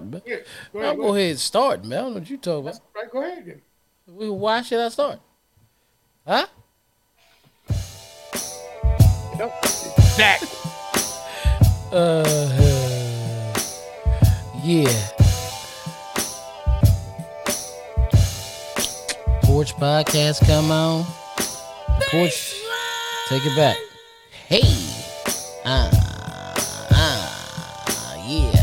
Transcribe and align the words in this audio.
man. 0.00 0.22
Yeah, 0.24 0.36
go 0.72 0.78
I'll 0.78 0.84
ahead. 0.86 0.96
go 0.96 1.14
ahead 1.14 1.30
and 1.30 1.38
start, 1.40 1.84
man. 1.84 1.98
I 1.98 2.02
don't 2.02 2.12
know 2.14 2.18
what 2.20 2.30
you 2.30 2.36
talking 2.38 2.68
about. 2.68 2.80
Right, 2.94 3.10
go 3.10 3.22
ahead 3.22 3.44
then. 3.46 3.60
Why 4.38 4.62
should 4.62 4.80
I 4.80 4.88
start? 4.88 5.20
Huh? 6.26 6.46
Exactly. 9.34 10.48
Uh, 11.92 12.24
yeah. 14.64 14.88
Porch 19.42 19.74
podcast, 19.76 20.40
come 20.46 20.70
on. 20.70 21.04
The 21.98 22.06
porch, 22.10 22.54
take 23.28 23.44
it 23.44 23.54
back. 23.54 23.76
Hey, 24.46 24.62
ah, 25.66 25.90
ah, 26.92 28.24
yeah, 28.26 28.61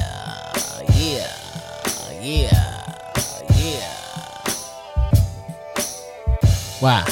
Wow. 6.81 7.03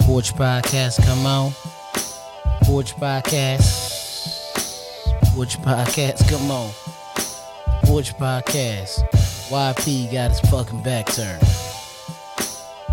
Porch 0.00 0.34
podcast, 0.34 1.04
come 1.06 1.26
on. 1.26 1.52
Porch 2.64 2.96
podcast. 2.96 3.94
Porch 5.32 5.58
podcast, 5.58 6.28
come 6.28 6.50
on. 6.50 6.70
Porch 7.84 8.14
podcast. 8.16 9.08
YP 9.48 10.12
got 10.12 10.30
his 10.30 10.40
fucking 10.50 10.82
back 10.82 11.06
turned. 11.06 11.40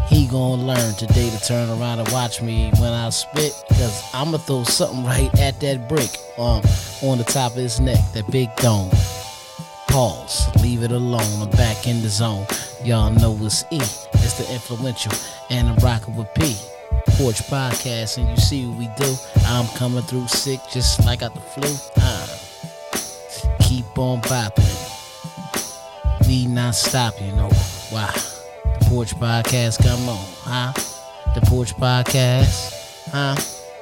He 0.07 0.27
gonna 0.27 0.61
learn 0.61 0.93
today 0.93 1.31
to 1.31 1.39
turn 1.43 1.67
around 1.71 1.97
and 1.97 2.11
watch 2.11 2.43
me 2.43 2.69
when 2.77 2.93
I 2.93 3.09
spit, 3.09 3.51
cause 3.69 4.03
I'ma 4.13 4.37
throw 4.37 4.63
something 4.65 5.03
right 5.03 5.33
at 5.39 5.59
that 5.61 5.89
brick 5.89 6.19
um, 6.37 6.61
on 7.01 7.17
the 7.17 7.23
top 7.23 7.53
of 7.53 7.57
his 7.57 7.79
neck, 7.79 7.97
that 8.13 8.29
big 8.29 8.55
dome. 8.57 8.91
Pause, 9.87 10.61
leave 10.61 10.83
it 10.83 10.91
alone. 10.91 11.41
I'm 11.41 11.49
back 11.51 11.87
in 11.87 12.03
the 12.03 12.09
zone. 12.09 12.45
Y'all 12.83 13.09
know 13.11 13.35
it's 13.41 13.63
E, 13.71 13.79
the 14.37 14.51
influential, 14.53 15.11
and 15.49 15.67
I'm 15.69 15.75
rocking 15.77 16.15
with 16.15 16.33
P. 16.35 16.55
Porch 17.17 17.37
podcast, 17.43 18.17
and 18.17 18.29
you 18.29 18.37
see 18.37 18.65
what 18.65 18.77
we 18.77 18.89
do. 18.97 19.15
I'm 19.45 19.67
coming 19.77 20.03
through 20.03 20.27
sick, 20.27 20.59
just 20.71 21.05
like 21.05 21.21
out 21.21 21.33
the 21.33 21.41
flu. 21.41 21.69
Uh, 21.97 22.27
keep 23.61 23.85
on 23.97 24.21
bopping. 24.21 24.91
We 26.27 26.47
not 26.47 26.75
stop, 26.75 27.19
you 27.21 27.31
know. 27.33 27.49
why? 27.89 28.11
The 28.79 28.85
Porch 28.85 29.15
Podcast, 29.15 29.83
come 29.83 30.09
on, 30.09 30.25
huh? 30.41 30.73
The 31.35 31.41
Porch 31.41 31.75
Podcast, 31.75 33.09
huh? 33.11 33.35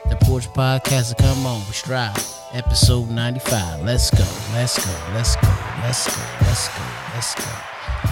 The 0.09 0.15
Porch 0.25 0.47
Podcast, 0.49 1.17
come 1.17 1.45
on, 1.45 1.59
we 1.67 1.73
strive. 1.73 2.15
Episode 2.53 3.09
95. 3.09 3.83
Let's 3.83 4.09
go, 4.11 4.25
let's 4.53 4.83
go, 4.83 4.91
let's 5.13 5.35
go, 5.37 5.47
let's 5.83 6.07
go, 6.07 6.21
let's 6.41 6.67
go, 6.67 6.83
let's 7.13 7.35
go. 7.35 8.10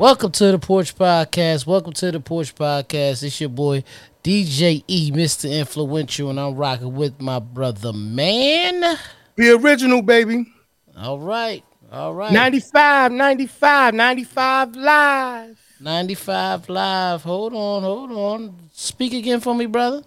Welcome 0.00 0.32
to 0.32 0.50
the 0.50 0.58
Porch 0.58 0.96
Podcast. 0.96 1.66
Welcome 1.66 1.92
to 1.92 2.10
the 2.10 2.20
Porch 2.20 2.54
Podcast. 2.54 3.22
It's 3.22 3.38
your 3.38 3.50
boy 3.50 3.84
DJ 4.24 4.82
E, 4.88 5.12
Mr. 5.12 5.52
Influential, 5.52 6.30
and 6.30 6.40
I'm 6.40 6.54
rocking 6.54 6.94
with 6.94 7.20
my 7.20 7.38
brother, 7.38 7.92
man. 7.92 8.96
The 9.36 9.50
original, 9.50 10.00
baby. 10.00 10.50
All 10.96 11.18
right, 11.18 11.62
all 11.92 12.14
right. 12.14 12.32
95, 12.32 13.12
95, 13.12 13.92
95 13.92 14.76
live. 14.76 15.60
95 15.78 16.68
live. 16.70 17.22
Hold 17.22 17.52
on, 17.52 17.82
hold 17.82 18.10
on. 18.10 18.56
Speak 18.72 19.12
again 19.12 19.40
for 19.40 19.54
me, 19.54 19.66
brother. 19.66 20.02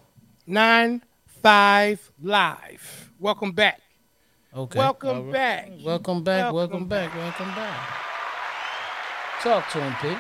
95 0.48 2.12
live. 2.20 3.12
Welcome 3.20 3.52
back. 3.52 3.80
Okay. 4.58 4.80
Welcome 4.80 5.26
right. 5.26 5.34
back. 5.34 5.72
Welcome 5.84 6.24
back. 6.24 6.52
Welcome 6.52 6.56
Welcome, 6.56 6.88
back. 6.88 7.16
Welcome 7.16 7.54
back. 7.54 8.13
Talk 9.44 9.70
to 9.72 9.82
him, 9.82 9.94
P. 10.02 10.16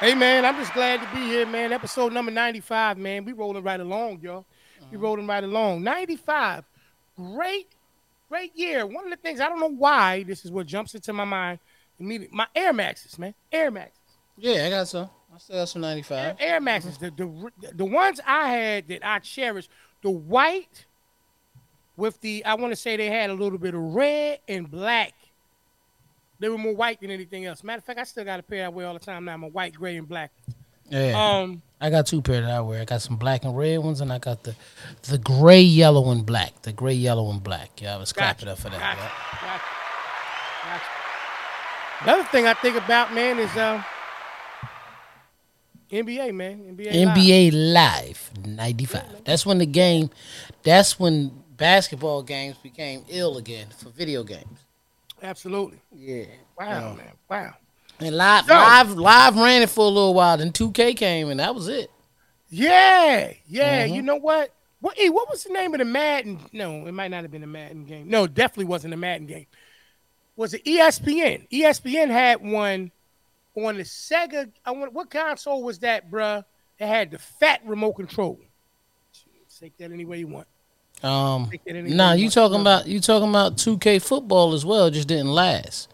Hey 0.00 0.14
man, 0.14 0.44
I'm 0.44 0.54
just 0.56 0.74
glad 0.74 1.00
to 1.00 1.08
be 1.16 1.24
here, 1.26 1.46
man. 1.46 1.72
Episode 1.72 2.12
number 2.12 2.30
95, 2.30 2.98
man. 2.98 3.24
We 3.24 3.32
rolling 3.32 3.64
right 3.64 3.80
along, 3.80 4.20
y'all. 4.20 4.44
We 4.90 4.96
Uh-huh. 4.96 4.98
rolling 4.98 5.26
right 5.26 5.42
along. 5.42 5.82
95. 5.82 6.64
Great, 7.16 7.68
great 8.28 8.54
year. 8.54 8.86
One 8.86 9.04
of 9.04 9.10
the 9.10 9.16
things 9.16 9.40
I 9.40 9.48
don't 9.48 9.58
know 9.58 9.66
why 9.70 10.24
this 10.24 10.44
is 10.44 10.52
what 10.52 10.66
jumps 10.66 10.94
into 10.94 11.12
my 11.14 11.24
mind 11.24 11.58
immediately. 11.98 12.36
My 12.36 12.46
Air 12.54 12.72
Maxes, 12.74 13.18
man. 13.18 13.34
Air 13.50 13.70
Maxes. 13.70 13.98
Yeah, 14.36 14.66
I 14.66 14.70
got 14.70 14.88
some. 14.88 15.08
I 15.34 15.38
still 15.38 15.56
got 15.56 15.68
some 15.68 15.82
95. 15.82 16.18
Air, 16.18 16.36
Air 16.38 16.60
Maxes. 16.60 16.98
The, 16.98 17.10
the 17.10 17.50
the 17.74 17.84
ones 17.84 18.20
I 18.26 18.50
had 18.50 18.88
that 18.88 19.04
I 19.06 19.18
cherish, 19.20 19.68
the 20.02 20.10
white 20.10 20.84
with 21.96 22.20
the 22.20 22.44
I 22.44 22.54
want 22.54 22.72
to 22.72 22.76
say 22.76 22.96
they 22.96 23.08
had 23.08 23.30
a 23.30 23.34
little 23.34 23.58
bit 23.58 23.74
of 23.74 23.80
red 23.80 24.40
and 24.46 24.70
black. 24.70 25.14
They 26.40 26.48
were 26.48 26.58
more 26.58 26.74
white 26.74 27.00
than 27.00 27.10
anything 27.10 27.46
else. 27.46 27.64
Matter 27.64 27.78
of 27.78 27.84
fact, 27.84 27.98
I 27.98 28.04
still 28.04 28.24
got 28.24 28.38
a 28.38 28.42
pair 28.42 28.64
I 28.64 28.68
wear 28.68 28.86
all 28.86 28.94
the 28.94 29.00
time 29.00 29.24
now. 29.24 29.34
I'm 29.34 29.42
a 29.42 29.48
white, 29.48 29.74
gray, 29.74 29.96
and 29.96 30.08
black. 30.08 30.30
Yeah. 30.88 31.40
Um, 31.40 31.62
I 31.80 31.90
got 31.90 32.06
two 32.06 32.22
pair 32.22 32.40
that 32.40 32.50
I 32.50 32.60
wear. 32.60 32.80
I 32.80 32.84
got 32.84 33.02
some 33.02 33.16
black 33.16 33.44
and 33.44 33.56
red 33.56 33.78
ones, 33.78 34.00
and 34.00 34.12
I 34.12 34.18
got 34.18 34.42
the 34.44 34.54
the 35.02 35.18
gray, 35.18 35.60
yellow, 35.60 36.10
and 36.10 36.24
black. 36.24 36.62
The 36.62 36.72
gray, 36.72 36.94
yellow, 36.94 37.30
and 37.30 37.42
black. 37.42 37.80
Yeah, 37.80 37.94
I 37.94 37.98
was 37.98 38.12
clapping 38.12 38.48
up 38.48 38.58
for 38.58 38.70
that. 38.70 38.80
gotcha, 38.80 39.00
gotcha, 39.46 39.64
gotcha. 40.64 40.84
Another 42.00 42.24
thing 42.30 42.46
I 42.46 42.54
think 42.54 42.76
about, 42.76 43.12
man, 43.12 43.38
is 43.38 43.54
um, 43.56 43.84
NBA, 45.90 46.34
man. 46.34 46.76
NBA. 46.76 47.06
Live. 47.06 47.16
NBA 47.16 47.50
Live 47.74 48.30
95. 48.46 49.24
That's 49.24 49.44
when 49.44 49.58
the 49.58 49.66
game, 49.66 50.10
that's 50.62 50.98
when 50.98 51.42
basketball 51.56 52.22
games 52.22 52.56
became 52.58 53.04
ill 53.08 53.36
again 53.36 53.66
for 53.76 53.90
video 53.90 54.22
games. 54.22 54.67
Absolutely. 55.22 55.80
Yeah. 55.94 56.24
Wow, 56.58 56.66
Yeah. 56.90 56.94
man. 56.94 57.12
Wow. 57.28 57.54
And 58.00 58.16
live, 58.16 58.44
So- 58.46 58.54
live, 58.54 58.90
live 58.92 59.36
ran 59.36 59.62
it 59.62 59.70
for 59.70 59.80
a 59.84 59.88
little 59.88 60.14
while. 60.14 60.36
Then 60.36 60.52
2K 60.52 60.94
came, 60.94 61.30
and 61.30 61.40
that 61.40 61.54
was 61.54 61.68
it. 61.68 61.90
Yeah, 62.50 63.32
yeah. 63.46 63.86
Mhm. 63.86 63.94
You 63.96 64.02
know 64.02 64.16
what? 64.16 64.52
What? 64.80 64.96
Hey, 64.96 65.08
what 65.10 65.28
was 65.28 65.42
the 65.44 65.52
name 65.52 65.74
of 65.74 65.78
the 65.78 65.84
Madden? 65.84 66.38
No, 66.52 66.86
it 66.86 66.92
might 66.92 67.10
not 67.10 67.22
have 67.22 67.30
been 67.32 67.42
a 67.42 67.46
Madden 67.48 67.84
game. 67.84 68.08
No, 68.08 68.26
definitely 68.28 68.66
wasn't 68.66 68.94
a 68.94 68.96
Madden 68.96 69.26
game. 69.26 69.46
Was 70.36 70.54
it 70.54 70.64
ESPN? 70.64 71.48
ESPN 71.50 72.08
had 72.10 72.40
one 72.40 72.92
on 73.56 73.76
the 73.76 73.82
Sega. 73.82 74.50
I 74.64 74.70
want 74.70 74.92
what 74.92 75.10
console 75.10 75.64
was 75.64 75.80
that, 75.80 76.08
bruh? 76.10 76.44
It 76.78 76.86
had 76.86 77.10
the 77.10 77.18
fat 77.18 77.60
remote 77.64 77.94
control. 77.94 78.38
Take 79.58 79.76
that 79.78 79.90
any 79.90 80.04
way 80.04 80.20
you 80.20 80.28
want. 80.28 80.46
Um, 81.02 81.50
nah, 81.66 82.12
you 82.12 82.28
talking 82.30 82.60
about 82.60 82.86
you 82.86 83.00
talking 83.00 83.28
about 83.28 83.56
2K 83.56 84.02
football 84.02 84.52
as 84.54 84.64
well? 84.64 84.90
Just 84.90 85.08
didn't 85.08 85.28
last, 85.32 85.88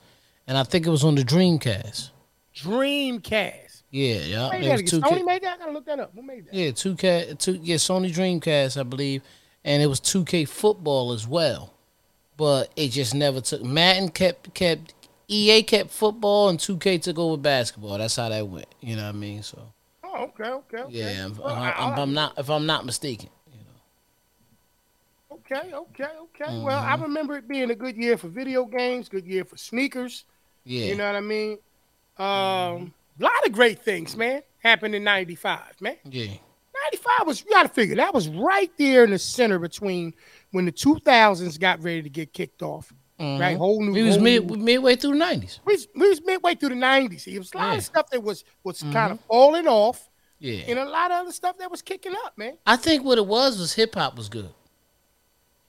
and 0.47 0.57
I 0.57 0.63
think 0.65 0.87
it 0.87 0.91
was 0.91 1.05
on 1.05 1.15
the 1.15 1.23
Dreamcast. 1.23 2.11
Dreamcast. 2.57 3.83
Yeah, 3.91 4.15
yeah. 4.17 4.49
Made 4.51 4.65
It 4.65 4.83
was 4.83 4.93
2K. 4.93 5.01
Sony 5.03 5.25
made 5.25 5.43
that. 5.43 5.55
I 5.55 5.59
gotta 5.59 5.73
look 5.73 5.87
that 5.87 6.01
up. 6.01 6.13
Who 6.15 6.23
made 6.23 6.47
that? 6.47 6.55
Yeah, 6.55 6.71
2K, 6.71 7.39
two, 7.39 7.61
yeah, 7.63 7.77
Sony 7.77 8.13
Dreamcast, 8.13 8.79
I 8.79 8.83
believe, 8.83 9.23
and 9.65 9.83
it 9.83 9.87
was 9.87 10.01
2K 10.01 10.49
football 10.49 11.13
as 11.13 11.29
well. 11.29 11.73
But 12.37 12.73
it 12.75 12.89
just 12.89 13.15
never 13.15 13.41
took. 13.41 13.63
Madden 13.63 14.09
kept 14.09 14.53
kept 14.55 14.95
EA 15.29 15.63
kept 15.63 15.91
football, 15.91 16.49
and 16.49 16.59
2K 16.59 17.03
took 17.03 17.19
over 17.19 17.37
basketball. 17.37 17.99
That's 17.99 18.17
how 18.17 18.29
that 18.31 18.49
went. 18.49 18.67
You 18.81 18.97
know 18.97 19.03
what 19.05 19.15
I 19.15 19.19
mean? 19.19 19.43
So 19.43 19.61
Oh, 20.03 20.25
okay, 20.25 20.45
okay, 20.51 20.79
okay. 20.79 20.93
yeah, 20.93 21.27
if, 21.27 21.39
Well, 21.39 21.49
I'm, 21.55 21.63
I- 21.63 21.73
I'm, 21.93 21.99
I'm 21.99 22.15
not 22.15 22.35
if 22.39 22.51
I'm 22.51 22.67
not 22.67 22.85
mistaken. 22.87 23.29
Okay, 25.51 25.73
okay, 25.75 26.05
okay. 26.23 26.59
Well, 26.63 26.79
I 26.79 26.93
Mm-hmm. 26.95 27.03
remember 27.03 27.37
it 27.37 27.47
being 27.49 27.71
a 27.71 27.75
good 27.75 27.97
year 27.97 28.17
for 28.17 28.29
video 28.29 28.65
games, 28.65 29.09
good 29.09 29.27
year 29.27 29.45
for 29.45 29.57
sneakers. 29.57 30.25
Yeah, 30.65 30.81
Mm-hmm. 30.81 30.89
You 30.91 30.97
know 30.97 31.07
what 31.07 31.17
I 31.17 31.21
mean? 31.21 31.59
Um, 32.17 32.95
a 33.21 33.23
lot 33.25 33.47
of 33.47 33.53
great 33.53 33.81
things, 33.81 34.17
man, 34.17 34.43
happened 34.63 34.95
in 34.95 35.05
'95, 35.05 35.81
man. 35.81 35.97
yeah, 36.05 36.27
'95 36.93 37.27
was 37.27 37.45
you 37.45 37.51
got 37.51 37.65
to 37.65 37.69
figure 37.69 37.97
that 37.97 38.15
was 38.15 38.29
right 38.29 38.71
there 38.79 39.05
in 39.05 39.11
the 39.11 39.19
center 39.19 39.59
between 39.59 40.15
when 40.53 40.65
the 40.65 40.73
2000s 40.73 41.59
got 41.61 41.83
ready 41.83 42.03
to 42.03 42.09
get 42.11 42.33
kicked 42.33 42.63
off. 42.63 42.93
Right, 43.21 43.57
whole 43.57 43.81
new. 43.83 43.93
we 43.93 44.01
Mm-hmm. 44.01 44.07
was 44.09 44.19
mid 44.19 44.51
new- 44.51 44.57
midway 44.57 44.97
through 44.97 45.17
the 45.19 45.25
90s. 45.25 45.61
we, 45.65 45.75
was, 45.75 45.89
we 45.95 46.09
was 46.09 46.21
midway 46.25 46.55
through 46.55 46.71
the 46.71 46.75
'90s. 46.75 47.27
It 47.29 47.39
was 47.39 47.53
a 47.55 47.57
lot 47.59 47.63
Yeah. 47.65 47.69
Mm-hmm. 47.71 47.79
of 47.79 47.85
stuff 47.85 48.11
that 48.11 48.23
was 48.23 48.45
was 48.65 48.83
kind 48.83 49.13
of 49.13 49.21
falling 49.29 49.69
off, 49.69 50.09
Yeah, 50.41 50.63
and 50.69 50.79
a 50.79 50.85
lot 50.85 51.11
of 51.11 51.19
other 51.23 51.33
stuff 51.33 51.59
that 51.59 51.71
was 51.71 51.83
kicking 51.83 52.15
up, 52.25 52.37
man. 52.39 52.59
I 52.67 52.77
think 52.77 53.05
what 53.05 53.19
it 53.19 53.27
was 53.27 53.59
was 53.59 53.75
hip 53.75 53.95
hop 53.95 54.17
was 54.17 54.29
good. 54.29 54.51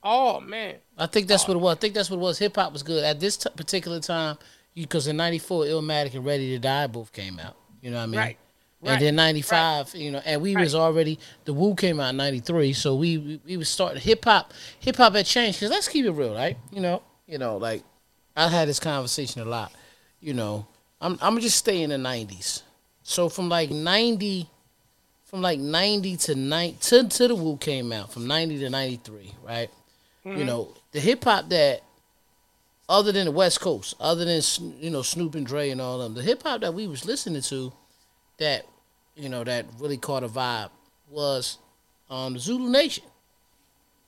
Oh 0.08 0.38
man, 0.38 0.76
I 0.96 1.06
think 1.06 1.26
that's 1.26 1.42
oh. 1.44 1.48
what 1.48 1.56
it 1.56 1.60
was. 1.60 1.76
I 1.76 1.80
think 1.80 1.94
that's 1.94 2.08
what 2.08 2.18
it 2.18 2.20
was. 2.20 2.38
Hip 2.38 2.54
hop 2.54 2.72
was 2.72 2.84
good 2.84 3.02
at 3.02 3.18
this 3.18 3.36
t- 3.36 3.50
particular 3.56 3.98
time 3.98 4.38
because 4.72 5.08
in 5.08 5.16
'94, 5.16 5.64
Illmatic 5.64 6.14
and 6.14 6.24
Ready 6.24 6.50
to 6.50 6.60
Die 6.60 6.86
both 6.86 7.12
came 7.12 7.40
out. 7.40 7.56
You 7.82 7.90
know 7.90 7.96
what 7.96 8.02
I 8.04 8.06
mean? 8.06 8.20
Right. 8.20 8.38
And 8.82 8.90
Right. 8.90 9.00
then 9.00 9.16
'95, 9.16 9.96
you 9.96 10.12
know, 10.12 10.22
and 10.24 10.40
we 10.40 10.54
was 10.54 10.76
already 10.76 11.18
the 11.44 11.52
Wu 11.52 11.74
came 11.74 11.98
out 11.98 12.10
in 12.10 12.18
'93, 12.18 12.72
so 12.72 12.94
we 12.94 13.18
we, 13.18 13.40
we 13.44 13.56
was 13.56 13.68
starting 13.68 14.00
hip 14.00 14.24
hop. 14.24 14.52
Hip 14.78 14.94
hop 14.94 15.16
had 15.16 15.26
changed 15.26 15.58
because 15.58 15.72
let's 15.72 15.88
keep 15.88 16.04
it 16.06 16.12
real, 16.12 16.34
right? 16.34 16.56
You 16.70 16.82
know, 16.82 17.02
you 17.26 17.38
know, 17.38 17.56
like 17.56 17.82
I 18.36 18.46
had 18.46 18.68
this 18.68 18.78
conversation 18.78 19.42
a 19.42 19.44
lot. 19.44 19.72
You 20.20 20.34
know, 20.34 20.68
I'm 21.00 21.18
I'm 21.20 21.40
just 21.40 21.56
stay 21.56 21.82
in 21.82 21.90
the 21.90 21.96
'90s. 21.96 22.62
So 23.02 23.28
from 23.28 23.48
like 23.48 23.70
'90, 23.72 24.48
from 25.24 25.42
like 25.42 25.58
'90 25.58 26.16
to 26.18 26.34
nine 26.36 26.76
to 26.82 27.08
to 27.08 27.26
the 27.26 27.34
Wu 27.34 27.56
came 27.56 27.92
out 27.92 28.12
from 28.12 28.28
'90 28.28 28.60
to 28.60 28.70
'93, 28.70 29.34
right? 29.42 29.68
You 30.26 30.44
know, 30.44 30.74
the 30.90 30.98
hip 30.98 31.22
hop 31.22 31.48
that 31.50 31.82
other 32.88 33.12
than 33.12 33.26
the 33.26 33.30
West 33.30 33.60
Coast, 33.60 33.94
other 34.00 34.24
than 34.24 34.42
you 34.80 34.90
know 34.90 35.02
Snoop 35.02 35.34
and 35.36 35.46
Dre 35.46 35.70
and 35.70 35.80
all 35.80 35.98
them, 35.98 36.14
the 36.14 36.22
hip 36.22 36.42
hop 36.42 36.62
that 36.62 36.74
we 36.74 36.88
was 36.88 37.04
listening 37.04 37.42
to, 37.42 37.72
that 38.38 38.66
you 39.14 39.28
know 39.28 39.44
that 39.44 39.66
really 39.78 39.96
caught 39.96 40.24
a 40.24 40.28
vibe 40.28 40.70
was 41.08 41.58
um 42.10 42.32
the 42.34 42.38
Zulu 42.40 42.68
Nation. 42.70 43.04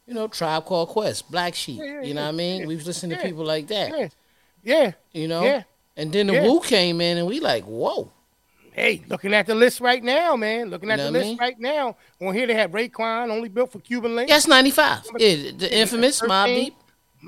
You 0.09 0.15
know, 0.15 0.27
Tribe 0.27 0.65
Called 0.65 0.89
Quest, 0.89 1.31
Black 1.31 1.55
Sheep. 1.55 1.79
Yeah, 1.79 1.85
yeah, 1.85 2.03
you 2.03 2.15
know 2.15 2.23
what 2.23 2.29
I 2.31 2.33
mean? 2.33 2.67
We 2.67 2.75
was 2.77 2.87
listening 2.87 3.17
to 3.17 3.23
people 3.23 3.45
like 3.45 3.67
that. 3.69 3.91
Yeah, 3.91 4.09
yeah. 4.65 4.93
You 5.13 5.29
know, 5.29 5.43
Yeah. 5.45 5.63
and 5.97 6.11
then 6.13 6.27
the 6.29 6.33
Yeah. 6.33 6.45
Wu 6.49 6.61
came 6.61 7.01
in, 7.01 7.19
and 7.19 7.27
we 7.27 7.41
like, 7.41 7.65
whoa. 7.65 8.11
Hey, 8.79 9.03
looking 9.09 9.35
at 9.35 9.47
the 9.47 9.55
list 9.55 9.81
right 9.81 10.03
now, 10.03 10.37
man. 10.37 10.71
Looking 10.71 10.91
at 10.91 10.99
You 10.99 11.05
know 11.07 11.13
the 11.13 11.19
list 11.19 11.29
mean? 11.31 11.39
right 11.39 11.59
now. 11.59 11.97
On 12.21 12.33
here 12.35 12.47
they 12.47 12.55
have 12.55 12.71
Raekwon, 12.71 13.31
only 13.31 13.49
built 13.49 13.73
for 13.73 13.81
Cuban 13.81 14.13
Linx. 14.13 14.29
That's 14.29 14.47
ninety 14.47 14.71
five. 14.71 15.05
Yeah, 15.19 15.51
the 15.57 15.69
infamous 15.77 16.23
Mob 16.23 16.47
13. 16.49 16.65
Deep. 16.65 16.75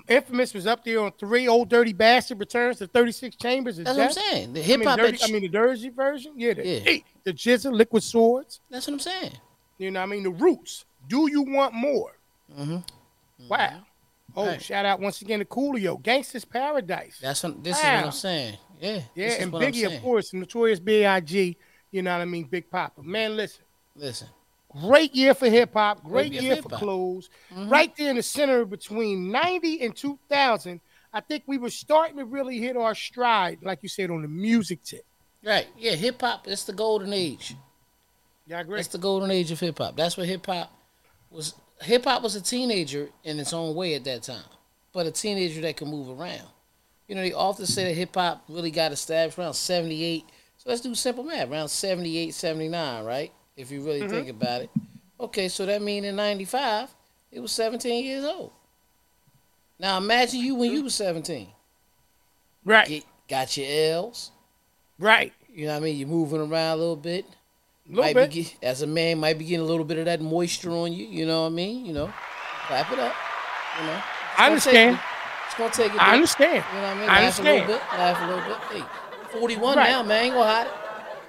Infamous 0.09 0.55
was 0.55 0.69
up 0.69 0.85
there 0.85 1.01
on 1.01 1.11
three. 1.19 1.49
Old 1.49 1.69
Dirty 1.69 1.93
Bastard 1.93 2.39
returns 2.39 2.79
to 2.79 2.87
36 2.87 3.35
Chambers. 3.35 3.79
of 3.81 3.87
That's 3.87 3.99
what 3.99 4.07
I'm 4.07 4.13
saying. 4.13 4.53
The 4.53 4.63
hip 4.63 4.79
mean, 4.79 4.89
hop. 4.89 4.99
dirty, 5.01 5.19
that 5.19 5.29
I 5.29 5.33
mean, 5.33 5.43
the 5.43 5.49
Jersey 5.49 5.89
version. 5.89 6.35
Yeah, 6.37 6.55
the, 6.55 6.65
Yeah. 6.65 6.79
hey, 6.79 7.05
the 7.25 7.33
GZA, 7.33 7.73
Liquid 7.73 8.05
Swords. 8.05 8.61
that's 8.71 8.87
what 8.87 8.95
I'm 8.95 9.01
saying. 9.01 9.33
You 9.79 9.91
know 9.91 9.99
what 9.99 10.05
I 10.05 10.11
mean? 10.11 10.23
The 10.23 10.31
Roots. 10.31 10.85
Do 11.09 11.29
you 11.29 11.43
want 11.43 11.75
more? 11.75 12.13
Mm-hmm. 12.57 13.49
Wow. 13.49 13.81
Oh, 14.37 14.47
Right. 14.47 14.63
shout 14.63 14.87
out 14.87 15.01
once 15.01 15.21
again 15.23 15.41
to 15.41 15.45
Coolio. 15.45 16.01
Gangsta's 16.01 16.45
Paradise. 16.45 17.19
That's 17.21 17.43
what, 17.43 17.65
this 17.65 17.77
is 17.77 17.83
what 17.83 17.93
I'm 17.93 18.13
saying. 18.13 18.59
Yeah. 18.81 19.01
yeah, 19.15 19.33
and 19.41 19.53
Biggie, 19.53 19.95
of 19.95 20.03
course, 20.03 20.33
Notorious 20.33 20.81
B.I.G. 20.81 21.57
You 21.91 22.03
know 22.03 22.13
what 22.17 22.23
I 22.23 22.25
mean? 22.25 22.45
Big 22.45 22.71
Papa. 22.71 23.03
Man, 23.03 23.37
listen. 23.37 23.63
Listen. 23.95 24.29
Great 24.83 25.15
year 25.15 25.35
for 25.35 25.51
hip 25.51 25.73
hop. 25.75 26.03
Great 26.05 26.33
year 26.33 26.57
for 26.63 26.69
clothes. 26.69 27.29
Mhm. 27.53 27.71
Right 27.71 27.95
there 27.97 28.11
in 28.11 28.17
the 28.17 28.23
center 28.23 28.65
between 28.65 29.31
90 29.31 29.83
and 29.83 29.95
2000, 29.97 30.81
I 31.13 31.21
think 31.21 31.43
we 31.47 31.59
were 31.59 31.71
starting 31.71 32.17
to 32.19 32.25
really 32.25 32.59
hit 32.59 32.77
our 32.77 32.95
stride, 32.95 33.59
like 33.63 33.83
you 33.83 33.89
said, 33.89 34.11
on 34.11 34.23
the 34.23 34.29
music 34.29 34.83
tip. 34.85 35.05
Right. 35.45 35.67
Yeah, 35.77 35.93
hip 35.93 36.21
hop, 36.21 36.47
it's 36.47 36.65
the 36.65 36.73
golden 36.73 37.13
age. 37.13 37.57
Yeah, 38.47 38.59
I 38.59 38.61
agree. 38.61 38.79
It's 38.79 38.89
the 38.89 38.99
golden 38.99 39.31
age 39.31 39.51
of 39.51 39.59
hip 39.59 39.79
hop. 39.79 39.97
That's 39.97 40.17
what 40.17 40.27
hip 40.27 40.47
hop 40.47 40.73
was. 41.31 41.55
Hip 41.83 42.05
hop 42.05 42.23
was 42.23 42.37
a 42.37 42.41
teenager 42.41 43.09
in 43.25 43.41
its 43.41 43.53
own 43.53 43.75
way 43.75 43.95
at 43.95 44.05
that 44.05 44.23
time, 44.23 44.45
but 44.93 45.07
a 45.07 45.11
teenager 45.11 45.61
that 45.63 45.77
can 45.77 45.89
move 45.89 46.11
around. 46.11 46.47
You 47.11 47.17
know, 47.17 47.23
they 47.23 47.33
often 47.33 47.67
say 47.67 47.87
that 47.87 47.95
hip 47.95 48.15
hop 48.15 48.45
really 48.49 48.71
got 48.71 48.93
established 48.93 49.37
around 49.37 49.55
78. 49.55 50.25
So 50.59 50.71
let's 50.71 50.81
do 50.81 50.95
simple 50.95 51.25
math 51.25 51.51
around 51.51 51.67
78, 51.67 52.33
79, 52.33 53.05
right? 53.05 53.33
If 53.57 53.73
you 53.73 53.83
really 53.83 54.03
mm-hmm. 54.03 54.11
think 54.11 54.29
about 54.29 54.63
it. 54.63 54.71
Okay, 55.19 55.49
so 55.49 55.67
that 55.67 55.83
means 55.83 56.07
in 56.07 56.15
95, 56.15 56.89
it 57.33 57.41
was 57.41 57.51
17 57.51 58.05
years 58.05 58.25
old. 58.25 58.53
Now 59.81 59.99
imagine 59.99 60.39
you 60.39 60.55
when 60.55 60.71
you 60.71 60.85
was 60.85 60.95
17. 60.95 61.49
Right, 62.65 62.87
Get, 62.87 63.05
got 63.29 63.57
your 63.57 63.67
L's. 63.69 64.31
right. 65.01 65.33
You 65.53 65.67
know 65.67 65.73
what 65.73 65.79
I 65.79 65.81
mean? 65.81 65.97
You're 65.97 66.07
moving 66.07 66.41
around 66.41 66.75
a 66.75 66.77
little 66.77 66.95
bit. 66.95 67.25
Little 67.89 68.05
might 68.05 68.15
bit. 68.15 68.31
Be, 68.31 68.53
as 68.63 68.83
a 68.83 68.87
man, 68.87 69.19
might 69.19 69.37
be 69.37 69.47
getting 69.47 69.65
a 69.67 69.69
little 69.69 69.85
bit 69.85 69.99
of 69.99 70.05
that 70.05 70.21
moisture 70.21 70.71
on 70.71 70.93
you. 70.93 71.09
You 71.09 71.27
know 71.27 71.43
what 71.43 71.49
I 71.49 71.55
mean? 71.55 71.87
You 71.87 71.93
know, 71.93 72.13
clap 72.69 72.93
it 72.93 73.01
up. 73.01 73.17
You 73.81 73.87
know, 73.89 74.01
I 74.39 74.47
understand. 74.47 74.97
Take, 74.97 75.05
it's 75.51 75.59
gonna 75.59 75.71
take 75.73 75.95
it. 75.95 76.01
I 76.01 76.15
understand. 76.15 76.65
You 76.73 76.81
know 76.81 76.87
what 76.87 76.97
I 76.97 77.01
mean? 77.01 77.11
I 77.11 77.23
Laugh 77.25 77.39
a 77.39 77.43
little 77.43 77.59
understand. 77.61 77.67
bit. 77.67 77.99
Laugh 77.99 78.23
a 78.23 78.27
little 78.27 78.45
bit. 78.45 78.83
Hey, 79.33 79.39
41 79.39 79.77
Right. 79.77 79.91
now, 79.91 80.03
man. 80.03 80.25
Ain't 80.25 80.35
gonna 80.35 80.51
hide 80.51 80.67
it. 80.67 80.73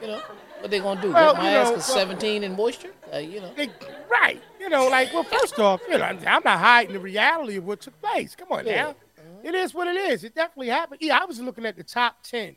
You 0.01 0.07
know 0.07 0.21
what 0.59 0.71
they 0.71 0.79
gonna 0.79 1.01
do? 1.01 1.12
Well, 1.12 1.35
my 1.35 1.51
you 1.51 1.57
ass 1.57 1.65
know, 1.68 1.71
well- 1.73 1.81
17 1.81 2.44
in 2.44 2.56
moisture? 2.56 2.91
You 3.13 3.41
know. 3.41 3.53
They- 3.56 3.69
right. 4.09 4.41
You 4.59 4.69
know, 4.69 4.88
like, 4.88 5.12
well, 5.13 5.23
first 5.23 5.59
off, 5.59 5.81
you 5.89 5.97
know, 5.97 6.03
I'm 6.03 6.21
not 6.23 6.59
hiding 6.59 6.94
the 6.94 7.00
reality 7.00 7.57
of 7.57 7.65
what 7.65 7.81
took 7.81 8.00
place. 8.01 8.35
Come 8.35 8.47
on 8.51 8.65
Yeah. 8.65 8.83
now. 8.83 8.89
Uh-huh. 8.89 9.39
It 9.44 9.56
is 9.56 9.73
what 9.73 9.88
it 9.88 9.97
is. 9.97 10.23
It 10.23 10.33
definitely 10.35 10.69
happened. 10.69 11.01
Yeah, 11.01 11.19
I 11.19 11.25
was 11.25 11.39
looking 11.41 11.65
at 11.65 11.75
the 11.75 11.83
top 11.83 12.21
10. 12.23 12.56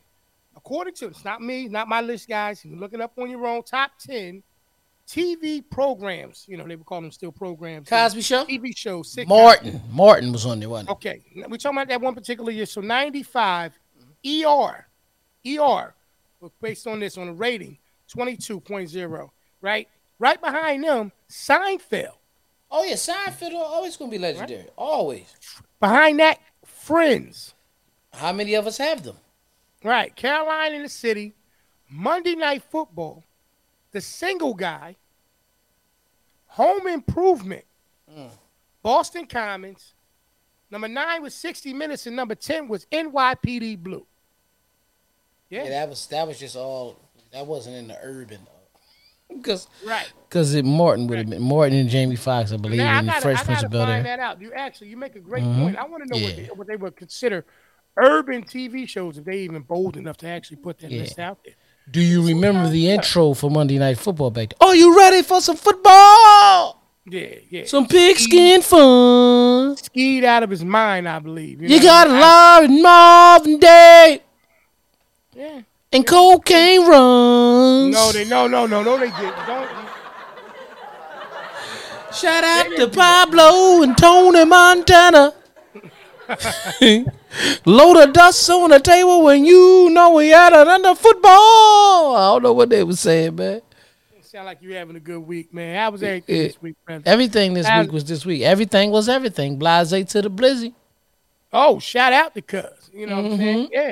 According 0.55 0.93
to, 0.95 1.07
it's 1.07 1.25
not 1.25 1.41
me, 1.41 1.67
not 1.67 1.87
my 1.87 1.99
list, 2.01 2.29
guys. 2.29 2.63
You 2.63 2.71
can 2.71 2.79
look 2.79 2.93
it 2.93 3.01
up 3.01 3.13
on 3.17 3.29
your 3.29 3.45
own. 3.45 3.63
Top 3.63 3.91
10 3.99 4.41
TV 5.07 5.63
programs. 5.69 6.45
You 6.47 6.57
know, 6.57 6.67
they 6.67 6.75
would 6.75 6.85
call 6.85 7.01
them 7.01 7.11
still 7.11 7.31
programs. 7.31 7.89
Cosby 7.89 8.21
Show. 8.21 8.45
TV 8.45 8.75
show. 8.75 9.01
sitcoms. 9.01 9.27
Martin. 9.27 9.81
Martin 9.91 10.31
was 10.31 10.45
on 10.45 10.59
there, 10.59 10.69
wasn't? 10.69 10.89
Okay, 10.89 11.21
we're 11.35 11.57
talking 11.57 11.77
about 11.77 11.87
that 11.89 12.01
one 12.01 12.15
particular 12.15 12.51
year. 12.51 12.65
So 12.65 12.81
95, 12.81 13.73
ER, 14.25 14.87
ER, 15.47 15.93
was 16.39 16.51
based 16.61 16.87
on 16.87 16.99
this 16.99 17.17
on 17.17 17.27
a 17.27 17.33
rating 17.33 17.77
22.0, 18.15 19.29
right? 19.61 19.87
Right 20.17 20.41
behind 20.41 20.83
them, 20.83 21.11
Seinfeld. 21.29 22.13
Oh 22.71 22.83
yeah, 22.83 22.95
Seinfeld 22.95 23.53
always 23.53 23.97
gonna 23.97 24.11
be 24.11 24.17
legendary. 24.17 24.67
Always. 24.75 25.35
Behind 25.79 26.19
that, 26.19 26.39
Friends. 26.65 27.53
How 28.13 28.31
many 28.31 28.53
of 28.53 28.67
us 28.67 28.77
have 28.77 29.03
them? 29.03 29.17
Right, 29.83 30.15
Caroline 30.15 30.73
in 30.73 30.83
the 30.83 30.89
City, 30.89 31.33
Monday 31.89 32.35
Night 32.35 32.63
Football, 32.63 33.23
The 33.95 34.01
Single 34.01 34.53
Guy, 34.53 34.97
Home 36.47 36.85
Improvement, 36.85 37.63
Mm. 38.11 38.29
Boston 38.83 39.25
Commons. 39.25 39.93
Number 40.69 40.89
nine 40.89 41.21
was 41.23 41.33
60 41.33 41.71
Minutes, 41.71 42.05
and 42.05 42.13
number 42.13 42.35
10 42.35 42.67
was 42.67 42.85
NYPD 42.91 43.77
Blue. 43.81 44.05
Yeah, 45.49 45.63
Yeah, 45.63 45.69
that 45.69 45.89
was 45.89 46.07
that 46.07 46.27
was 46.27 46.37
just 46.37 46.57
all. 46.57 46.99
That 47.31 47.47
wasn't 47.47 47.77
in 47.77 47.87
the 47.87 47.97
urban. 48.03 48.41
Because 49.29 49.67
right. 49.85 50.11
Because 50.27 50.53
it 50.55 50.65
Martin 50.65 51.07
would 51.07 51.17
have 51.17 51.29
been 51.29 51.41
Martin 51.41 51.77
and 51.77 51.89
Jamie 51.89 52.17
Foxx, 52.17 52.51
I 52.51 52.57
believe, 52.57 52.77
Now, 52.79 52.97
I 52.97 52.99
in 52.99 53.05
gotta, 53.05 53.21
Fresh 53.21 53.39
I 53.39 53.43
Prince 53.45 53.63
of 53.63 53.71
Bel 53.71 53.85
find 53.85 54.05
Air. 54.05 54.17
that 54.17 54.19
out. 54.19 54.41
You 54.41 54.51
actually, 54.53 54.89
you 54.89 54.97
make 54.97 55.15
a 55.15 55.19
great 55.21 55.43
Mhm. 55.43 55.61
point. 55.61 55.77
I 55.77 55.85
want 55.85 56.03
to 56.03 56.09
know 56.09 56.23
what, 56.23 56.35
they, 56.35 56.43
what 56.53 56.67
they 56.67 56.75
would 56.75 56.95
consider 56.97 57.43
urban 57.97 58.43
TV 58.43 58.85
shows 58.87 59.17
if 59.17 59.23
they 59.23 59.37
even 59.39 59.61
bold 59.63 59.95
enough 59.97 60.17
to 60.17 60.27
actually 60.27 60.57
put 60.57 60.77
that 60.79 60.91
Yeah. 60.91 61.01
list 61.01 61.17
out 61.17 61.39
there. 61.45 61.55
Do 61.89 62.01
you 62.01 62.25
remember 62.25 62.69
the 62.69 62.89
intro 62.89 63.33
for 63.33 63.51
Monday 63.51 63.77
Night 63.77 63.97
Football 63.99 64.31
back 64.31 64.49
then? 64.49 64.67
Are 64.67 64.75
you 64.75 64.97
ready 64.97 65.21
for 65.21 65.39
some 65.39 65.55
football? 65.55 66.81
Yeah, 67.07 67.35
yeah. 67.49 67.65
Some 67.65 67.87
pigskin 67.87 68.63
fun. 68.63 69.77
skied 69.77 70.23
out 70.23 70.41
of 70.41 70.49
his 70.49 70.65
mind, 70.65 71.07
I 71.07 71.19
believe. 71.19 71.61
You 71.61 71.69
know 71.77 71.83
got 71.83 72.07
I 72.07 72.19
love 72.19 72.63
and 72.63 72.81
Marvin 72.81 73.59
Day? 73.59 74.21
Yeah. 75.35 75.61
and 75.93 76.07
cocaine 76.07 76.87
runs. 76.87 77.93
No, 77.93 78.11
they 78.11 78.25
no 78.25 78.47
no 78.47 78.65
no 78.65 78.81
no 78.81 78.97
they 78.97 79.11
didn't. 79.11 79.45
Don't. 79.45 79.69
Shout 82.15 82.43
out 82.43 82.75
to 82.77 82.87
Pablo 82.87 83.83
and 83.83 83.95
Tony 83.97 84.45
Montana. 84.45 85.33
Load 87.65 87.97
of 88.01 88.13
dust 88.13 88.49
on 88.49 88.69
the 88.69 88.79
table 88.79 89.23
when 89.23 89.45
you 89.45 89.89
know 89.91 90.13
we 90.13 90.29
had 90.29 90.53
it 90.53 90.67
under 90.67 90.95
football. 90.95 92.15
I 92.15 92.31
don't 92.33 92.43
know 92.43 92.53
what 92.53 92.69
they 92.69 92.83
were 92.83 92.95
saying, 92.95 93.35
man. 93.35 93.61
Sound 94.21 94.47
like 94.47 94.61
you 94.61 94.73
having 94.73 94.95
a 94.97 94.99
good 94.99 95.19
week, 95.19 95.53
man. 95.53 95.77
How 95.77 95.91
was 95.91 96.03
everything 96.03 96.35
Yeah. 96.35 96.43
this 96.43 96.61
week, 96.61 96.75
brother? 96.85 97.03
Everything 97.05 97.53
this 97.53 97.69
week 97.73 97.91
was 97.91 98.03
this 98.03 98.25
week. 98.25 98.41
Everything 98.41 98.91
was 98.91 99.07
everything. 99.07 99.57
Blase 99.57 99.91
to 100.11 100.21
the 100.21 100.29
blizzy. 100.29 100.73
Oh, 101.53 101.79
shout 101.79 102.11
out 102.11 102.33
to 102.35 102.41
Cuz. 102.41 102.63
You 102.93 103.07
know 103.07 103.15
what 103.15 103.25
I'm 103.25 103.31
Mm-hmm. 103.31 103.39
saying? 103.41 103.69
Yeah. 103.71 103.91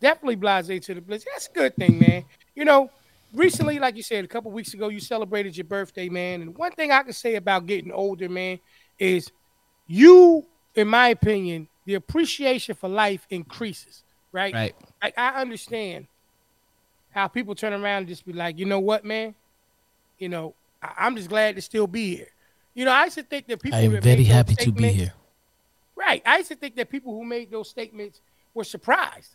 Definitely 0.00 0.36
blase 0.36 0.66
to 0.84 0.94
the 0.94 1.00
bliss. 1.00 1.24
That's 1.24 1.48
a 1.48 1.52
good 1.52 1.74
thing, 1.76 1.98
man. 1.98 2.24
You 2.54 2.66
know, 2.66 2.90
recently, 3.32 3.78
like 3.78 3.96
you 3.96 4.02
said, 4.02 4.24
a 4.24 4.28
couple 4.28 4.50
weeks 4.50 4.74
ago, 4.74 4.88
you 4.88 5.00
celebrated 5.00 5.56
your 5.56 5.64
birthday, 5.64 6.08
man. 6.10 6.42
And 6.42 6.56
one 6.56 6.72
thing 6.72 6.92
I 6.92 7.02
can 7.02 7.14
say 7.14 7.36
about 7.36 7.64
getting 7.66 7.90
older, 7.90 8.28
man, 8.28 8.58
is 8.98 9.30
you, 9.86 10.44
in 10.74 10.86
my 10.88 11.08
opinion, 11.08 11.66
the 11.88 11.94
appreciation 11.94 12.74
for 12.74 12.86
life 12.86 13.26
increases, 13.30 14.02
right? 14.30 14.52
Right. 14.52 14.76
Like 15.02 15.14
I 15.16 15.40
understand 15.40 16.06
how 17.12 17.28
people 17.28 17.54
turn 17.54 17.72
around 17.72 18.00
and 18.00 18.08
just 18.08 18.26
be 18.26 18.34
like, 18.34 18.58
you 18.58 18.66
know 18.66 18.78
what, 18.78 19.06
man? 19.06 19.34
You 20.18 20.28
know, 20.28 20.54
I- 20.82 20.92
I'm 20.98 21.16
just 21.16 21.30
glad 21.30 21.56
to 21.56 21.62
still 21.62 21.86
be 21.86 22.16
here. 22.16 22.28
You 22.74 22.84
know, 22.84 22.92
I 22.92 23.04
used 23.04 23.16
to 23.16 23.22
think 23.22 23.46
that 23.46 23.62
people 23.62 23.78
I 23.78 23.82
am 23.84 24.02
very 24.02 24.24
happy 24.24 24.54
to 24.56 24.70
be 24.70 24.88
here. 24.88 25.14
Right. 25.96 26.20
I 26.26 26.36
used 26.36 26.50
to 26.50 26.56
think 26.56 26.76
that 26.76 26.90
people 26.90 27.14
who 27.14 27.24
made 27.24 27.50
those 27.50 27.70
statements 27.70 28.20
were 28.52 28.64
surprised. 28.64 29.30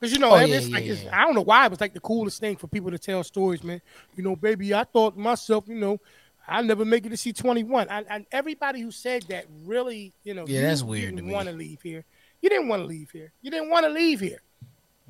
Because, 0.00 0.14
you 0.14 0.20
know, 0.20 0.30
Oh, 0.30 0.36
it's 0.36 0.70
like, 0.70 0.86
yeah, 0.86 0.92
it's, 0.92 1.02
yeah. 1.02 1.20
I 1.20 1.26
don't 1.26 1.34
know 1.34 1.42
why 1.42 1.66
it 1.66 1.70
was 1.70 1.80
like 1.82 1.92
the 1.92 2.00
coolest 2.00 2.40
thing 2.40 2.56
for 2.56 2.68
people 2.68 2.90
to 2.90 2.98
tell 2.98 3.22
stories, 3.22 3.62
man. 3.62 3.82
You 4.16 4.22
know, 4.22 4.34
baby, 4.34 4.72
I 4.72 4.84
thought 4.84 5.14
myself, 5.14 5.68
you 5.68 5.74
know, 5.74 6.00
I'll 6.48 6.64
never 6.64 6.84
make 6.84 7.04
it 7.06 7.10
to 7.10 7.16
see 7.16 7.32
21. 7.32 7.88
And, 7.88 8.06
and 8.08 8.26
everybody 8.32 8.80
who 8.80 8.90
said 8.90 9.24
that 9.28 9.46
really, 9.64 10.12
you 10.24 10.34
know, 10.34 10.46
Yeah, 10.46 10.60
you 10.60 10.66
that's 10.66 10.82
weird 10.82 11.14
didn't 11.16 11.30
want 11.30 11.48
to 11.48 11.54
leave 11.54 11.80
here. 11.82 12.04
You 12.40 12.48
didn't 12.48 12.68
want 12.68 12.82
to 12.82 12.86
leave 12.86 13.10
here. 13.10 13.32
You 13.42 13.50
didn't 13.50 13.70
want 13.70 13.84
to 13.84 13.90
leave 13.90 14.20
here. 14.20 14.40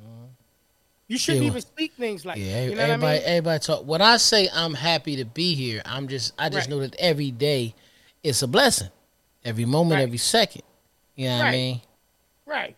Mm-hmm. 0.01 0.25
You 1.07 1.19
shouldn't 1.19 1.45
Yeah, 1.45 1.51
even 1.51 1.63
speak 1.63 1.93
things 1.95 2.27
like 2.27 2.39
Yeah, 2.39 2.45
that. 2.65 2.71
You 2.71 2.77
know 2.77 2.83
everybody, 2.83 3.01
what 3.01 3.05
I 3.15 3.15
mean? 3.19 3.23
everybody 3.25 3.59
talk. 3.65 3.87
When 3.87 4.03
I 4.03 4.17
say 4.19 4.49
I'm 4.53 4.75
happy 4.75 5.17
to 5.17 5.25
be 5.25 5.55
here, 5.55 5.81
I'm 5.85 6.09
just, 6.09 6.33
I 6.39 6.49
just 6.49 6.69
Right. 6.69 6.71
know 6.77 6.81
that 6.81 6.95
every 6.99 7.31
day, 7.31 7.75
it's 8.23 8.43
a 8.43 8.47
blessing. 8.49 8.91
Every 9.45 9.65
moment, 9.65 9.99
Right. 9.99 10.03
every 10.03 10.19
second. 10.19 10.63
You 11.15 11.29
know 11.29 11.37
what 11.37 11.41
I 11.41 11.45
Right. 11.45 11.53
mean? 11.53 11.81
Right. 12.45 12.77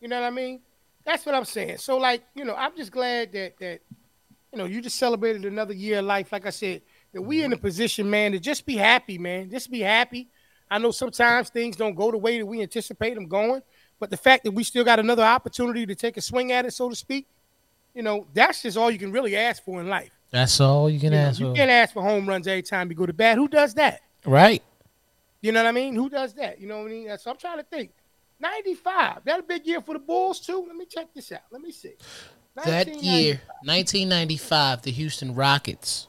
You 0.00 0.08
know 0.08 0.20
what 0.20 0.26
I 0.26 0.30
mean? 0.30 0.60
That's 1.04 1.24
what 1.24 1.34
I'm 1.34 1.44
saying. 1.44 1.78
So 1.78 1.96
like, 1.96 2.22
you 2.34 2.44
know, 2.44 2.54
I'm 2.54 2.76
just 2.76 2.90
glad 2.92 3.32
that 3.32 3.58
that 3.58 3.80
you 4.52 4.58
know, 4.58 4.64
you 4.64 4.80
just 4.82 4.96
celebrated 4.98 5.44
another 5.44 5.72
year 5.72 6.00
of 6.00 6.06
life. 6.06 6.32
Like 6.32 6.44
I 6.44 6.50
said, 6.50 6.82
that 7.12 7.22
we 7.22 7.42
in 7.42 7.52
a 7.52 7.56
mm-hmm. 7.56 7.64
position, 7.64 8.08
man, 8.08 8.32
to 8.32 8.38
just 8.38 8.66
be 8.66 8.76
happy, 8.76 9.18
man. 9.18 9.50
Just 9.50 9.70
be 9.70 9.80
happy. 9.80 10.28
I 10.70 10.78
know 10.78 10.92
sometimes 10.92 11.50
things 11.50 11.76
don't 11.76 11.94
go 11.94 12.10
the 12.10 12.18
way 12.18 12.38
that 12.38 12.46
we 12.46 12.62
anticipate 12.62 13.14
them 13.14 13.26
going, 13.26 13.62
but 13.98 14.10
the 14.10 14.16
fact 14.16 14.44
that 14.44 14.52
we 14.52 14.62
still 14.62 14.84
got 14.84 15.00
another 15.00 15.24
opportunity 15.24 15.84
to 15.86 15.94
take 15.94 16.16
a 16.16 16.20
swing 16.20 16.52
at 16.52 16.64
it, 16.64 16.72
so 16.72 16.88
to 16.88 16.94
speak, 16.94 17.26
you 17.94 18.02
know, 18.02 18.26
that's 18.32 18.62
just 18.62 18.76
all 18.76 18.90
you 18.90 18.98
can 18.98 19.10
really 19.10 19.36
ask 19.36 19.64
for 19.64 19.80
in 19.80 19.88
life. 19.88 20.10
That's 20.30 20.60
all 20.60 20.88
you 20.88 21.00
can 21.00 21.12
You, 21.12 21.18
know, 21.18 21.24
ask 21.24 21.40
you 21.40 21.52
can't 21.54 21.70
ask 21.70 21.92
for 21.92 22.02
home 22.02 22.28
runs 22.28 22.46
every 22.46 22.62
time 22.62 22.88
you 22.88 22.94
go 22.94 23.04
to 23.04 23.12
bat. 23.12 23.36
Who 23.36 23.48
does 23.48 23.74
that? 23.74 24.00
Right. 24.24 24.62
You 25.40 25.50
know 25.50 25.62
what 25.62 25.68
I 25.68 25.72
mean? 25.72 25.96
Who 25.96 26.08
does 26.08 26.34
that? 26.34 26.60
You 26.60 26.68
know 26.68 26.78
what 26.78 26.86
I 26.86 26.90
mean? 26.90 27.18
So 27.18 27.30
I'm 27.30 27.36
trying 27.36 27.58
to 27.58 27.64
think. 27.64 27.90
95. 28.38 29.24
That 29.24 29.40
a 29.40 29.42
big 29.42 29.66
year 29.66 29.80
for 29.80 29.94
the 29.94 29.98
Bulls 30.00 30.40
too. 30.40 30.64
Let 30.66 30.76
me 30.76 30.86
check 30.86 31.12
this 31.14 31.32
out. 31.32 31.40
Let 31.50 31.60
me 31.60 31.72
see. 31.72 31.94
That 32.64 32.88
year, 33.02 33.40
1995, 33.64 34.82
the 34.82 34.90
Houston 34.90 35.34
Rockets 35.34 36.08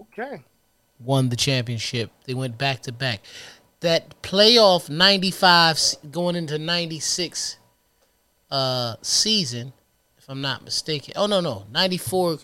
Okay. 0.00 0.42
won 1.00 1.28
the 1.28 1.36
championship. 1.36 2.10
They 2.24 2.34
went 2.34 2.58
back 2.58 2.82
to 2.82 2.92
back. 2.92 3.20
That 3.80 4.22
playoff 4.22 4.88
95 4.88 6.10
going 6.10 6.36
into 6.36 6.58
96 6.58 7.58
uh 8.50 8.96
season, 9.02 9.72
if 10.16 10.28
I'm 10.28 10.40
not 10.40 10.64
mistaken. 10.64 11.14
Oh 11.16 11.26
no, 11.26 11.40
no. 11.40 11.64
94 11.72 12.38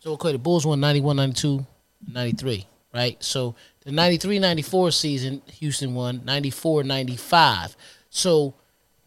so 0.00 0.12
okay, 0.12 0.32
the 0.32 0.38
Bulls 0.38 0.66
won 0.66 0.80
91, 0.80 1.16
92, 1.16 1.66
93, 2.08 2.66
right? 2.94 3.22
So 3.22 3.54
the 3.84 3.90
93-94 3.90 4.92
season 4.94 5.42
Houston 5.58 5.94
won 5.94 6.22
94, 6.24 6.84
95. 6.84 7.76
So 8.08 8.54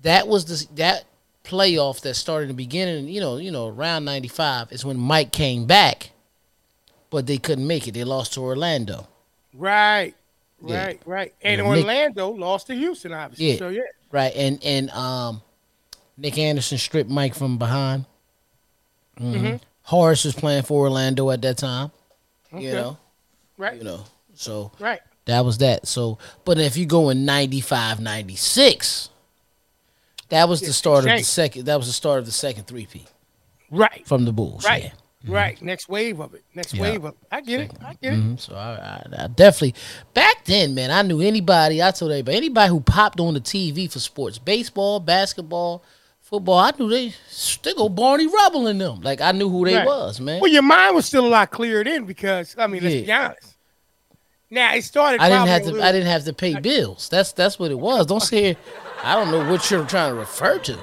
that 0.02 0.28
was 0.28 0.46
the 0.46 0.76
that 0.76 1.06
playoff 1.44 2.02
that 2.02 2.14
started 2.14 2.44
in 2.44 2.48
the 2.50 2.54
beginning, 2.54 3.08
you 3.08 3.20
know, 3.20 3.38
you 3.38 3.52
know, 3.52 3.68
around 3.68 4.06
95 4.06 4.72
is 4.72 4.86
when 4.86 4.98
Mike 4.98 5.32
came 5.32 5.66
back, 5.66 6.12
but 7.14 7.28
they 7.28 7.38
couldn't 7.38 7.68
make 7.68 7.88
it. 7.88 7.92
They 7.94 8.04
lost 8.04 8.34
to 8.34 8.42
Orlando. 8.42 9.08
Right. 9.54 10.16
Yeah. 10.66 10.86
Right, 10.86 11.02
right. 11.06 11.34
And 11.44 11.62
Nick- 11.62 11.68
Orlando 11.84 12.30
lost 12.32 12.68
to 12.68 12.74
Houston, 12.76 13.14
obviously. 13.14 13.52
Yeah. 13.52 13.58
So 13.58 13.70
yeah. 13.70 13.82
Right, 14.12 14.34
and 14.36 14.64
and 14.64 14.90
um, 14.92 15.42
Nick 16.18 16.38
Anderson 16.38 16.78
stripped 16.78 17.10
Mike 17.10 17.36
from 17.36 17.58
behind. 17.58 18.06
Mhm. 19.20 19.34
Mhm. 19.42 19.62
Horace 19.84 20.24
was 20.26 20.34
playing 20.34 20.64
for 20.64 20.82
Orlando 20.88 21.30
at 21.30 21.42
that 21.44 21.58
time. 21.58 21.92
Okay. 22.54 22.64
You 22.66 22.72
know, 22.74 22.98
Right. 23.58 23.78
you 23.78 23.84
know. 23.84 24.06
So 24.34 24.72
Right. 24.80 25.02
that 25.26 25.46
was 25.46 25.60
that. 25.60 25.88
So, 25.88 26.18
but 26.46 26.58
if 26.58 26.78
you 26.78 26.86
go 26.86 27.10
in 27.10 27.26
95, 27.26 28.00
96, 28.00 29.10
that 30.30 30.48
was 30.50 30.62
the 30.62 30.74
start 30.74 31.06
of 31.06 31.12
the 31.18 31.24
second. 31.24 31.66
That 31.66 31.76
was 31.78 31.88
the 31.88 31.94
start 31.94 32.20
of 32.20 32.26
the 32.26 32.32
second 32.32 32.66
three 32.66 32.86
P 32.88 33.06
Right. 33.70 34.06
from 34.08 34.26
the 34.26 34.32
Bulls. 34.34 34.64
Right. 34.66 34.86
Yeah. 34.86 34.92
Right. 35.26 35.62
Next 35.62 35.88
wave 35.88 36.20
of 36.20 36.34
it. 36.34 36.44
Next 36.54 36.74
Yeah. 36.74 36.82
wave 36.82 37.04
of 37.06 37.14
it. 37.14 37.18
I 37.32 37.42
get 37.42 37.62
it. 37.62 37.72
I 37.86 37.94
get 37.94 38.14
it. 38.14 38.20
Mhm. 38.20 38.40
So 38.40 38.56
I, 38.56 39.04
I, 39.20 39.24
I 39.24 39.28
definitely 39.28 39.76
back 40.14 40.44
then, 40.46 40.76
man. 40.76 40.92
I 40.92 41.02
knew 41.02 41.22
anybody. 41.22 41.82
I 41.82 41.92
told 41.92 42.12
everybody, 42.12 42.36
anybody 42.38 42.70
who 42.70 42.82
popped 42.82 43.20
on 43.22 43.34
the 43.34 43.40
TV 43.42 43.90
for 43.92 44.00
sports, 44.00 44.38
baseball, 44.38 45.00
basketball, 45.00 45.82
football. 46.22 46.60
I 46.60 46.72
knew 46.78 46.90
they 46.90 47.14
they 47.64 47.74
go 47.74 47.88
Barney 47.88 48.28
Rubble 48.28 48.68
in 48.68 48.78
them. 48.80 49.00
Like 49.02 49.22
I 49.22 49.32
knew 49.32 49.50
who 49.50 49.66
they 49.66 49.76
Right. 49.78 49.86
was, 49.86 50.20
man. 50.20 50.42
Well, 50.42 50.52
your 50.52 50.62
mind 50.62 50.96
was 50.96 51.06
still 51.06 51.26
a 51.26 51.30
lot 51.30 51.52
clearer 51.52 51.84
then 51.86 52.04
because 52.06 52.56
I 52.58 52.68
mean, 52.68 52.84
let's 52.84 52.96
be 53.06 53.12
honest. 53.12 53.56
Now 54.50 54.76
it 54.76 54.84
started. 54.84 55.22
I 55.22 55.30
didn't 55.30 55.48
have 55.48 55.62
to. 55.64 55.68
little- 55.72 55.84
I 55.84 55.92
didn't 55.92 56.08
have 56.08 56.26
to 56.26 56.34
pay 56.34 56.60
bills. 56.60 57.08
That's 57.10 57.32
that's 57.32 57.58
what 57.58 57.72
it 57.72 57.80
was. 57.80 58.06
Don't 58.08 58.20
say. 58.22 58.58
I 59.04 59.16
don't 59.16 59.32
know 59.32 59.50
what 59.50 59.70
you're 59.72 59.86
trying 59.86 60.12
to 60.14 60.20
refer 60.20 60.60
to. 60.60 60.78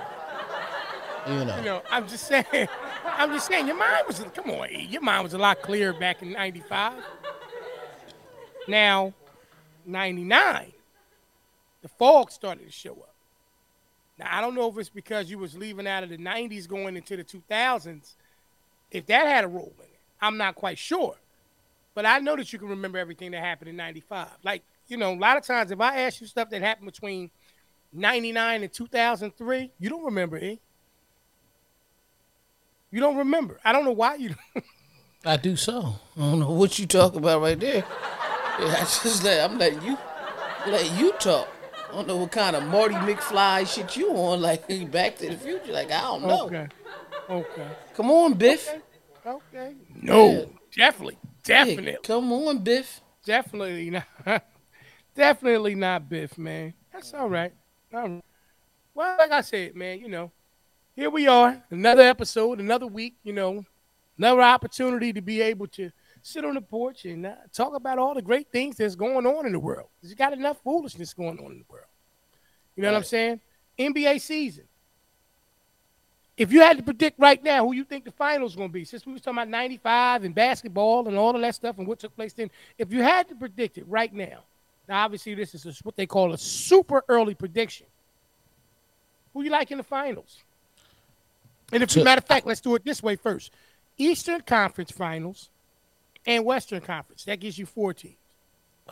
You 1.26 1.44
know. 1.44 1.56
You 1.56 1.62
know, 1.62 1.82
I'm 1.90 2.08
just 2.08 2.26
saying. 2.26 2.44
I'm 3.04 3.32
just 3.32 3.46
saying. 3.46 3.66
Your 3.66 3.76
mind 3.76 4.04
was. 4.06 4.24
Come 4.34 4.50
on, 4.50 4.68
your 4.88 5.02
mind 5.02 5.24
was 5.24 5.34
a 5.34 5.38
lot 5.38 5.60
clearer 5.62 5.92
back 5.92 6.22
in 6.22 6.32
'95. 6.32 6.94
Now, 8.68 9.12
'99, 9.84 10.72
the 11.82 11.88
fog 11.88 12.30
started 12.30 12.66
to 12.66 12.72
show 12.72 12.92
up. 12.92 13.14
Now 14.18 14.28
I 14.30 14.40
don't 14.40 14.54
know 14.54 14.68
if 14.68 14.78
it's 14.78 14.88
because 14.88 15.30
you 15.30 15.38
was 15.38 15.56
leaving 15.56 15.86
out 15.86 16.02
of 16.02 16.10
the 16.10 16.18
'90s 16.18 16.68
going 16.68 16.96
into 16.96 17.16
the 17.16 17.24
2000s. 17.24 18.14
If 18.90 19.06
that 19.06 19.26
had 19.26 19.44
a 19.44 19.48
role 19.48 19.72
in 19.78 19.84
it, 19.84 20.00
I'm 20.20 20.36
not 20.36 20.54
quite 20.54 20.78
sure. 20.78 21.16
But 21.94 22.06
I 22.06 22.18
know 22.18 22.36
that 22.36 22.52
you 22.52 22.58
can 22.58 22.68
remember 22.68 22.98
everything 22.98 23.30
that 23.32 23.42
happened 23.42 23.70
in 23.70 23.76
'95. 23.76 24.28
Like 24.42 24.62
you 24.88 24.96
know, 24.96 25.12
a 25.12 25.16
lot 25.16 25.36
of 25.36 25.44
times 25.44 25.70
if 25.70 25.80
I 25.80 26.02
ask 26.02 26.20
you 26.20 26.26
stuff 26.26 26.50
that 26.50 26.60
happened 26.62 26.86
between 26.86 27.30
'99 27.92 28.62
and 28.62 28.72
2003, 28.72 29.72
you 29.78 29.88
don't 29.88 30.04
remember 30.04 30.36
it. 30.36 30.60
You 32.90 33.00
don't 33.00 33.16
remember. 33.16 33.58
I 33.64 33.72
don't 33.72 33.84
know 33.84 33.92
why 33.92 34.16
you. 34.16 34.34
I 35.24 35.36
do 35.36 35.56
so. 35.56 35.94
I 36.16 36.20
don't 36.20 36.40
know 36.40 36.50
what 36.50 36.78
you 36.78 36.86
talk 36.86 37.14
about 37.14 37.40
right 37.42 37.58
there. 37.58 37.84
Yeah, 38.58 38.74
I 38.76 38.80
just 38.80 39.22
let 39.22 39.50
I'm 39.50 39.58
letting 39.58 39.82
you 39.82 39.96
let 40.66 40.90
you 40.98 41.12
talk. 41.12 41.48
I 41.88 41.94
don't 41.94 42.08
know 42.08 42.16
what 42.16 42.32
kind 42.32 42.56
of 42.56 42.64
Marty 42.66 42.94
McFly 42.94 43.66
shit 43.72 43.96
you 43.96 44.10
on, 44.10 44.40
like 44.48 44.66
Back 44.90 45.16
to 45.18 45.28
the 45.28 45.36
Future. 45.36 45.72
Like 45.72 45.90
I 45.90 46.00
don't 46.00 46.22
know. 46.22 46.46
Okay. 46.46 46.68
Okay. 47.28 47.68
Come 47.94 48.10
on, 48.10 48.34
Biff. 48.34 48.72
Okay. 49.24 49.74
No. 49.94 50.30
Yeah. 50.32 50.44
Definitely. 50.76 51.18
Yeah, 51.46 51.64
Definitely. 51.64 51.96
come 52.02 52.32
on, 52.32 52.58
Biff. 52.58 53.00
Definitely 53.24 53.90
not. 53.90 54.04
Definitely 55.14 55.74
not 55.74 56.08
Biff, 56.08 56.38
man. 56.38 56.74
That's 56.92 57.12
all 57.14 57.28
right. 57.28 57.52
All 57.92 58.08
right. 58.08 58.24
Well, 58.94 59.16
like 59.18 59.30
I 59.30 59.40
said, 59.42 59.74
man, 59.76 60.00
you 60.00 60.08
know, 60.08 60.32
here 60.96 61.10
we 61.10 61.26
are, 61.26 61.62
another 61.70 62.02
episode, 62.02 62.60
another 62.60 62.86
week, 62.86 63.14
you 63.22 63.32
know, 63.32 63.64
another 64.18 64.42
opportunity 64.42 65.12
to 65.12 65.20
be 65.20 65.40
able 65.40 65.66
to 65.68 65.90
sit 66.22 66.44
on 66.44 66.54
the 66.54 66.60
porch 66.60 67.04
and 67.04 67.26
uh, 67.26 67.34
talk 67.52 67.74
about 67.74 67.98
all 67.98 68.14
the 68.14 68.22
great 68.22 68.48
things 68.50 68.76
that's 68.76 68.94
going 68.94 69.26
on 69.26 69.46
in 69.46 69.52
the 69.52 69.58
world. 69.58 69.88
You 70.02 70.14
got 70.14 70.32
enough 70.32 70.58
foolishness 70.62 71.14
going 71.14 71.38
on 71.38 71.52
in 71.52 71.58
the 71.58 71.64
world. 71.72 71.86
You 72.76 72.82
know 72.82 72.92
what 72.92 72.98
I'm 72.98 73.04
saying? 73.04 73.40
NBA 73.78 74.20
season. 74.20 74.64
If 76.36 76.52
you 76.52 76.60
had 76.60 76.78
to 76.78 76.82
predict 76.82 77.18
right 77.18 77.42
now 77.42 77.66
who 77.66 77.74
you 77.74 77.84
think 77.84 78.04
the 78.04 78.12
finals 78.12 78.56
going 78.56 78.70
to 78.70 78.72
be, 78.72 78.84
since 78.84 79.04
we 79.04 79.12
was 79.12 79.20
talking 79.20 79.38
about 79.38 79.48
95 79.48 80.24
and 80.24 80.34
basketball 80.34 81.06
and 81.06 81.16
all 81.16 81.34
of 81.34 81.40
that 81.42 81.54
stuff 81.54 81.78
and 81.78 81.86
what 81.86 81.98
took 81.98 82.14
place 82.16 82.32
then, 82.32 82.50
if 82.78 82.92
you 82.92 83.02
had 83.02 83.28
to 83.28 83.34
predict 83.34 83.76
it 83.76 83.86
right 83.86 84.12
now, 84.12 84.44
now 84.88 85.04
obviously 85.04 85.34
this 85.34 85.54
is 85.54 85.66
a, 85.66 85.72
what 85.82 85.96
they 85.96 86.06
call 86.06 86.32
a 86.32 86.38
super 86.38 87.04
early 87.08 87.34
prediction. 87.34 87.86
Who 89.34 89.42
you 89.42 89.50
like 89.50 89.70
in 89.70 89.78
the 89.78 89.84
finals? 89.84 90.42
And 91.72 91.82
if, 91.82 91.96
matter 91.96 92.18
of 92.18 92.24
fact, 92.24 92.46
let's 92.46 92.60
do 92.60 92.74
it 92.74 92.84
this 92.84 93.02
way 93.02 93.16
first: 93.16 93.52
Eastern 93.96 94.40
Conference 94.42 94.90
Finals 94.90 95.50
and 96.26 96.44
Western 96.44 96.80
Conference. 96.80 97.24
That 97.24 97.40
gives 97.40 97.58
you 97.58 97.66
four 97.66 97.94
teams. 97.94 98.16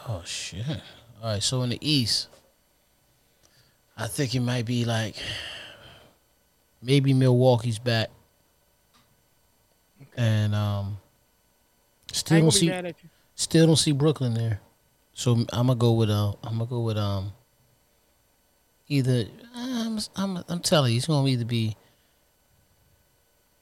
Oh 0.09 0.23
shit. 0.25 0.65
All 1.23 1.33
right, 1.33 1.43
so 1.43 1.63
in 1.63 1.71
the 1.71 1.79
East, 1.81 2.29
I 3.97 4.07
think 4.07 4.35
it 4.35 4.41
might 4.41 4.65
be 4.65 4.85
like 4.85 5.17
maybe 6.81 7.13
Milwaukee's 7.13 7.79
back, 7.81 8.11
and 10.17 10.55
um, 10.55 10.99
still 12.13 12.41
don't 12.43 12.51
see 12.53 12.69
mad 12.69 12.87
at 12.87 12.95
you. 13.03 13.09
still 13.35 13.67
don't 13.67 13.77
see 13.77 13.93
Brooklyn 13.93 14.35
there. 14.35 14.61
So 15.15 15.33
I'm 15.33 15.67
gonna 15.67 15.75
go 15.75 15.95
with 15.95 16.11
uh, 16.11 16.35
I'm 16.45 16.59
gonna 16.59 16.67
go 16.67 16.83
with 16.83 16.97
um, 16.97 17.33
either 18.87 19.25
I'm 19.57 19.99
I'm, 20.15 20.45
I'm 20.49 20.61
telling 20.61 20.93
you, 20.93 20.99
it's 20.99 21.09
gonna 21.09 21.27
either 21.27 21.45
be 21.45 21.77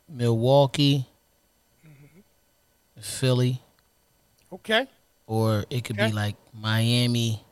Milwaukee, 0.08 1.06
Philly, 3.00 3.60
Okay. 4.52 4.86
or 5.26 5.64
it 5.70 5.84
could 5.84 5.96
Okay. 5.96 6.08
be 6.08 6.12
like 6.12 6.36
Miami. 6.52 7.42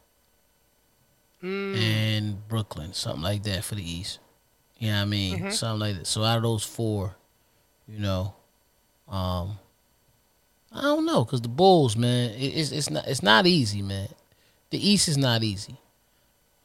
Mm, 1.43 1.75
and 1.77 2.49
Brooklyn, 2.49 2.95
something 2.95 3.23
like 3.23 3.43
that 3.43 3.65
for 3.65 3.75
the 3.75 3.83
East. 3.89 4.19
You 4.79 4.89
know 4.89 4.97
what 4.97 5.03
I 5.03 5.05
mean? 5.05 5.39
Mhm. 5.41 5.53
Something 5.53 5.79
like 5.81 5.97
that. 5.99 6.07
So 6.07 6.25
out 6.25 6.39
of 6.39 6.43
those 6.43 6.65
four, 6.65 7.17
you 7.87 7.99
know, 7.99 8.35
um, 9.09 9.59
I 10.73 10.81
don't 10.81 11.05
know, 11.05 11.23
cause 11.27 11.43
the 11.43 11.49
Bulls, 11.49 11.97
man, 11.97 12.31
it's 12.31 12.73
it's 12.73 12.89
not 12.89 13.07
it's 13.07 13.23
not 13.23 13.47
easy, 13.47 13.83
man. 13.83 14.09
The 14.71 14.79
East 14.89 15.07
is 15.09 15.19
not 15.19 15.43
easy. 15.45 15.77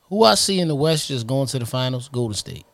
Who 0.04 0.24
I 0.24 0.36
see 0.36 0.60
in 0.62 0.70
the 0.70 0.76
West 0.76 1.10
just 1.10 1.28
going 1.28 1.48
to 1.48 1.60
the 1.60 1.66
finals, 1.66 2.08
Golden 2.08 2.34
State, 2.36 2.66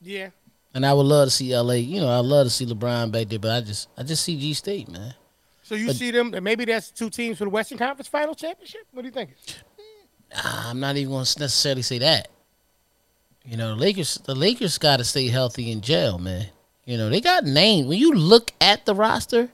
yeah. 0.00 0.28
And 0.74 0.84
I 0.86 0.92
would 0.92 1.06
love 1.06 1.26
to 1.28 1.30
see 1.30 1.56
LA. 1.56 1.74
You 1.74 2.00
know, 2.00 2.08
I 2.08 2.18
love 2.18 2.46
to 2.46 2.50
see 2.50 2.66
LeBron 2.66 3.10
back 3.12 3.28
there, 3.28 3.38
but 3.38 3.50
I 3.50 3.60
just 3.60 3.88
I 3.96 4.02
just 4.02 4.24
see 4.24 4.38
G 4.38 4.54
State, 4.54 4.88
man. 4.88 5.14
So 5.62 5.74
you 5.74 5.88
But- 5.88 5.96
see 5.96 6.10
them? 6.10 6.34
and 6.34 6.42
Maybe 6.44 6.64
that's 6.64 6.90
two 6.90 7.08
teams 7.10 7.38
for 7.38 7.44
the 7.44 7.50
Western 7.50 7.78
Conference 7.78 8.08
Final 8.08 8.34
Championship. 8.34 8.82
What 8.92 9.02
do 9.02 9.08
you 9.08 9.12
think? 9.12 9.30
I'm 10.34 10.80
not 10.80 10.96
even 10.96 11.12
going 11.12 11.24
to 11.24 11.40
necessarily 11.40 11.82
say 11.82 11.98
that. 11.98 12.28
You 13.44 13.56
know, 13.56 13.70
the 13.70 13.76
Lakers, 13.80 14.14
the 14.24 14.34
Lakers 14.34 14.78
got 14.78 14.98
to 14.98 15.04
stay 15.04 15.28
healthy 15.28 15.70
in 15.72 15.80
jail, 15.80 16.18
man. 16.18 16.46
You 16.84 16.96
know, 16.96 17.10
they 17.10 17.20
got 17.20 17.44
named. 17.44 17.88
When 17.88 17.98
you 17.98 18.12
look 18.12 18.52
at 18.60 18.86
the 18.86 18.94
roster, 18.94 19.48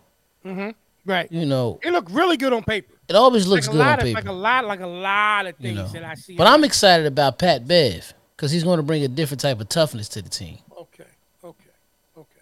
Mm-hmm. 0.44 0.70
Right. 1.04 1.30
you 1.32 1.46
know, 1.46 1.80
It 1.82 1.90
looked 1.92 2.10
really 2.10 2.36
good 2.36 2.52
on 2.52 2.62
paper. 2.62 2.94
it 3.08 3.16
always 3.16 3.46
looks 3.46 3.66
like 3.66 3.74
a 3.74 3.76
good 3.78 3.80
on 3.82 3.86
lot 3.88 3.98
of, 3.98 4.04
paper. 4.04 4.14
like 4.20 4.28
a 4.28 4.32
lot, 4.32 4.64
like 4.66 4.80
a 4.80 4.86
lot 4.86 5.46
of 5.46 5.54
you 5.58 5.74
things 5.74 5.92
know. 5.94 6.00
that 6.00 6.04
I 6.04 6.14
see. 6.14 6.36
But 6.36 6.46
I'm 6.46 6.64
excited 6.64 7.06
about 7.06 7.38
Pat 7.38 7.66
Bev 7.66 8.12
because 8.36 8.50
he's 8.52 8.62
going 8.64 8.76
to 8.76 8.82
bring 8.82 9.02
a 9.04 9.08
different 9.08 9.40
type 9.40 9.60
of 9.60 9.68
toughness 9.68 10.08
to 10.10 10.22
the 10.22 10.28
team. 10.28 10.58
okay, 10.78 11.04
okay, 11.42 11.64
okay. 12.16 12.40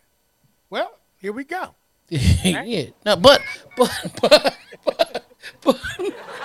Well, 0.68 0.92
here 1.26 1.32
we 1.32 1.42
go. 1.42 1.74
yeah. 2.08 2.86
No, 3.04 3.16
but 3.16 3.42
but 3.76 3.90
but 4.22 4.56
but 4.84 5.26
but, 5.60 5.80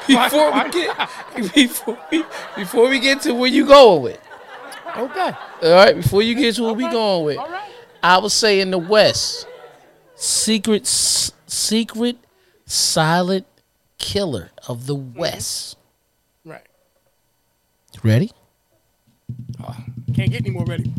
before 0.08 0.52
we 0.52 0.72
get 0.72 1.54
before 1.54 2.00
we 2.10 2.24
before 2.56 2.90
we 2.90 3.00
get 3.00 3.22
to 3.22 3.36
where 3.36 3.48
you 3.48 3.68
going 3.68 4.02
with. 4.02 4.20
Okay. 4.98 5.32
All 5.62 5.72
right, 5.72 5.96
before 5.96 6.24
you 6.24 6.34
get 6.34 6.56
to 6.56 6.64
where 6.64 6.74
we 6.74 6.90
going 6.90 7.26
with, 7.26 7.38
All 7.38 7.48
right. 7.48 7.70
I 8.02 8.18
would 8.18 8.32
say 8.32 8.60
in 8.60 8.72
the 8.72 8.80
West, 8.80 9.46
secret 10.16 10.82
s- 10.82 11.32
secret 11.46 12.18
silent 12.66 13.46
killer 14.00 14.50
of 14.68 14.88
the 14.88 14.96
mm-hmm. 14.96 15.20
West. 15.20 15.78
Right. 16.44 16.66
Ready? 18.02 18.32
Can't 20.16 20.32
get 20.32 20.42
any 20.42 20.50
more 20.50 20.66
ready. 20.66 20.92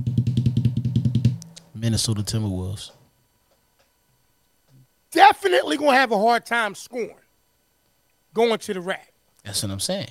Minnesota 1.74 2.22
Timberwolves. 2.22 2.92
Definitely 5.12 5.76
gonna 5.76 5.96
have 5.96 6.10
a 6.12 6.18
hard 6.18 6.44
time 6.46 6.74
scoring. 6.74 7.14
Going 8.34 8.58
to 8.58 8.74
the 8.74 8.80
rack. 8.80 9.12
That's 9.44 9.62
what 9.62 9.70
I'm 9.72 9.80
saying. 9.80 10.10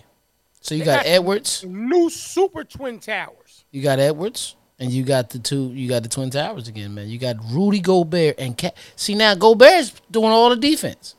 So 0.62 0.76
you 0.76 0.86
got 0.86 0.98
got- 1.04 1.06
Edwards, 1.08 1.64
New 1.66 2.10
super 2.10 2.64
twin 2.64 3.00
towers. 3.00 3.66
you 3.72 3.82
got 3.82 4.00
Edwards, 4.00 4.56
and 4.80 4.92
you 4.92 5.04
got 5.04 5.30
the 5.32 5.40
two. 5.40 5.72
You 5.74 5.90
got 5.90 6.04
the 6.04 6.10
Twin 6.10 6.30
Towers 6.30 6.68
again, 6.68 6.94
man. 6.94 7.10
You 7.10 7.18
got 7.18 7.38
Rudy 7.52 7.80
Gobert 7.80 8.36
and 8.40 8.56
Cat. 8.58 8.76
See 8.96 9.16
now, 9.16 9.34
Gobert's 9.36 9.94
doing 10.12 10.30
all 10.32 10.50
the 10.50 10.56
defense. 10.56 11.16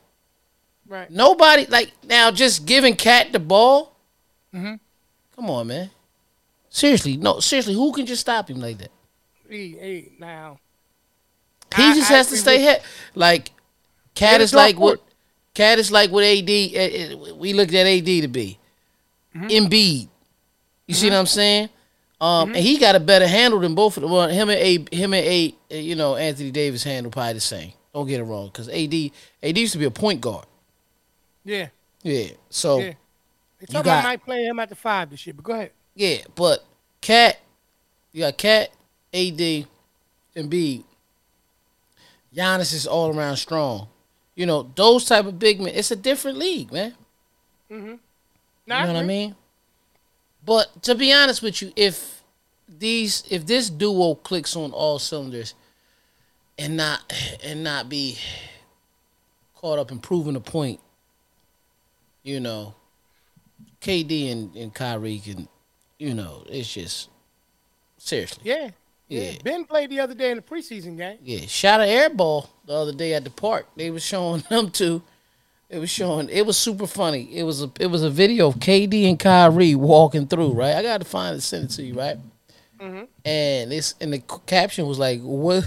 Right. 0.86 1.10
Nobody 1.10 1.66
like 1.66 1.92
now 2.04 2.30
just 2.30 2.66
giving 2.66 2.94
Cat 2.94 3.32
the 3.32 3.38
ball. 3.40 3.96
Mhm. 4.54 4.78
Come 5.34 5.50
on, 5.50 5.66
man. 5.68 5.90
Seriously, 6.68 7.16
no, 7.16 7.40
seriously, 7.40 7.74
who 7.74 7.92
can 7.92 8.06
just 8.06 8.20
stop 8.20 8.48
him 8.50 8.60
like 8.60 8.78
that? 8.78 8.90
Hey, 9.48 9.68
hey, 9.70 10.12
now. 10.18 10.58
He 11.76 11.82
I- 11.82 11.94
just 11.94 12.10
I 12.10 12.14
has 12.16 12.28
to 12.28 12.36
stay 12.36 12.58
with- 12.58 12.66
hit. 12.66 12.82
Like 13.14 13.51
Cat 14.14 14.40
is 14.40 14.52
like 14.54 14.78
what. 14.78 15.00
Cat 15.54 15.78
is 15.78 15.90
like 15.92 16.10
what 16.10 16.24
AD. 16.24 16.48
eh, 16.48 16.70
eh, 16.74 17.14
we 17.36 17.52
looked 17.52 17.74
at 17.74 17.86
AD 17.86 18.04
to 18.06 18.28
be 18.28 18.58
Mm-hmm. 19.34 19.46
Embiid. 19.48 20.08
You 20.86 20.94
see 20.94 21.08
what 21.08 21.16
I'm 21.16 21.26
saying? 21.26 21.68
Um, 22.20 22.48
and 22.50 22.56
he 22.58 22.78
got 22.78 22.94
a 22.94 23.00
better 23.00 23.26
handle 23.26 23.60
than 23.60 23.74
both 23.74 23.96
of 23.96 24.02
them. 24.02 24.12
Well, 24.12 24.28
him 24.28 24.48
and 24.50 24.58
A, 24.58 24.94
him 24.94 25.14
and 25.14 25.26
A, 25.26 25.54
eh, 25.70 25.78
you 25.78 25.94
know, 25.96 26.16
Anthony 26.16 26.50
Davis 26.50 26.84
handle 26.84 27.10
probably 27.10 27.32
the 27.34 27.40
same. 27.40 27.72
Don't 27.94 28.06
get 28.06 28.20
it 28.20 28.24
wrong, 28.24 28.46
because 28.46 28.68
AD, 28.68 29.10
AD 29.42 29.58
used 29.58 29.72
to 29.72 29.78
be 29.78 29.86
a 29.86 29.90
point 29.90 30.20
guard. 30.20 30.44
Yeah. 31.44 31.68
Yeah. 32.02 32.28
So 32.50 32.78
Yeah. 32.80 32.92
They 33.60 33.66
talking 33.66 33.82
got- 33.84 34.00
about 34.00 34.04
might 34.04 34.24
play 34.24 34.44
him 34.44 34.58
at 34.60 34.68
the 34.68 34.74
five 34.76 35.10
this 35.10 35.26
year, 35.26 35.34
but 35.34 35.44
go 35.44 35.52
ahead. 35.54 35.70
Yeah, 35.94 36.18
but 36.34 36.64
Cat, 37.00 37.40
you 38.12 38.20
got 38.20 38.36
Cat, 38.38 38.70
AD, 39.14 39.66
and 40.36 40.48
B. 40.50 40.84
Giannis 42.34 42.72
is 42.74 42.86
all 42.86 43.16
around 43.16 43.36
strong. 43.36 43.88
You 44.34 44.46
know 44.46 44.70
those 44.74 45.04
type 45.04 45.26
of 45.26 45.38
big 45.38 45.60
men. 45.60 45.74
It's 45.74 45.90
a 45.90 45.96
different 45.96 46.38
league, 46.38 46.72
man. 46.72 46.94
Nah, 48.66 48.80
you 48.80 48.86
know 48.86 48.92
what 48.94 49.02
I 49.02 49.06
mean? 49.06 49.34
But 50.44 50.82
to 50.84 50.94
be 50.94 51.12
honest 51.12 51.42
with 51.42 51.62
you, 51.62 51.72
if 51.76 52.22
these 52.68 53.24
if 53.30 53.46
this 53.46 53.70
duo 53.70 54.14
clicks 54.14 54.56
on 54.56 54.72
all 54.72 54.98
cylinders 54.98 55.54
and 56.58 56.76
not 56.76 57.12
and 57.44 57.62
not 57.62 57.88
be 57.88 58.18
caught 59.54 59.78
up 59.78 59.92
in 59.92 59.98
proving 59.98 60.36
a 60.36 60.40
point, 60.40 60.80
you 62.22 62.40
know, 62.40 62.74
KD 63.80 64.32
and, 64.32 64.56
and 64.56 64.74
Kyrie 64.74 65.18
can, 65.18 65.48
you 65.98 66.14
know, 66.14 66.44
it's 66.48 66.72
just 66.72 67.08
seriously. 67.98 68.42
Yeah. 68.44 68.70
Yeah. 69.12 69.30
Yeah. 69.32 69.38
Ben 69.44 69.64
played 69.64 69.90
the 69.90 70.00
other 70.00 70.14
day 70.14 70.30
in 70.30 70.36
the 70.38 70.42
preseason 70.42 70.96
game. 70.96 71.18
Yeah, 71.22 71.40
shot 71.46 71.80
an 71.80 71.88
air 71.88 72.08
ball 72.10 72.48
the 72.66 72.72
other 72.74 72.92
day 72.92 73.14
at 73.14 73.24
the 73.24 73.30
park. 73.30 73.66
They 73.76 73.90
was 73.90 74.02
showing 74.04 74.42
them 74.50 74.70
two. 74.70 75.02
It 75.68 75.78
was 75.78 75.90
showing. 75.90 76.28
It 76.28 76.44
was 76.44 76.56
super 76.58 76.86
funny. 76.86 77.34
It 77.34 77.44
was 77.44 77.62
a. 77.62 77.70
It 77.80 77.86
was 77.86 78.02
a 78.02 78.10
video 78.10 78.48
of 78.48 78.56
KD 78.56 79.08
and 79.08 79.18
Kyrie 79.18 79.74
walking 79.74 80.26
through. 80.26 80.52
Right, 80.52 80.74
I 80.76 80.82
got 80.82 80.98
to 81.00 81.06
find 81.06 81.36
it, 81.36 81.40
send 81.40 81.64
it 81.64 81.70
to 81.76 81.82
you. 81.82 81.94
Right, 81.94 82.18
Mhm. 82.78 83.06
and 83.24 83.72
this 83.72 83.94
and 84.00 84.12
the 84.12 84.18
caption 84.46 84.86
was 84.86 84.98
like, 84.98 85.20
"What? 85.22 85.64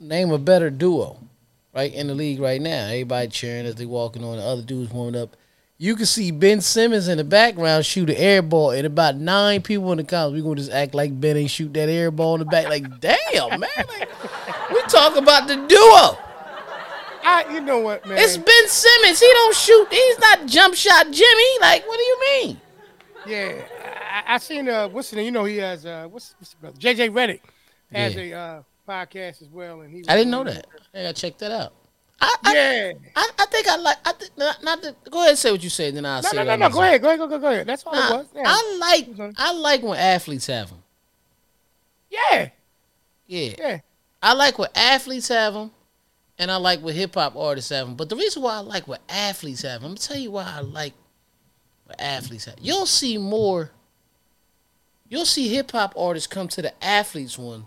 Name 0.00 0.30
a 0.30 0.38
better 0.38 0.70
duo, 0.70 1.18
right 1.74 1.92
in 1.92 2.06
the 2.06 2.14
league 2.14 2.40
right 2.40 2.60
now." 2.60 2.86
Everybody 2.86 3.28
cheering 3.28 3.66
as 3.66 3.74
they 3.74 3.86
walking 3.86 4.24
on. 4.24 4.36
The 4.38 4.42
other 4.44 4.62
dudes 4.62 4.90
warming 4.92 5.20
up. 5.20 5.36
You 5.78 5.94
can 5.94 6.06
see 6.06 6.30
Ben 6.30 6.62
Simmons 6.62 7.06
in 7.06 7.18
the 7.18 7.24
background 7.24 7.84
shoot 7.84 8.08
an 8.08 8.16
air 8.16 8.40
ball, 8.40 8.70
and 8.70 8.86
about 8.86 9.16
nine 9.16 9.60
people 9.60 9.92
in 9.92 9.98
the 9.98 10.04
comments. 10.04 10.34
We 10.34 10.40
gonna 10.42 10.54
just 10.56 10.70
act 10.72 10.94
like 10.94 11.18
Ben 11.20 11.36
ain't 11.36 11.50
shoot 11.50 11.72
that 11.74 11.88
air 11.90 12.10
ball 12.10 12.34
in 12.34 12.38
the 12.40 12.44
back. 12.46 12.68
Like, 12.68 12.98
damn, 13.00 13.60
man. 13.60 13.68
Like, 13.76 14.08
we 14.70 14.80
talk 14.88 15.16
about 15.16 15.46
the 15.48 15.56
duo. 15.56 16.18
I, 17.28 17.44
you 17.52 17.60
know 17.60 17.80
what, 17.80 18.06
man? 18.06 18.16
It's 18.18 18.36
Ben 18.38 18.68
Simmons. 18.68 19.20
He 19.20 19.26
don't 19.26 19.54
shoot. 19.54 19.88
He's 19.90 20.18
not 20.18 20.46
jump 20.46 20.74
shot 20.74 21.10
Jimmy. 21.10 21.60
Like, 21.60 21.86
what 21.86 21.98
do 21.98 22.02
you 22.04 22.20
mean? 22.20 22.60
Yeah, 23.26 23.62
I, 24.26 24.34
I 24.34 24.38
seen 24.38 24.68
uh, 24.70 24.88
what's 24.88 25.10
the 25.10 25.16
name? 25.16 25.26
You 25.26 25.30
know, 25.32 25.44
he 25.44 25.56
has 25.58 25.84
uh, 25.84 26.06
what's 26.08 26.34
what's 26.38 26.52
the 26.52 26.56
brother? 26.58 26.78
JJ 26.78 27.10
Redick 27.10 27.40
has 27.92 28.14
Yeah. 28.14 28.22
a 28.22 28.32
uh, 28.32 28.62
podcast 28.88 29.42
as 29.42 29.48
well, 29.52 29.82
and 29.82 29.92
he. 29.92 30.04
I 30.08 30.16
didn't 30.16 30.30
know 30.30 30.44
that. 30.44 30.66
I 30.94 31.02
gotta 31.02 31.12
check 31.12 31.36
that 31.38 31.50
out. 31.52 31.74
I, 32.20 32.36
I, 32.44 32.54
Yeah. 32.54 32.92
I, 33.14 33.30
I 33.40 33.46
think 33.46 33.68
I 33.68 33.76
like. 33.76 33.96
I 34.04 34.12
th- 34.12 34.30
not, 34.36 34.62
not 34.62 34.82
the, 34.82 34.94
go 35.10 35.18
ahead 35.18 35.30
and 35.30 35.38
say 35.38 35.50
what 35.52 35.62
you 35.62 35.68
said, 35.70 35.94
then 35.94 36.06
I'll 36.06 36.22
No, 36.22 36.28
say 36.30 36.36
no, 36.38 36.44
no, 36.44 36.56
no. 36.56 36.70
Go 36.70 36.82
ahead, 36.82 37.02
go 37.02 37.08
ahead, 37.08 37.18
go, 37.18 37.28
go, 37.28 37.38
go 37.38 37.50
ahead. 37.50 37.66
That's 37.66 37.84
all 37.84 37.92
Nah, 37.94 38.08
it 38.08 38.16
was. 38.18 38.26
Yeah. 38.34 38.42
I 38.46 38.76
like. 38.80 39.06
Mm-hmm. 39.10 39.30
I 39.36 39.52
like 39.52 39.82
when 39.82 39.98
athletes 39.98 40.46
have 40.46 40.70
them. 40.70 40.82
yeah, 42.10 42.48
Yeah. 43.26 43.54
yeah. 43.58 43.78
I 44.22 44.32
like 44.32 44.58
what 44.58 44.76
athletes 44.76 45.28
have 45.28 45.52
them, 45.54 45.70
and 46.38 46.50
I 46.50 46.56
like 46.56 46.80
what 46.80 46.94
hip 46.94 47.14
hop 47.14 47.36
artists 47.36 47.70
have 47.70 47.86
them. 47.86 47.96
But 47.96 48.08
the 48.08 48.16
reason 48.16 48.42
why 48.42 48.54
I 48.54 48.58
like 48.60 48.88
what 48.88 49.02
athletes 49.08 49.62
have 49.62 49.82
them, 49.82 49.90
I'm 49.90 49.94
gonna 49.96 49.98
tell 50.06 50.16
you 50.16 50.30
why 50.30 50.44
I 50.56 50.60
like 50.60 50.94
what 51.84 52.00
athletes 52.00 52.46
have. 52.46 52.56
You'll 52.60 52.86
see 52.86 53.18
more. 53.18 53.70
You'll 55.08 55.26
see 55.26 55.48
hip 55.54 55.70
hop 55.70 55.94
artists 55.96 56.26
come 56.26 56.48
to 56.48 56.62
the 56.62 56.72
athletes 56.84 57.38
one 57.38 57.66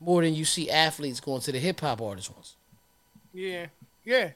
more 0.00 0.22
than 0.22 0.34
you 0.34 0.44
see 0.44 0.68
athletes 0.70 1.20
going 1.20 1.40
to 1.42 1.52
the 1.52 1.58
hip 1.58 1.80
hop 1.80 2.02
artists 2.02 2.30
ones. 2.30 2.56
Yeah, 3.32 3.66
yeah, 4.04 4.30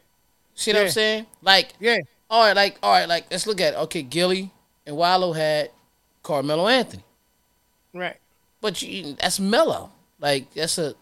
See 0.55 0.73
what 0.73 0.83
I'm 0.83 0.89
saying? 0.89 1.27
Like, 1.43 1.73
yeah, 1.81 1.99
all 2.31 2.45
right, 2.47 2.57
like, 2.57 2.79
all 2.83 2.93
right, 2.93 3.09
like, 3.09 3.27
let's 3.31 3.47
look 3.47 3.61
at 3.61 3.75
it. 3.75 3.77
okay. 3.77 4.03
Gillie 4.03 4.51
and 4.87 4.97
Wallo 4.97 5.33
had 5.33 5.71
Carmelo 6.23 6.69
Anthony. 6.69 7.05
right. 7.93 8.17
But 8.61 8.81
you, 8.83 9.15
that's 9.15 9.39
mellow. 9.41 9.93
Like 10.19 10.53
that's 10.55 10.79
a 10.79 10.95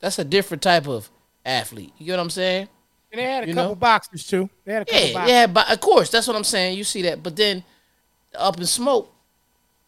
that's 0.00 0.18
a 0.18 0.24
different 0.24 0.62
type 0.62 0.86
of 0.86 1.10
athlete. 1.44 1.92
You 1.98 2.06
get 2.06 2.12
what 2.12 2.20
I'm 2.20 2.30
saying? 2.30 2.68
And 3.12 3.18
they 3.20 3.24
had 3.24 3.44
a 3.44 3.46
You 3.46 3.54
couple 3.54 3.70
know? 3.70 3.74
boxers 3.76 4.26
too. 4.26 4.48
They 4.64 4.72
had 4.72 4.82
a 4.82 4.86
couple 4.86 5.08
Yeah, 5.08 5.12
boxers. 5.14 5.30
yeah. 5.30 5.46
But 5.46 5.72
of 5.72 5.80
course, 5.80 6.10
that's 6.10 6.26
what 6.26 6.36
I'm 6.36 6.44
saying. 6.44 6.76
You 6.78 6.84
see 6.84 7.02
that, 7.02 7.22
but 7.22 7.36
then 7.36 7.64
up 8.34 8.58
in 8.58 8.66
smoke, 8.66 9.12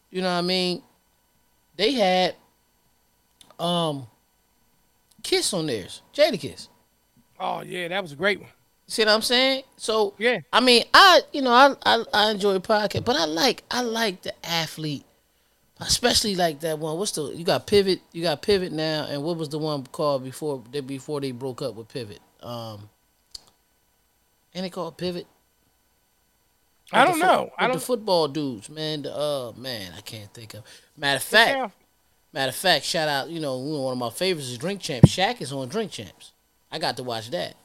you 0.09 0.21
know 0.21 0.31
what 0.31 0.39
I 0.39 0.41
mean? 0.41 0.81
They 1.77 1.93
had 1.93 2.35
um 3.59 4.07
Kiss 5.23 5.53
on 5.53 5.67
theirs, 5.67 6.01
Jadakiss. 6.13 6.67
Oh 7.43 7.61
yeah, 7.61 7.87
that 7.87 8.01
was 8.03 8.11
a 8.11 8.15
great 8.15 8.39
one. 8.39 8.49
See 8.87 9.01
what 9.03 9.09
I'm 9.09 9.21
saying? 9.23 9.63
So 9.77 10.13
Yeah. 10.19 10.39
I 10.53 10.59
mean, 10.59 10.83
I 10.93 11.21
you 11.33 11.41
know 11.41 11.51
I 11.51 11.73
I, 11.83 12.03
I 12.13 12.31
enjoy 12.31 12.57
podcast, 12.59 13.03
but 13.03 13.15
I 13.15 13.25
like 13.25 13.63
I 13.71 13.81
like 13.81 14.21
the 14.21 14.33
athlete, 14.45 15.05
especially 15.79 16.35
like 16.35 16.59
that 16.59 16.77
one. 16.77 16.97
What's 16.99 17.11
the 17.13 17.23
you 17.33 17.43
got 17.43 17.65
pivot? 17.67 18.01
You 18.11 18.21
got 18.21 18.41
pivot 18.43 18.71
now, 18.71 19.07
and 19.09 19.23
what 19.23 19.37
was 19.37 19.49
the 19.49 19.57
one 19.57 19.85
called 19.87 20.23
before 20.23 20.63
they 20.71 20.81
before 20.81 21.19
they 21.19 21.31
broke 21.31 21.61
up 21.63 21.73
with 21.75 21.87
pivot? 21.87 22.19
Um, 22.43 22.89
and 24.53 24.65
they 24.65 24.69
called 24.69 24.97
pivot. 24.97 25.25
I 26.91 27.05
don't 27.05 27.19
fo- 27.19 27.25
know. 27.25 27.53
I 27.57 27.67
the 27.67 27.73
don't. 27.73 27.81
football 27.83 28.27
dudes, 28.27 28.69
man. 28.69 29.03
The, 29.03 29.15
uh, 29.15 29.53
man, 29.55 29.93
I 29.97 30.01
can't 30.01 30.31
think 30.33 30.53
of. 30.53 30.63
Matter 30.97 31.17
of 31.17 31.23
fact, 31.23 31.49
Yeah. 31.57 31.69
matter 32.33 32.49
of 32.49 32.55
fact, 32.55 32.83
shout 32.83 33.07
out. 33.07 33.29
You 33.29 33.39
know, 33.39 33.57
one 33.57 33.93
of 33.93 33.97
my 33.97 34.09
favorites 34.09 34.49
is 34.49 34.57
Drink 34.57 34.81
Champs. 34.81 35.09
Shaq 35.09 35.39
is 35.41 35.53
on 35.53 35.69
Drink 35.69 35.91
Champs. 35.91 36.33
I 36.71 36.79
got 36.79 36.97
to 36.97 37.03
watch 37.03 37.29
that. 37.31 37.55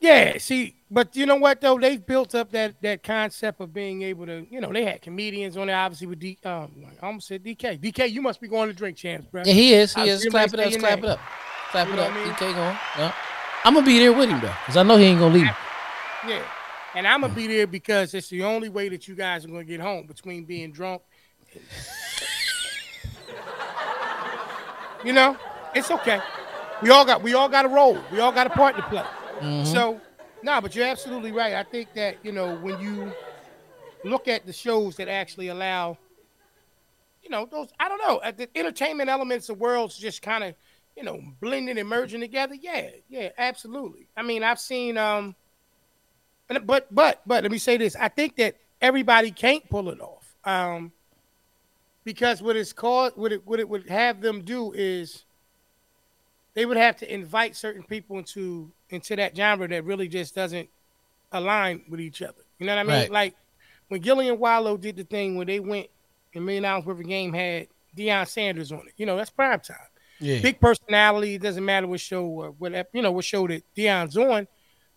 Yeah, 0.00 0.38
see, 0.38 0.76
but 0.90 1.16
you 1.16 1.26
know 1.26 1.36
what 1.36 1.60
though? 1.60 1.78
They've 1.78 2.04
built 2.04 2.34
up 2.34 2.52
that 2.52 2.80
that 2.82 3.02
concept 3.02 3.60
of 3.60 3.72
being 3.72 4.02
able 4.02 4.26
to, 4.26 4.46
you 4.48 4.60
know, 4.60 4.72
they 4.72 4.84
had 4.84 5.02
comedians 5.02 5.56
on 5.56 5.66
there, 5.66 5.76
obviously 5.76 6.06
with 6.06 6.20
D. 6.20 6.38
Um, 6.44 6.70
I 7.02 7.06
almost 7.06 7.26
said 7.26 7.42
DK. 7.42 7.80
DK, 7.80 8.10
you 8.10 8.22
must 8.22 8.40
be 8.40 8.46
going 8.46 8.68
to 8.68 8.74
drink 8.74 8.96
champs, 8.96 9.26
bro. 9.26 9.42
Yeah, 9.44 9.54
he 9.54 9.74
is. 9.74 9.94
He 9.94 10.02
I 10.02 10.04
is. 10.04 10.24
Clap 10.26 10.54
it 10.54 10.60
up. 10.60 10.72
Clap 10.78 10.98
it 10.98 11.04
up. 11.04 11.18
Clap 11.70 11.88
You 11.88 11.94
it 11.94 11.98
up. 11.98 12.12
I 12.12 12.14
mean? 12.14 12.32
DK 12.32 12.54
going. 12.54 12.78
Yeah. 12.98 13.12
I'm 13.64 13.74
gonna 13.74 13.84
be 13.84 13.98
there 13.98 14.12
with 14.12 14.28
him 14.28 14.40
though, 14.40 14.54
cause 14.66 14.76
I 14.76 14.84
know 14.84 14.96
he 14.96 15.06
ain't 15.06 15.18
gonna 15.18 15.34
leave. 15.34 15.48
Yeah, 16.26 16.44
and 16.94 17.06
I'm 17.06 17.22
gonna 17.22 17.34
be 17.34 17.48
there 17.48 17.66
because 17.66 18.14
it's 18.14 18.28
the 18.28 18.44
only 18.44 18.68
way 18.68 18.88
that 18.88 19.08
you 19.08 19.16
guys 19.16 19.44
are 19.44 19.48
gonna 19.48 19.64
get 19.64 19.80
home 19.80 20.06
between 20.06 20.44
being 20.44 20.70
drunk. 20.70 21.02
you 25.04 25.12
know, 25.12 25.36
it's 25.74 25.90
okay. 25.90 26.20
We 26.82 26.90
all 26.90 27.04
got 27.04 27.22
we 27.22 27.34
all 27.34 27.48
got 27.48 27.64
a 27.64 27.68
role. 27.68 27.98
We 28.12 28.20
all 28.20 28.32
got 28.32 28.46
a 28.46 28.50
part 28.50 28.76
to 28.76 28.82
play. 28.82 29.04
So, 29.64 30.00
no, 30.42 30.60
but 30.60 30.74
you're 30.74 30.86
absolutely 30.86 31.32
right. 31.32 31.54
I 31.54 31.62
think 31.62 31.92
that 31.94 32.16
you 32.22 32.32
know 32.32 32.56
when 32.56 32.80
you 32.80 33.12
look 34.04 34.28
at 34.28 34.46
the 34.46 34.52
shows 34.52 34.96
that 34.96 35.08
actually 35.08 35.48
allow, 35.48 35.98
you 37.22 37.30
know, 37.30 37.46
those 37.50 37.68
I 37.78 37.88
don't 37.88 37.98
know 37.98 38.18
uh, 38.18 38.32
the 38.32 38.48
entertainment 38.56 39.10
elements 39.10 39.48
of 39.48 39.58
worlds 39.58 39.96
just 39.96 40.22
kind 40.22 40.44
of 40.44 40.54
you 40.96 41.02
know 41.02 41.20
blending 41.40 41.78
and 41.78 41.88
merging 41.88 42.20
together. 42.20 42.54
Yeah, 42.54 42.90
yeah, 43.08 43.30
absolutely. 43.38 44.08
I 44.16 44.22
mean, 44.22 44.42
I've 44.42 44.60
seen 44.60 44.96
um 44.96 45.34
but 46.48 46.92
but 46.94 47.20
but 47.26 47.42
let 47.42 47.50
me 47.50 47.58
say 47.58 47.76
this: 47.76 47.94
I 47.96 48.08
think 48.08 48.36
that 48.36 48.56
everybody 48.80 49.30
can't 49.30 49.68
pull 49.68 49.90
it 49.90 50.00
off. 50.00 50.36
Um, 50.44 50.92
because 52.04 52.40
what 52.40 52.56
it's 52.56 52.72
called, 52.72 53.12
what 53.16 53.32
it 53.32 53.46
what 53.46 53.60
it 53.60 53.68
would 53.68 53.88
have 53.88 54.20
them 54.20 54.42
do 54.42 54.72
is 54.72 55.24
they 56.58 56.66
would 56.66 56.76
have 56.76 56.96
to 56.96 57.14
invite 57.14 57.54
certain 57.54 57.84
people 57.84 58.18
into 58.18 58.68
into 58.90 59.14
that 59.14 59.36
genre 59.36 59.68
that 59.68 59.84
really 59.84 60.08
just 60.08 60.34
doesn't 60.34 60.68
align 61.30 61.84
with 61.88 62.00
each 62.00 62.20
other. 62.20 62.42
You 62.58 62.66
know 62.66 62.74
what 62.74 62.80
I 62.80 62.82
mean? 62.82 62.92
Right. 63.02 63.10
Like 63.12 63.34
when 63.86 64.02
Gillian 64.02 64.40
Wallo 64.40 64.76
did 64.76 64.96
the 64.96 65.04
thing 65.04 65.36
where 65.36 65.46
they 65.46 65.60
went 65.60 65.86
and 66.34 66.44
Million 66.44 66.64
Dollaz 66.64 66.84
Worth 66.84 66.98
of 66.98 67.06
Game 67.06 67.32
had 67.32 67.68
Deion 67.96 68.26
Sanders 68.26 68.72
on 68.72 68.80
it. 68.88 68.94
You 68.96 69.06
know, 69.06 69.16
that's 69.16 69.30
prime 69.30 69.60
time. 69.60 69.76
Yeah. 70.18 70.40
Big 70.40 70.58
personality. 70.58 71.34
It 71.36 71.42
doesn't 71.42 71.64
matter 71.64 71.86
what 71.86 72.00
show 72.00 72.24
or 72.24 72.50
whatever, 72.50 72.88
you 72.92 73.02
know, 73.02 73.12
what 73.12 73.24
show 73.24 73.46
that 73.46 73.62
Deion's 73.76 74.16
on. 74.16 74.48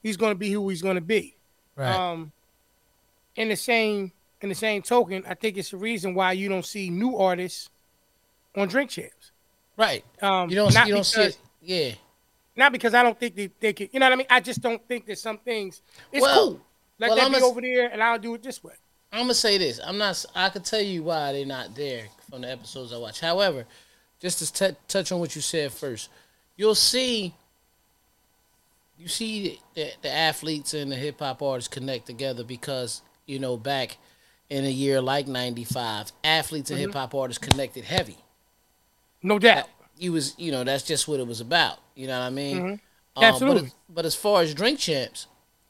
He's 0.01 0.17
going 0.17 0.31
to 0.31 0.35
be 0.39 0.49
who 0.51 0.67
he's 0.69 0.81
going 0.81 0.95
to 0.95 1.01
be. 1.01 1.35
right. 1.75 1.93
Um, 1.95 2.31
in 3.35 3.49
the 3.49 3.55
same 3.55 4.11
in 4.41 4.49
the 4.49 4.55
same 4.55 4.81
token, 4.81 5.23
I 5.27 5.35
think 5.35 5.57
it's 5.57 5.69
the 5.69 5.77
reason 5.77 6.15
why 6.15 6.31
you 6.31 6.49
don't 6.49 6.65
see 6.65 6.89
new 6.89 7.17
artists 7.17 7.69
on 8.57 8.67
Drink 8.67 8.89
Champs. 8.89 9.29
right. 9.77 10.03
Um, 10.23 10.49
You 10.49 10.55
don't. 10.55 10.73
not 10.73 10.87
You 10.87 10.95
don't 10.95 11.03
see. 11.03 11.17
because- 11.21 11.35
It. 11.35 11.41
Yeah. 11.61 11.93
Not 12.55 12.71
because 12.71 12.93
I 12.93 13.03
don't 13.03 13.19
think 13.19 13.35
they, 13.35 13.49
they 13.59 13.73
can. 13.73 13.87
You 13.91 13.99
know 13.99 14.07
what 14.07 14.13
I 14.13 14.15
mean? 14.17 14.27
I 14.29 14.39
just 14.39 14.61
don't 14.61 14.85
think 14.87 15.05
that 15.05 15.17
some 15.17 15.37
things. 15.37 15.81
It's 16.11 16.21
Well- 16.21 16.49
cool. 16.49 16.61
Let 16.99 17.07
well, 17.07 17.15
that 17.17 17.25
I'm 17.25 17.31
be 17.31 17.39
a- 17.39 17.45
over 17.45 17.61
there, 17.61 17.89
and 17.91 18.03
I'll 18.03 18.19
do 18.19 18.35
it 18.35 18.43
this 18.43 18.63
way. 18.63 18.73
I'm 19.11 19.21
gonna 19.21 19.33
say 19.33 19.57
this. 19.57 19.79
I'm 19.83 19.97
not. 19.97 20.23
I 20.35 20.49
could 20.49 20.63
tell 20.63 20.81
you 20.81 21.03
why 21.03 21.33
they're 21.33 21.45
not 21.45 21.75
there 21.75 22.05
from 22.29 22.41
the 22.41 22.51
episodes 22.51 22.93
I 22.93 22.97
watch. 22.97 23.19
However, 23.19 23.65
just 24.19 24.39
to 24.39 24.71
t- 24.71 24.77
touch 24.87 25.11
on 25.11 25.19
what 25.19 25.35
you 25.35 25.41
said 25.41 25.73
first, 25.73 26.09
you'll 26.55 26.75
see. 26.75 27.33
You 28.97 29.07
see 29.07 29.59
the, 29.73 29.91
the 30.03 30.09
athletes 30.11 30.75
and 30.75 30.91
the 30.91 30.95
hip 30.95 31.19
hop 31.19 31.41
artists 31.41 31.67
connect 31.67 32.05
together 32.05 32.43
because 32.43 33.01
you 33.25 33.39
know 33.39 33.57
back 33.57 33.97
in 34.49 34.63
a 34.63 34.69
year 34.69 35.01
like 35.01 35.27
'95, 35.27 36.11
athletes 36.23 36.69
and 36.69 36.79
mm-hmm. 36.79 36.89
hip 36.89 36.93
hop 36.93 37.15
artists 37.15 37.43
connected 37.45 37.83
heavy. 37.83 38.17
No 39.23 39.39
doubt. 39.39 39.67
You 40.01 40.11
was 40.13 40.33
you 40.37 40.51
know 40.51 40.63
that's 40.63 40.83
just 40.83 41.07
what 41.07 41.19
it 41.19 41.27
was 41.27 41.39
about. 41.41 41.77
You 41.95 42.07
know 42.07 42.19
what 42.19 42.25
I 42.25 42.29
mean? 42.31 42.57
Mhm. 42.57 42.71
Um, 42.73 42.79
But, 43.15 43.23
Absolutely. 43.23 43.67
as- 43.67 43.73
but 43.89 44.05
as 44.05 44.15
far 44.15 44.41
as 44.41 44.53
Drink 44.53 44.79
Champs, 44.79 45.27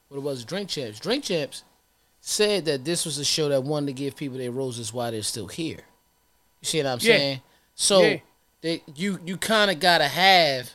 what 0.07 0.17
it 0.17 0.21
was 0.21 0.45
Drink 0.45 0.69
Champs. 0.69 0.99
Drink 0.99 1.23
Champs 1.25 1.63
said 2.21 2.65
that 2.65 2.85
this 2.85 3.03
was 3.03 3.17
a 3.17 3.25
show 3.25 3.49
that 3.49 3.63
wanted 3.63 3.87
to 3.87 3.93
give 3.93 4.15
people 4.15 4.37
their 4.37 4.51
roses 4.51 4.93
while 4.93 5.11
they're 5.11 5.23
still 5.23 5.47
here. 5.47 5.81
You 6.61 6.65
see 6.67 6.77
what 6.77 6.87
I'm 6.87 6.99
Yeah. 7.01 7.17
saying? 7.17 7.41
So 7.75 8.01
Yeah. 8.03 8.17
they, 8.61 8.83
you 8.95 9.19
you 9.25 9.37
kind 9.37 9.69
of 9.69 9.79
gotta 9.79 10.07
have 10.07 10.71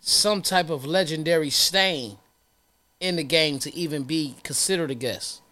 some 0.00 0.40
type 0.40 0.70
of 0.70 0.86
legendary 0.86 1.50
stain 1.50 2.16
in 3.00 3.16
the 3.16 3.24
game 3.24 3.58
to 3.58 3.74
even 3.76 4.04
be 4.04 4.36
considered 4.42 4.90
a 4.90 4.94
guest. 4.94 5.42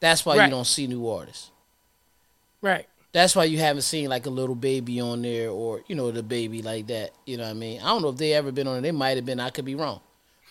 That's 0.00 0.24
why 0.24 0.36
Right. 0.36 0.44
you 0.44 0.50
don't 0.50 0.66
see 0.66 0.86
new 0.86 1.08
artists. 1.08 1.50
Right. 2.60 2.86
That's 3.12 3.34
why 3.34 3.44
you 3.44 3.58
haven't 3.58 3.82
seen 3.82 4.08
like 4.08 4.26
a 4.26 4.30
little 4.30 4.54
baby 4.54 5.00
on 5.00 5.22
there 5.22 5.50
or 5.50 5.82
you 5.88 5.94
know 5.94 6.10
the 6.10 6.22
baby 6.22 6.60
like 6.62 6.86
that. 6.88 7.10
You 7.26 7.36
know 7.38 7.44
what 7.44 7.50
I 7.50 7.54
mean? 7.54 7.80
I 7.80 7.84
don't 7.86 8.02
know 8.02 8.10
if 8.10 8.16
they 8.16 8.34
ever 8.34 8.52
been 8.52 8.68
on 8.68 8.76
it. 8.78 8.80
They 8.82 8.92
might 8.92 9.16
have 9.16 9.24
been. 9.24 9.40
I 9.40 9.50
could 9.50 9.64
be 9.64 9.74
wrong. 9.74 10.00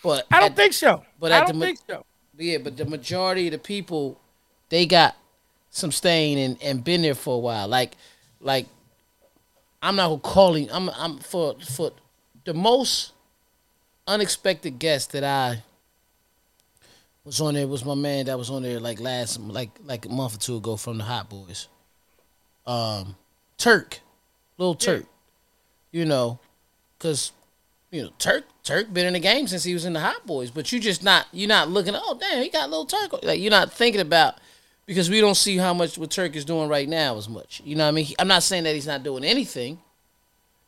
But 0.02 0.26
I 0.30 0.40
don't 0.40 0.50
at- 0.50 0.56
think 0.56 0.72
so. 0.72 1.04
but 1.20 1.32
I 1.32 1.38
at 1.38 1.46
don't 1.46 1.58
the 1.58 1.66
think 1.66 1.78
so. 1.88 2.04
yeah, 2.36 2.58
but 2.58 2.76
the 2.76 2.84
majority 2.84 3.46
of 3.46 3.52
the 3.52 3.58
people, 3.58 4.20
they 4.68 4.86
got 4.86 5.16
some 5.70 5.92
stain 5.92 6.38
and, 6.38 6.62
and 6.62 6.82
been 6.84 7.02
there 7.02 7.14
for 7.14 7.36
a 7.36 7.38
while. 7.38 7.68
Like, 7.68 7.96
like, 8.40 8.66
I'm 9.82 9.94
not 9.96 10.08
gonna 10.08 10.20
call 10.20 10.54
him. 10.54 10.68
I'm 10.72 10.88
I'm 10.90 11.18
for 11.18 11.54
for 11.60 11.92
the 12.44 12.54
most 12.54 13.12
unexpected 14.06 14.78
guest 14.78 15.12
that 15.12 15.22
I 15.22 15.62
was 17.24 17.40
on 17.40 17.54
there 17.54 17.68
was 17.68 17.84
my 17.84 17.94
man 17.94 18.26
that 18.26 18.38
was 18.38 18.50
on 18.50 18.62
there 18.62 18.80
like 18.80 18.98
last 19.00 19.38
like 19.40 19.70
like 19.84 20.06
a 20.06 20.08
month 20.08 20.34
or 20.36 20.38
two 20.38 20.56
ago 20.56 20.76
from 20.76 20.98
the 20.98 21.04
Hot 21.04 21.28
Boys. 21.28 21.68
Um, 22.68 23.16
Turk, 23.56 24.00
little 24.58 24.76
Yeah. 24.80 24.86
Turk, 24.98 25.06
you 25.90 26.04
know, 26.04 26.38
cause 26.98 27.32
you 27.90 28.02
know 28.02 28.10
Turk 28.18 28.44
Turk 28.62 28.92
been 28.92 29.06
in 29.06 29.14
the 29.14 29.18
game 29.20 29.46
since 29.48 29.64
he 29.64 29.72
was 29.74 29.84
in 29.86 29.94
the 29.94 30.00
Hot 30.00 30.26
Boys, 30.26 30.50
but 30.50 30.70
you 30.70 30.78
just 30.78 31.02
not 31.02 31.26
you're 31.32 31.48
not 31.48 31.68
looking. 31.70 31.94
Oh 31.96 32.16
damn, 32.20 32.42
he 32.42 32.50
got 32.50 32.68
little 32.70 32.84
Turk. 32.86 33.22
Like 33.24 33.40
you're 33.40 33.50
not 33.50 33.72
thinking 33.72 34.00
about 34.02 34.34
because 34.86 35.08
we 35.10 35.20
don't 35.20 35.34
see 35.36 35.56
how 35.56 35.72
much 35.74 35.96
what 35.98 36.10
Turk 36.10 36.36
is 36.36 36.44
doing 36.44 36.68
right 36.68 36.88
now 36.88 37.16
as 37.16 37.28
much. 37.28 37.62
You 37.64 37.74
know 37.76 37.84
what 37.84 37.88
I 37.88 37.92
mean? 37.92 38.04
He- 38.04 38.16
I'm 38.18 38.28
not 38.28 38.42
saying 38.42 38.64
that 38.64 38.74
he's 38.74 38.86
not 38.86 39.02
doing 39.02 39.24
anything. 39.24 39.80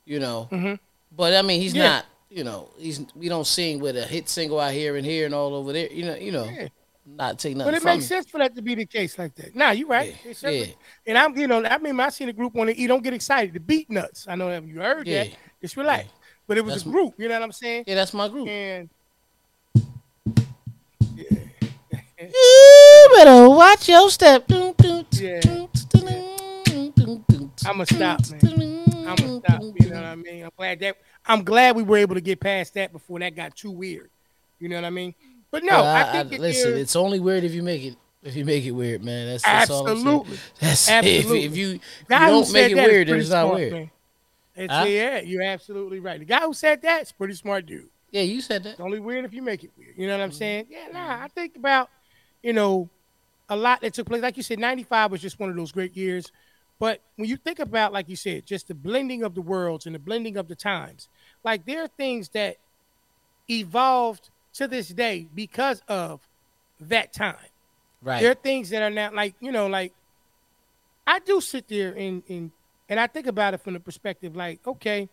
You 0.06 0.18
know, 0.20 0.48
Mhm. 0.50 0.78
but 1.14 1.34
I 1.34 1.42
mean 1.42 1.60
he's 1.60 1.74
Yeah. 1.74 1.88
not. 1.88 2.06
You 2.30 2.44
know, 2.44 2.68
he's 2.78 3.00
we 3.14 3.28
don't 3.28 3.46
see 3.46 3.72
him 3.72 3.80
with 3.80 3.96
a 3.96 4.04
hit 4.06 4.28
single 4.28 4.58
out 4.58 4.72
here 4.72 4.96
and 4.96 5.04
here 5.04 5.26
and 5.26 5.34
all 5.34 5.54
over 5.54 5.72
there. 5.72 5.92
You 5.92 6.06
know, 6.06 6.14
you 6.14 6.32
know, 6.32 6.44
Yeah. 6.44 6.68
Not 7.16 7.38
taking 7.38 7.59
nothing 7.59 7.73
But 7.73 7.83
it 7.83 7.85
makes 7.85 8.05
him. 8.05 8.09
sense 8.16 8.31
for 8.31 8.38
that 8.38 8.55
to 8.57 8.62
be 8.62 8.75
the 8.75 8.87
case 8.87 9.18
like 9.18 9.35
that. 9.37 9.55
Nah, 9.55 9.70
you 9.70 9.87
right. 9.87 10.16
Yeah, 10.25 10.51
yeah. 10.51 10.64
And 11.07 11.18
I'm, 11.18 11.37
you 11.37 11.46
know, 11.46 11.64
I 11.64 11.79
mean, 11.79 11.99
I 12.01 12.09
seen 12.09 12.29
a 12.29 12.33
group 12.33 12.57
on 12.57 12.68
it. 12.68 12.77
You 12.77 12.88
don't 12.88 13.03
get 13.03 13.12
excited. 13.14 13.55
The 13.55 13.61
Beatnuts. 13.61 14.27
I 14.29 14.35
know 14.35 14.49
that 14.49 14.64
you 14.66 14.81
heard 14.81 15.07
that. 15.07 15.29
Yeah. 15.29 15.35
Just 15.61 15.77
relax. 15.77 16.09
But 16.46 16.57
it 16.59 16.64
was 16.64 16.75
That's 16.75 16.87
a 16.87 16.90
group. 16.90 17.14
You 17.18 17.29
know 17.29 17.35
what 17.35 17.42
I'm 17.44 17.53
saying? 17.53 17.85
Yeah, 17.87 17.94
that's 17.94 18.14
my 18.14 18.29
group. 18.29 18.49
And 18.49 18.88
You 22.20 23.09
better 23.14 23.49
watch 23.49 23.88
your 23.88 24.11
step. 24.11 24.44
Yeah. 24.49 25.40
I'ma 27.66 27.85
stop, 27.85 28.20
man. 28.31 28.85
I'm 29.07 29.16
gonna 29.16 29.38
stop. 29.38 29.62
You 29.62 29.90
know 29.90 29.96
what 29.96 30.05
I 30.05 30.14
mean? 30.16 30.44
I'm 30.44 30.51
glad 30.57 30.81
that 30.81 30.96
I'm 31.27 31.44
glad 31.44 31.77
we 31.77 31.83
were 31.83 31.99
able 31.99 32.14
to 32.14 32.20
get 32.20 32.40
past 32.40 32.75
that 32.75 32.92
before 32.92 33.18
that 33.20 33.35
got 33.35 33.55
too 33.57 33.70
weird. 33.70 34.11
You 34.59 34.68
know 34.68 34.77
what 34.77 34.85
I 34.85 34.90
mean? 34.90 35.14
But 35.50 35.64
no, 35.64 35.72
Well, 35.82 35.96
I, 35.96 36.12
think 36.12 36.30
that 36.30 36.40
listen, 36.40 36.70
there- 36.72 36.80
it's 36.80 36.94
only 36.96 37.20
weird 37.20 37.44
if 37.44 37.52
you 37.52 37.62
make 37.62 37.82
it. 37.84 37.96
If 38.22 38.36
you 38.36 38.44
make 38.44 38.64
it 38.66 38.72
weird, 38.72 39.02
man, 39.02 39.28
that's, 39.28 39.42
that's 39.44 39.70
all 39.70 39.86
I'm 39.88 39.96
absolutely. 39.96 40.36
That's 40.60 40.90
Absolutely. 40.90 41.44
If, 41.44 41.52
if 41.52 41.56
you, 41.56 41.68
if 41.70 41.80
you 41.80 41.80
don't 42.08 42.52
make 42.52 42.72
it 42.72 42.74
weird, 42.74 43.08
then 43.08 43.16
it's 43.18 43.30
not 43.30 43.44
smart, 43.46 43.54
weird. 43.58 43.72
man. 43.72 43.90
It's, 44.56 44.72
Huh? 44.74 44.84
Yeah, 44.86 45.20
you're 45.20 45.42
absolutely 45.42 46.00
right. 46.00 46.18
The 46.18 46.26
guy 46.26 46.40
who 46.40 46.52
said 46.52 46.82
that's 46.82 47.12
a 47.12 47.14
pretty 47.14 47.32
smart 47.32 47.64
dude. 47.64 47.88
Yeah, 48.10 48.20
you 48.20 48.42
said 48.42 48.62
that. 48.64 48.70
It's 48.72 48.80
only 48.80 49.00
weird 49.00 49.24
if 49.24 49.32
you 49.32 49.40
make 49.40 49.64
it 49.64 49.70
weird. 49.78 49.94
You 49.96 50.06
know 50.06 50.12
what 50.18 50.24
Mm-hmm. 50.24 50.24
I'm 50.24 50.32
saying? 50.32 50.66
Yeah, 50.68 50.88
nah. 50.92 51.24
I 51.24 51.28
think 51.28 51.56
about, 51.56 51.88
you 52.42 52.52
know, 52.52 52.90
a 53.48 53.56
lot 53.56 53.80
that 53.80 53.94
took 53.94 54.06
place. 54.06 54.20
Like 54.20 54.36
you 54.36 54.42
said, 54.42 54.58
'95 54.58 55.12
was 55.12 55.22
just 55.22 55.40
one 55.40 55.48
of 55.48 55.56
those 55.56 55.72
great 55.72 55.96
years. 55.96 56.30
But 56.78 57.00
when 57.16 57.26
you 57.26 57.38
think 57.38 57.58
about, 57.58 57.90
like 57.94 58.10
you 58.10 58.16
said, 58.16 58.44
just 58.44 58.68
the 58.68 58.74
blending 58.74 59.22
of 59.22 59.34
the 59.34 59.40
worlds 59.40 59.86
and 59.86 59.94
the 59.94 59.98
blending 59.98 60.36
of 60.36 60.46
the 60.48 60.54
times, 60.56 61.08
like 61.42 61.64
there 61.64 61.82
are 61.84 61.88
things 61.88 62.28
that 62.30 62.58
evolved 63.48 64.28
to 64.54 64.68
this 64.68 64.88
day 64.88 65.26
because 65.34 65.82
of 65.88 66.20
that 66.80 67.12
time. 67.12 67.36
Right. 68.02 68.20
There 68.22 68.30
are 68.30 68.34
things 68.34 68.70
that 68.70 68.82
are 68.82 68.90
now 68.90 69.10
like 69.12 69.34
you 69.40 69.52
know, 69.52 69.66
like 69.66 69.92
I 71.06 71.18
do 71.18 71.40
sit 71.40 71.68
there 71.68 71.92
and 71.92 72.22
and 72.28 72.50
and 72.88 72.98
I 72.98 73.06
think 73.06 73.26
about 73.26 73.54
it 73.54 73.60
from 73.60 73.74
the 73.74 73.80
perspective 73.80 74.34
like, 74.34 74.66
okay, 74.66 75.08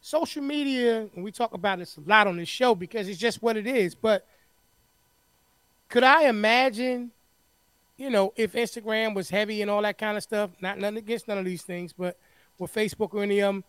social 0.00 0.42
media, 0.42 1.08
and 1.14 1.24
we 1.24 1.30
talk 1.30 1.54
about 1.54 1.78
this 1.78 1.96
a 1.96 2.00
lot 2.00 2.26
on 2.26 2.36
this 2.36 2.48
show 2.48 2.74
because 2.74 3.08
it's 3.08 3.18
just 3.18 3.42
what 3.42 3.56
it 3.56 3.66
is. 3.66 3.94
But 3.94 4.26
could 5.88 6.02
I 6.02 6.28
imagine, 6.28 7.12
you 7.96 8.10
know, 8.10 8.32
if 8.36 8.52
Instagram 8.52 9.14
was 9.14 9.30
heavy 9.30 9.62
and 9.62 9.70
all 9.70 9.82
that 9.82 9.98
kind 9.98 10.16
of 10.16 10.22
stuff? 10.22 10.50
Not 10.60 10.78
nothing 10.78 10.98
against 10.98 11.28
none 11.28 11.38
of 11.38 11.44
these 11.44 11.62
things, 11.62 11.92
but 11.92 12.18
with 12.58 12.74
Facebook 12.74 13.14
or 13.14 13.22
any 13.22 13.40
of 13.40 13.54
them, 13.54 13.64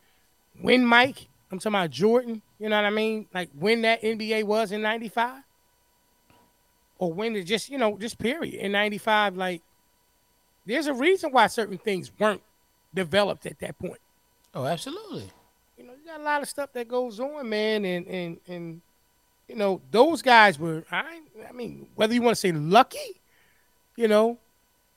when 0.60 0.86
Mike, 0.86 1.28
I'm 1.54 1.60
talking 1.60 1.76
about 1.76 1.92
Jordan, 1.92 2.42
you 2.60 2.70
know 2.70 2.76
what 2.76 2.86
I 2.86 2.90
mean? 2.90 3.28
Like 3.34 3.50
when 3.58 3.82
that 3.84 4.02
NBA 4.02 4.44
was 4.44 4.72
in 4.72 4.82
'95 4.82 5.44
or 7.04 7.12
when 7.12 7.36
it 7.36 7.44
just 7.44 7.70
you 7.70 7.78
know 7.78 7.98
just 7.98 8.18
period 8.18 8.54
in 8.54 8.72
95 8.72 9.36
like 9.36 9.62
there's 10.66 10.88
a 10.88 10.94
reason 10.94 11.32
why 11.32 11.48
certain 11.48 11.78
things 11.78 12.12
weren't 12.18 12.42
developed 12.94 13.46
at 13.46 13.60
that 13.60 13.78
point 13.78 14.00
oh, 14.56 14.66
absolutely. 14.66 15.30
you 15.78 15.84
know 15.86 15.94
you 15.94 16.06
got 16.06 16.20
a 16.20 16.24
lot 16.24 16.42
of 16.42 16.48
stuff 16.48 16.72
that 16.74 16.88
goes 16.88 17.20
on 17.20 17.50
man 17.50 17.84
and 17.84 18.08
and 18.08 18.40
and 18.48 18.82
you 19.48 19.56
know 19.56 19.82
those 19.92 20.22
guys 20.22 20.58
were 20.58 20.86
i 20.92 21.20
i 21.50 21.52
mean 21.52 21.88
whether 21.96 22.14
you 22.14 22.22
want 22.22 22.36
to 22.36 22.40
say 22.40 22.52
lucky 22.52 23.22
you 23.98 24.08
know 24.08 24.38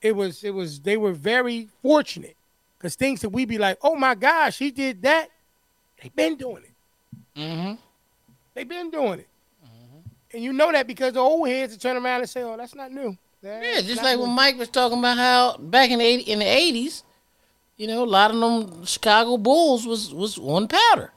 it 0.00 0.14
was 0.14 0.44
it 0.44 0.54
was 0.54 0.80
they 0.80 0.96
were 0.96 1.12
very 1.12 1.68
fortunate 1.82 2.36
because 2.78 2.94
things 2.94 3.20
that 3.20 3.30
we'd 3.30 3.48
be 3.48 3.58
like 3.58 3.78
oh 3.82 3.96
my 3.96 4.14
gosh 4.14 4.58
he 4.58 4.70
did 4.70 5.02
that 5.02 5.28
they've 6.14 6.16
been 6.30 6.36
doing 6.36 6.62
it 6.64 6.70
Mm-hmm. 7.40 7.74
they've 8.54 8.68
been 8.68 8.90
doing 8.90 9.20
it 9.20 9.28
and 10.32 10.42
you 10.42 10.52
know 10.52 10.72
that 10.72 10.86
because 10.86 11.12
the 11.12 11.20
old 11.20 11.48
heads 11.48 11.72
will 11.72 11.78
turn 11.80 11.96
around 11.96 12.20
and 12.20 12.28
say 12.30 12.42
oh 12.42 12.56
that's 12.56 12.74
not 12.74 12.90
new 12.92 13.16
Yeah, 13.42 13.80
just 13.80 14.02
like 14.02 14.16
new." 14.16 14.22
when 14.24 14.32
Mike 14.34 14.58
was 14.58 14.68
talking 14.68 14.98
about 14.98 15.16
how 15.18 15.56
back 15.58 15.90
in 15.90 15.98
the 15.98 16.04
80, 16.04 16.22
in 16.24 16.38
the 16.40 16.44
eighties, 16.46 17.04
you 17.76 17.86
know, 17.86 18.02
a 18.02 18.06
lot 18.06 18.30
of 18.32 18.40
them 18.40 18.84
Chicago 18.84 19.36
Bulls 19.36 19.86
was 19.86 20.12
was 20.12 20.38
on 20.38 20.66
powder. 20.68 21.12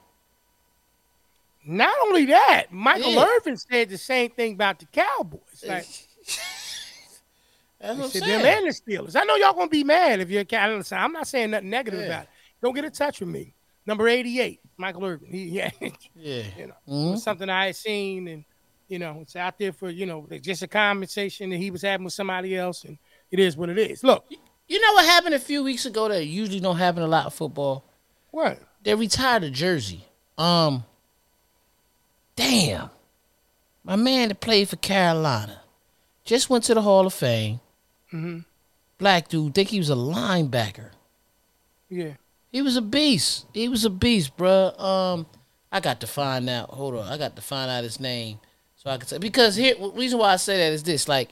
Not 1.65 1.93
only 2.07 2.25
that, 2.25 2.65
Michael 2.71 3.11
Yeah. 3.13 3.25
Irvin 3.37 3.57
said 3.57 3.89
the 3.89 3.97
same 3.97 4.29
thing 4.31 4.53
about 4.53 4.79
the 4.79 4.85
Cowboys. 4.85 5.63
Like, 5.67 5.85
That's 7.79 7.97
what 7.97 8.05
I'm 8.05 8.09
saying. 8.09 8.25
them 8.41 8.45
and 8.45 8.67
the 8.67 8.71
Steelers. 8.71 9.15
I 9.15 9.23
know 9.23 9.35
y'all 9.35 9.53
gonna 9.53 9.69
be 9.69 9.83
mad 9.83 10.19
if 10.19 10.29
you're 10.29 10.41
a 10.41 10.45
Cowboys. 10.45 10.91
I'm 10.91 11.13
not 11.13 11.27
saying 11.27 11.51
nothing 11.51 11.69
negative 11.69 12.01
Yeah. 12.01 12.05
about 12.07 12.23
it. 12.23 12.29
Don't 12.61 12.73
get 12.75 12.83
in 12.85 12.91
touch 12.91 13.21
with 13.21 13.29
me. 13.29 13.53
Number 13.85 14.07
88, 14.07 14.59
Michael 14.77 15.05
Irvin. 15.05 15.29
He, 15.31 15.45
yeah, 15.45 15.71
yeah. 16.15 16.43
you 16.57 16.67
know, 16.67 16.73
it 16.87 16.91
Mhm. 16.91 17.11
was 17.11 17.23
something 17.23 17.49
I 17.49 17.67
had 17.67 17.75
seen, 17.75 18.27
and 18.27 18.45
You 18.87 18.97
know, 18.97 19.19
it's 19.21 19.35
out 19.35 19.57
there 19.59 19.71
for 19.71 19.89
you 19.91 20.05
know 20.07 20.27
just 20.41 20.63
a 20.63 20.67
conversation 20.67 21.49
that 21.51 21.57
he 21.57 21.69
was 21.71 21.81
having 21.83 22.03
with 22.05 22.13
somebody 22.13 22.57
else, 22.57 22.85
and 22.85 22.97
it 23.31 23.39
is 23.39 23.55
what 23.55 23.69
it 23.69 23.77
is. 23.77 24.03
Look, 24.03 24.25
You 24.67 24.79
know 24.81 24.93
what 24.93 25.05
happened 25.05 25.35
a 25.35 25.39
few 25.39 25.63
weeks 25.63 25.85
ago 25.85 26.07
that 26.09 26.25
usually 26.25 26.59
don't 26.59 26.77
happen 26.77 27.03
a 27.03 27.07
lot 27.07 27.25
of 27.27 27.33
football? 27.33 27.83
what? 28.31 28.59
They 28.83 28.95
retired 28.95 29.43
a 29.43 29.49
jersey. 29.51 30.05
Um 30.37 30.83
Damn. 32.35 32.89
My 33.83 33.95
man 33.95 34.29
that 34.29 34.39
played 34.39 34.69
for 34.69 34.75
Carolina 34.77 35.61
just 36.25 36.49
went 36.49 36.63
to 36.65 36.73
the 36.73 36.81
Hall 36.81 37.05
of 37.07 37.13
Fame. 37.13 37.59
Mm-hmm. 38.13 38.39
Black 38.97 39.27
dude, 39.29 39.53
think 39.55 39.69
he 39.69 39.79
was 39.79 39.89
a 39.89 39.95
linebacker. 39.95 40.91
Yeah. 41.89 42.13
He 42.51 42.61
was 42.61 42.75
a 42.77 42.81
beast. 42.81 43.45
He 43.53 43.69
was 43.69 43.85
a 43.85 43.89
beast, 43.89 44.35
bruh. 44.37 44.79
Um, 44.79 45.27
I 45.71 45.79
got 45.79 45.99
to 46.01 46.07
find 46.07 46.49
out. 46.49 46.69
Hold 46.71 46.95
on, 46.95 47.07
I 47.07 47.17
got 47.17 47.35
to 47.35 47.41
find 47.41 47.69
out 47.69 47.83
his 47.83 47.99
name 47.99 48.39
so 48.75 48.89
I 48.89 48.97
can 48.97 49.07
say 49.07 49.17
because 49.17 49.57
here 49.57 49.75
reason 49.93 50.19
why 50.19 50.31
I 50.31 50.37
say 50.37 50.57
that 50.57 50.71
is 50.73 50.83
this: 50.83 51.07
like 51.07 51.29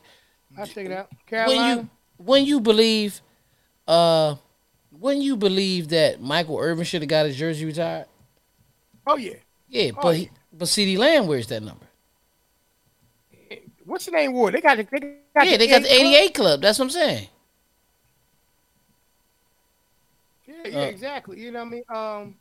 I'll 0.57 0.67
check 0.67 0.85
it 0.85 0.91
out. 0.91 1.09
when 1.47 1.77
you 1.77 1.89
when 2.17 2.45
you 2.45 2.59
believe, 2.59 3.21
uh, 3.87 4.35
when 4.91 5.21
you 5.21 5.37
believe 5.37 5.87
that 5.89 6.21
Michael 6.21 6.59
Irvin 6.59 6.83
should 6.83 7.01
have 7.01 7.09
got 7.09 7.25
his 7.25 7.37
jersey 7.37 7.65
retired, 7.65 8.07
oh 9.07 9.15
yeah. 9.15 9.35
yeah, 9.69 9.91
Oh, 9.95 9.99
but 10.01 10.09
yeah. 10.09 10.19
he, 10.23 10.29
but 10.51 10.65
CeeDee 10.65 10.97
Lamb 10.97 11.25
wears 11.27 11.47
that 11.47 11.63
number. 11.63 11.85
What's 13.85 14.05
the 14.05 14.11
name? 14.11 14.33
Ward? 14.33 14.53
They 14.53 14.59
got 14.59 14.75
the, 14.75 14.83
they 14.83 14.99
got 15.33 15.47
yeah, 15.47 15.55
they 15.55 15.67
got 15.67 15.83
the 15.83 15.93
88 15.93 16.17
'88 16.17 16.33
club. 16.33 16.61
That's 16.61 16.77
what 16.77 16.85
I'm 16.85 16.91
saying. 16.91 17.29
Yeah, 20.73 20.79
Uh, 20.79 20.85
exactly. 20.85 21.39
You 21.39 21.51
know 21.51 21.59
what 21.63 21.67
I 21.67 21.69
mean? 21.71 21.83
Um, 21.89 22.35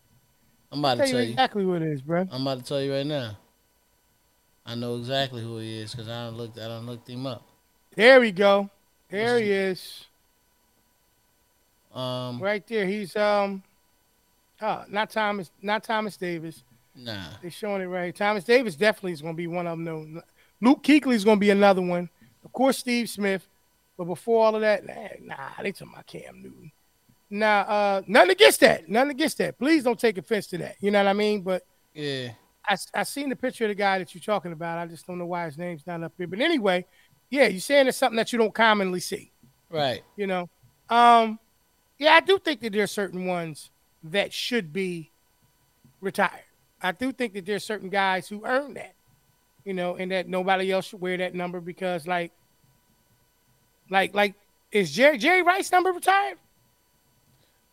I'm 0.73 0.79
about 0.81 0.97
tell 0.99 1.07
to 1.07 1.13
you 1.13 1.13
tell 1.13 1.23
you. 1.25 1.31
exactly 1.31 1.65
what 1.67 1.83
it 1.83 1.89
is, 1.93 2.03
bro. 2.03 2.27
I'm 2.31 2.43
about 2.43 2.59
to 2.59 2.65
tell 2.65 2.83
you 2.83 2.93
right 2.93 3.07
now. 3.07 3.37
I 4.65 4.75
know 4.75 4.97
exactly 4.97 5.43
who 5.43 5.59
he 5.59 5.79
is 5.79 5.93
because 5.93 6.09
I 6.09 6.25
don't 6.27 6.37
looked. 6.37 6.59
I 6.59 6.67
don't 6.69 6.87
looked 6.87 7.09
him 7.09 7.25
up. 7.27 7.47
There 7.95 8.21
we 8.21 8.33
go. 8.33 8.69
There 9.09 9.35
What's 9.35 9.45
he 9.45 9.53
is, 9.53 10.05
Um, 11.95 12.41
right 12.43 12.67
there. 12.67 12.85
He's 12.87 13.15
um, 13.17 13.63
uh, 14.61 14.85
not 14.89 15.11
Thomas, 15.11 15.51
not 15.63 15.85
Thomas 15.85 16.17
Davis. 16.17 16.65
nah. 16.97 17.29
They're 17.41 17.51
showing 17.51 17.81
it 17.83 17.87
right. 17.87 18.15
Thomas 18.15 18.43
Davis 18.45 18.75
definitely 18.75 19.13
is 19.13 19.23
going 19.23 19.35
to 19.35 19.37
be 19.37 19.47
one 19.47 19.67
of 19.67 19.79
them. 19.79 20.15
though. 20.15 20.23
Luke 20.61 20.83
Kuechly 20.83 21.15
is 21.15 21.25
going 21.25 21.37
to 21.37 21.41
be 21.41 21.51
another 21.51 21.83
one. 21.83 22.11
Of 22.45 22.53
course, 22.53 22.79
Steve 22.79 23.09
Smith. 23.09 23.47
But 23.97 24.05
before 24.07 24.45
all 24.45 24.55
of 24.57 24.61
that, 24.63 24.85
nah, 24.85 25.09
nah 25.23 25.63
they 25.63 25.73
talking 25.73 25.93
about 25.93 26.07
Cam 26.07 26.43
Newton. 26.43 26.73
Nah, 27.29 27.61
uh, 27.61 28.03
nothing 28.07 28.31
against 28.31 28.61
that. 28.61 28.89
Nothing 28.89 29.11
against 29.11 29.39
that. 29.39 29.59
Please 29.59 29.83
don't 29.83 29.99
take 29.99 30.19
offense 30.19 30.47
to 30.49 30.59
that. 30.59 30.77
You 30.81 30.91
know 30.91 31.03
what 31.03 31.11
I 31.11 31.13
mean? 31.13 31.43
But 31.43 31.63
Yeah. 31.95 32.31
I, 32.69 32.77
I 32.95 33.03
seen 33.05 33.29
the 33.29 33.37
picture 33.37 33.65
of 33.65 33.69
the 33.69 33.75
guy 33.75 33.99
that 33.99 34.15
you're 34.15 34.23
talking 34.23 34.53
about. 34.53 34.79
I 34.79 34.87
just 34.87 35.07
don't 35.07 35.19
know 35.19 35.27
why 35.27 35.45
his 35.47 35.57
name's 35.59 35.87
not 35.87 36.03
up 36.03 36.13
here. 36.17 36.27
But 36.27 36.41
anyway, 36.41 36.85
yeah, 37.31 37.47
you're 37.47 37.61
saying 37.61 37.87
it's 37.87 37.97
something 37.97 38.17
that 38.17 38.33
you 38.33 38.39
don't 38.39 38.55
commonly 38.55 39.01
see. 39.01 39.33
Right. 39.71 40.03
You 40.17 40.27
know, 40.27 40.49
um, 40.89 41.39
yeah, 41.99 42.15
I 42.15 42.21
do 42.21 42.39
think 42.39 42.61
that 42.61 42.73
there 42.73 42.83
are 42.83 42.89
certain 42.89 43.27
ones 43.27 43.71
that 44.05 44.33
should 44.33 44.73
be 44.73 45.11
retired. 46.01 46.45
I 46.83 46.93
do 46.93 47.13
think 47.13 47.35
that 47.35 47.47
there's 47.47 47.65
certain 47.65 47.89
guys 47.89 48.29
who 48.29 48.45
earn 48.45 48.75
that, 48.75 48.95
you 49.65 49.75
know, 49.75 49.97
and 49.97 50.11
that 50.13 50.29
nobody 50.29 50.71
else 50.71 50.87
should 50.87 51.01
wear 51.01 51.17
that 51.17 51.35
number 51.35 51.61
because, 51.61 52.07
like, 52.07 52.33
like, 53.91 54.15
like, 54.15 54.35
is 54.71 54.93
Jerry 54.93 55.19
Jerry 55.19 55.43
Rice 55.43 55.73
number 55.73 55.93
retired? 55.93 56.39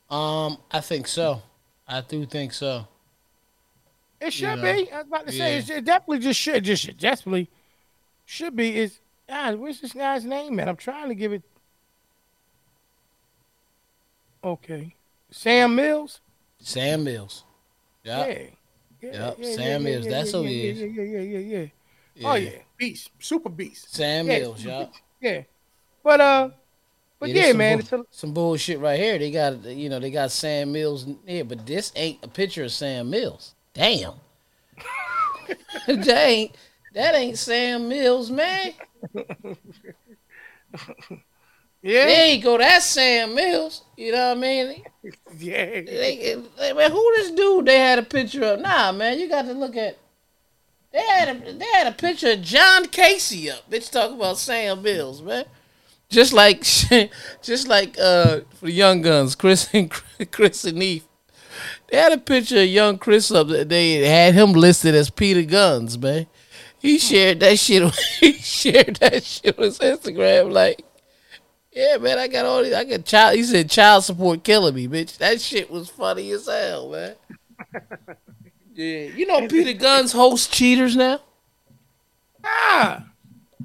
Um, 0.09 0.57
I 0.71 0.79
think 0.81 1.07
so. 1.07 1.41
I 1.87 2.01
do 2.01 2.25
think 2.25 2.53
so. 2.53 2.87
It 4.21 4.31
should 4.31 4.59
know, 4.59 4.61
be. 4.61 4.91
I 4.91 4.99
was 4.99 5.07
about 5.07 5.27
to 5.27 5.33
say 5.33 5.59
yeah. 5.59 5.77
it 5.77 5.85
definitely 5.85 6.19
just 6.19 6.39
should 6.39 6.63
just 6.63 6.83
should 6.83 6.97
definitely 6.97 7.49
should 8.25 8.55
be. 8.55 8.77
Is 8.77 8.99
God, 9.27 9.55
where's 9.55 9.81
this 9.81 9.93
guy's 9.93 10.23
name, 10.23 10.55
man? 10.55 10.69
I'm 10.69 10.77
trying 10.77 11.09
to 11.09 11.15
give 11.15 11.33
it. 11.33 11.43
Okay, 14.43 14.95
Sam 15.31 15.75
Mills. 15.75 16.21
Sam 16.59 17.03
Mills. 17.03 17.43
Yeah. 18.03 18.27
Yeah. 18.27 18.43
Yeah. 19.03 19.33
Yep, 19.37 19.45
Sam 19.45 19.83
Mills, 19.83 20.07
that's 20.07 20.31
yeah, 20.31 20.39
who 20.39 20.45
yeah, 20.45 20.49
he 20.49 20.67
is. 20.69 20.79
Yeah, 20.79 20.87
yeah, 20.87 21.03
yeah, 21.03 21.39
yeah, 21.39 21.65
yeah. 22.15 22.29
Oh 22.29 22.35
yeah, 22.35 22.51
beast, 22.77 23.09
super 23.19 23.49
beast. 23.49 23.93
Sam 23.93 24.27
Yeah, 24.27 24.39
Mills, 24.39 24.59
super 24.61 24.89
Yeah, 25.19 25.41
but 26.01 26.21
uh, 26.21 26.49
but 27.23 27.29
Yeah, 27.29 27.47
yeah, 27.47 27.53
man, 27.53 27.77
bull- 27.77 27.79
it's 27.79 27.93
a, 27.93 28.05
Some 28.11 28.33
bullshit 28.33 28.79
right 28.79 28.99
here. 28.99 29.17
They 29.17 29.31
got 29.31 29.63
you 29.63 29.87
know, 29.87 29.97
they 29.97 30.11
got 30.11 30.29
Sam 30.29 30.73
Mills 30.73 31.07
here, 31.25 31.45
but 31.45 31.65
this 31.65 31.93
ain't 31.95 32.19
a 32.21 32.27
picture 32.27 32.65
of 32.65 32.71
Sam 32.73 33.09
Mills. 33.09 33.55
Damn. 33.73 34.15
that 35.87 36.07
ain't 36.09 36.53
that 36.93 37.15
ain't 37.15 37.37
Sam 37.37 37.87
Mills, 37.87 38.29
man. 38.29 38.73
yeah, 41.81 42.05
There 42.05 42.33
you 42.35 42.43
go. 42.43 42.57
That's 42.57 42.85
Sam 42.85 43.33
Mills. 43.33 43.85
You 43.95 44.11
know 44.11 44.27
what 44.29 44.37
I 44.37 44.41
mean? 44.41 44.83
yeah. 45.37 45.65
They, 45.81 46.35
they, 46.57 46.73
man, 46.73 46.91
who 46.91 47.13
this 47.15 47.31
dude 47.31 47.65
they 47.65 47.79
had 47.79 47.99
a 47.99 48.03
picture 48.03 48.43
of? 48.43 48.59
Nah, 48.59 48.91
man, 48.91 49.17
you 49.17 49.29
got 49.29 49.43
to 49.43 49.53
look 49.53 49.77
at. 49.77 49.97
They 50.91 51.01
had 51.01 51.29
a 51.29 51.53
they 51.53 51.65
had 51.67 51.87
a 51.87 51.93
picture 51.93 52.33
of 52.33 52.41
John 52.41 52.83
Kasay 52.87 53.49
up. 53.49 53.71
Bitch, 53.71 53.89
talk 53.89 54.11
about 54.11 54.37
Sam 54.37 54.81
Mills, 54.81 55.21
man. 55.21 55.45
Just 56.13 56.31
like, 56.31 56.61
just 57.41 57.67
like 57.67 57.97
uh 57.99 58.41
for 58.59 58.67
the 58.67 58.71
Young 58.71 59.01
Gunz, 59.01 59.35
Chris 59.35 59.67
and 59.73 59.91
Chris 60.31 60.63
and 60.63 60.77
Neef. 60.77 61.07
They 61.89 61.97
had 61.97 62.11
a 62.11 62.17
picture 62.17 62.61
of 62.61 62.67
young 62.67 62.97
Chris 62.97 63.31
up. 63.31 63.47
that 63.47 63.69
They 63.69 64.07
had 64.07 64.33
him 64.33 64.53
listed 64.53 64.95
as 64.95 65.09
Peter 65.09 65.41
Gunz, 65.41 65.99
man. 66.01 66.27
He 66.79 66.99
shared 66.99 67.39
that 67.39 67.57
shit. 67.57 67.83
He 68.19 68.33
shared 68.33 68.95
that 68.97 69.23
shit 69.23 69.57
on 69.57 69.65
his 69.65 69.79
Instagram. 69.79 70.51
Like, 70.51 70.83
yeah, 71.71 71.97
man, 71.97 72.19
I 72.19 72.27
got 72.27 72.45
all 72.45 72.63
these. 72.63 72.73
I 72.73 72.83
got 72.83 73.05
child. 73.05 73.35
He 73.35 73.43
said 73.43 73.69
child 73.69 74.03
support 74.03 74.43
killing 74.43 74.75
me, 74.75 74.87
bitch. 74.87 75.17
That 75.17 75.41
shit 75.41 75.71
was 75.71 75.89
funny 75.89 76.29
as 76.31 76.47
hell, 76.47 76.89
man. 76.89 77.15
Yeah, 78.75 79.05
you 79.15 79.25
know 79.25 79.47
Peter 79.47 79.73
Gunz 79.73 80.13
hosts 80.13 80.47
cheaters 80.47 80.95
now. 80.95 81.21
Ah, 82.43 83.05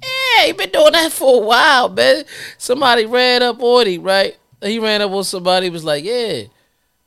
Yeah, 0.02 0.46
he 0.46 0.52
been 0.52 0.70
doing 0.70 0.92
that 0.92 1.12
for 1.12 1.42
a 1.42 1.46
while, 1.46 1.88
man. 1.88 2.24
Somebody 2.58 3.06
ran 3.06 3.42
up 3.42 3.60
on 3.60 3.86
him, 3.86 4.02
right? 4.02 4.36
He 4.62 4.78
ran 4.78 5.02
up 5.02 5.10
on 5.10 5.24
somebody. 5.24 5.70
Was 5.70 5.84
like, 5.84 6.04
yeah, 6.04 6.42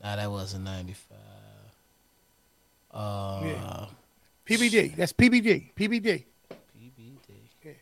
Nah, 0.02 0.16
that 0.16 0.30
wasn't 0.30 0.64
95. 0.64 1.18
Uh, 2.92 3.40
Yeah. 3.44 3.86
PBD. 4.46 4.96
That's 4.96 5.12
PBD. 5.12 5.72
PBD. 5.74 6.24
PBD. 6.78 7.26
Yeah. 7.64 7.72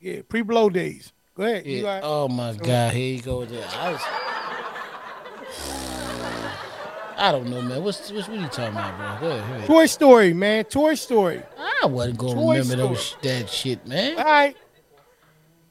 Yeah. 0.00 0.22
Pre-blow 0.28 0.70
days. 0.70 1.12
Go 1.34 1.42
ahead. 1.42 1.66
Yeah. 1.66 1.86
right? 1.86 2.00
Oh 2.04 2.28
my 2.28 2.54
God, 2.54 2.94
here 2.94 3.14
you 3.16 3.22
go 3.22 3.40
with 3.40 3.50
that. 3.50 4.32
I 7.16 7.32
don't 7.32 7.48
know, 7.48 7.62
man. 7.62 7.82
What's, 7.82 8.12
what's 8.12 8.28
what 8.28 8.38
are 8.38 8.42
you 8.42 8.48
talking 8.48 8.74
about, 8.74 8.98
bro? 8.98 9.16
Go 9.28 9.34
ahead. 9.34 9.48
go 9.48 9.54
ahead. 9.54 9.66
Toy 9.66 9.86
Story, 9.86 10.34
man. 10.34 10.64
Toy 10.64 10.94
Story. 10.94 11.42
I 11.58 11.86
wasn't 11.86 12.18
gonna 12.18 12.34
Toy 12.34 12.58
remember 12.58 12.88
those 12.88 13.16
that 13.22 13.48
shit, 13.48 13.86
man. 13.86 14.18
All 14.18 14.24
right. 14.24 14.54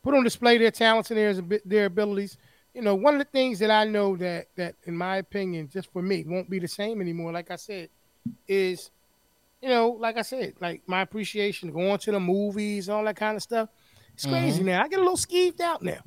put 0.02 0.16
on 0.16 0.24
display 0.24 0.58
their 0.58 0.72
talents 0.72 1.12
and 1.12 1.20
their 1.20 1.60
their 1.64 1.86
abilities. 1.86 2.38
You 2.74 2.82
know, 2.82 2.96
one 2.96 3.14
of 3.14 3.20
the 3.20 3.26
things 3.26 3.60
that 3.60 3.70
I 3.70 3.86
know 3.86 4.16
that 4.18 4.48
that, 4.56 4.74
in 4.86 4.98
my 4.98 5.18
opinion, 5.18 5.70
just 5.72 5.94
for 5.94 6.02
me, 6.02 6.26
won't 6.28 6.50
be 6.50 6.58
the 6.58 6.68
same 6.68 7.02
anymore. 7.02 7.32
Like 7.32 7.52
I 7.52 7.56
said, 7.56 7.90
is, 8.48 8.90
you 9.62 9.70
know, 9.70 9.90
like 9.90 10.18
I 10.18 10.22
said, 10.22 10.54
like 10.60 10.82
my 10.88 11.02
appreciation 11.02 11.72
going 11.72 11.98
to 12.00 12.12
the 12.12 12.20
movies, 12.20 12.88
and 12.88 12.96
all 12.96 13.04
that 13.04 13.16
kind 13.16 13.36
of 13.36 13.44
stuff. 13.44 13.70
It's 14.14 14.26
crazy 14.26 14.60
mm-hmm. 14.60 14.68
now. 14.68 14.84
I 14.84 14.88
get 14.88 15.00
a 15.00 15.02
little 15.02 15.18
skeeved 15.18 15.62
out 15.62 15.82
now. 15.82 16.00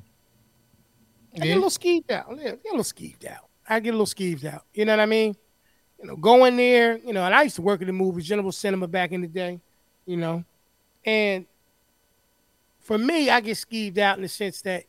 I 1.35 1.39
get 1.39 1.51
a 1.51 1.55
little 1.55 1.69
skeeved 1.69 2.11
out. 2.11 2.27
Yeah, 2.37 2.51
get 2.51 2.65
a 2.65 2.75
little 2.75 2.83
skeeved 2.83 3.25
out. 3.25 3.49
I 3.67 3.79
get 3.79 3.89
a 3.89 3.97
little 3.97 4.05
skeeved 4.05 4.45
out. 4.45 4.65
You 4.73 4.85
know 4.85 4.93
what 4.93 4.99
I 4.99 5.07
mean? 5.07 5.35
You 5.99 6.07
know, 6.07 6.15
going 6.15 6.57
there, 6.57 6.97
you 6.97 7.13
know, 7.13 7.23
and 7.23 7.33
I 7.33 7.43
used 7.43 7.55
to 7.55 7.61
work 7.61 7.81
at 7.81 7.87
the 7.87 7.93
movies, 7.93 8.27
General 8.27 8.51
Cinema 8.51 8.87
back 8.87 9.13
in 9.13 9.21
the 9.21 9.27
day, 9.27 9.59
you 10.05 10.17
know. 10.17 10.43
And 11.05 11.45
for 12.81 12.97
me, 12.97 13.29
I 13.29 13.39
get 13.39 13.57
skeeved 13.57 13.97
out 13.97 14.17
in 14.17 14.21
the 14.21 14.29
sense 14.29 14.61
that, 14.63 14.83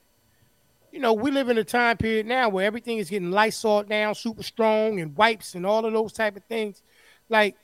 you 0.93 1.01
know, 1.01 1.13
we 1.13 1.31
live 1.31 1.49
in 1.49 1.59
a 1.59 1.65
time 1.65 1.97
period 1.97 2.27
now 2.27 2.49
where 2.49 2.67
everything 2.67 2.99
is 2.99 3.09
getting 3.09 3.31
Lysol 3.31 3.85
down, 3.85 4.15
super 4.15 4.43
strong, 4.43 5.01
and 5.01 5.17
wipes 5.17 5.55
and 5.55 5.65
all 5.65 5.85
of 5.87 5.93
those 5.93 6.13
type 6.13 6.37
of 6.37 6.45
things. 6.45 6.83
Like, 7.29 7.57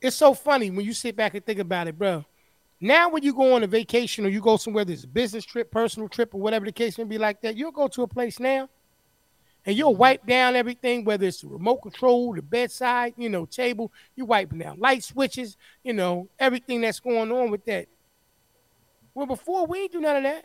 it's 0.00 0.16
so 0.16 0.34
funny 0.34 0.70
when 0.70 0.84
you 0.84 0.92
sit 0.92 1.16
back 1.16 1.34
and 1.34 1.44
think 1.44 1.58
about 1.58 1.88
it, 1.88 1.98
bro. 1.98 2.24
Now, 2.80 3.08
when 3.08 3.24
you 3.24 3.34
go 3.34 3.54
on 3.54 3.64
a 3.64 3.66
vacation 3.66 4.24
or 4.24 4.28
you 4.28 4.40
go 4.40 4.56
somewhere, 4.56 4.84
there's 4.84 5.04
a 5.04 5.08
business 5.08 5.44
trip, 5.44 5.70
personal 5.70 6.08
trip, 6.08 6.32
or 6.34 6.40
whatever 6.40 6.64
the 6.64 6.72
case 6.72 6.96
may 6.96 7.04
be 7.04 7.18
like 7.18 7.40
that, 7.42 7.56
you'll 7.56 7.72
go 7.72 7.88
to 7.88 8.02
a 8.02 8.06
place 8.06 8.38
now 8.38 8.68
and 9.66 9.76
you'll 9.76 9.96
wipe 9.96 10.24
down 10.26 10.54
everything, 10.54 11.04
whether 11.04 11.26
it's 11.26 11.40
the 11.40 11.48
remote 11.48 11.78
control, 11.78 12.34
the 12.34 12.42
bedside, 12.42 13.14
you 13.16 13.28
know, 13.28 13.46
table, 13.46 13.92
you 14.14 14.24
wiping 14.24 14.60
down 14.60 14.78
light 14.78 15.02
switches, 15.02 15.56
you 15.82 15.92
know, 15.92 16.28
everything 16.38 16.80
that's 16.80 17.00
going 17.00 17.32
on 17.32 17.50
with 17.50 17.64
that. 17.64 17.88
Well, 19.14 19.26
before 19.26 19.66
we 19.66 19.80
ain't 19.80 19.92
do 19.92 20.00
none 20.00 20.16
of 20.16 20.22
that. 20.22 20.44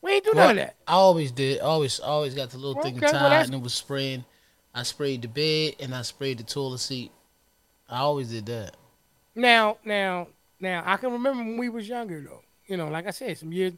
We 0.00 0.12
ain't 0.12 0.24
do 0.24 0.32
none 0.34 0.50
of 0.50 0.56
that. 0.56 0.76
I 0.86 0.92
always 0.92 1.32
did. 1.32 1.60
Always, 1.60 1.98
always 1.98 2.32
got 2.34 2.50
the 2.50 2.58
little 2.58 2.80
thing 2.80 2.96
Okay, 2.96 3.06
well, 3.06 3.12
tied 3.12 3.22
that's- 3.30 3.46
and 3.46 3.56
it 3.56 3.62
was 3.62 3.74
spraying. 3.74 4.24
I 4.72 4.84
sprayed 4.84 5.22
the 5.22 5.28
bed 5.28 5.74
and 5.80 5.92
I 5.92 6.02
sprayed 6.02 6.38
the 6.38 6.44
toilet 6.44 6.78
seat. 6.78 7.10
I 7.88 7.98
always 7.98 8.30
did 8.30 8.46
that. 8.46 8.76
Now, 9.34 9.78
now, 9.84 10.28
now, 10.60 10.82
I 10.84 10.96
can 10.96 11.12
remember 11.12 11.42
when 11.42 11.56
we 11.56 11.68
was 11.68 11.88
younger 11.88 12.20
though. 12.20 12.42
You 12.66 12.76
know, 12.76 12.88
like 12.88 13.06
I 13.06 13.10
said, 13.10 13.38
some 13.38 13.52
years 13.52 13.74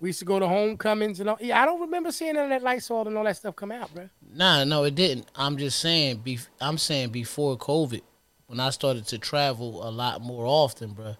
we 0.00 0.08
used 0.10 0.18
to 0.18 0.24
go 0.24 0.38
to 0.38 0.46
homecomings 0.46 1.20
and 1.20 1.30
all. 1.30 1.38
Yeah, 1.40 1.62
I 1.62 1.64
don't 1.64 1.80
remember 1.80 2.12
seeing 2.12 2.34
none 2.34 2.44
of 2.44 2.50
that 2.50 2.62
Lysol 2.62 3.06
and 3.06 3.16
all 3.16 3.24
that 3.24 3.36
stuff 3.36 3.56
come 3.56 3.72
out, 3.72 3.94
bro. 3.94 4.08
Nah, 4.34 4.64
no, 4.64 4.84
it 4.84 4.94
didn't. 4.94 5.28
I'm 5.34 5.56
just 5.56 5.78
saying. 5.78 6.18
Be, 6.18 6.38
I'm 6.60 6.78
saying 6.78 7.10
before 7.10 7.56
COVID, 7.56 8.02
when 8.46 8.60
I 8.60 8.70
started 8.70 9.06
to 9.06 9.18
travel 9.18 9.86
a 9.88 9.90
lot 9.90 10.20
more 10.20 10.44
often, 10.44 10.92
bro, 10.92 11.16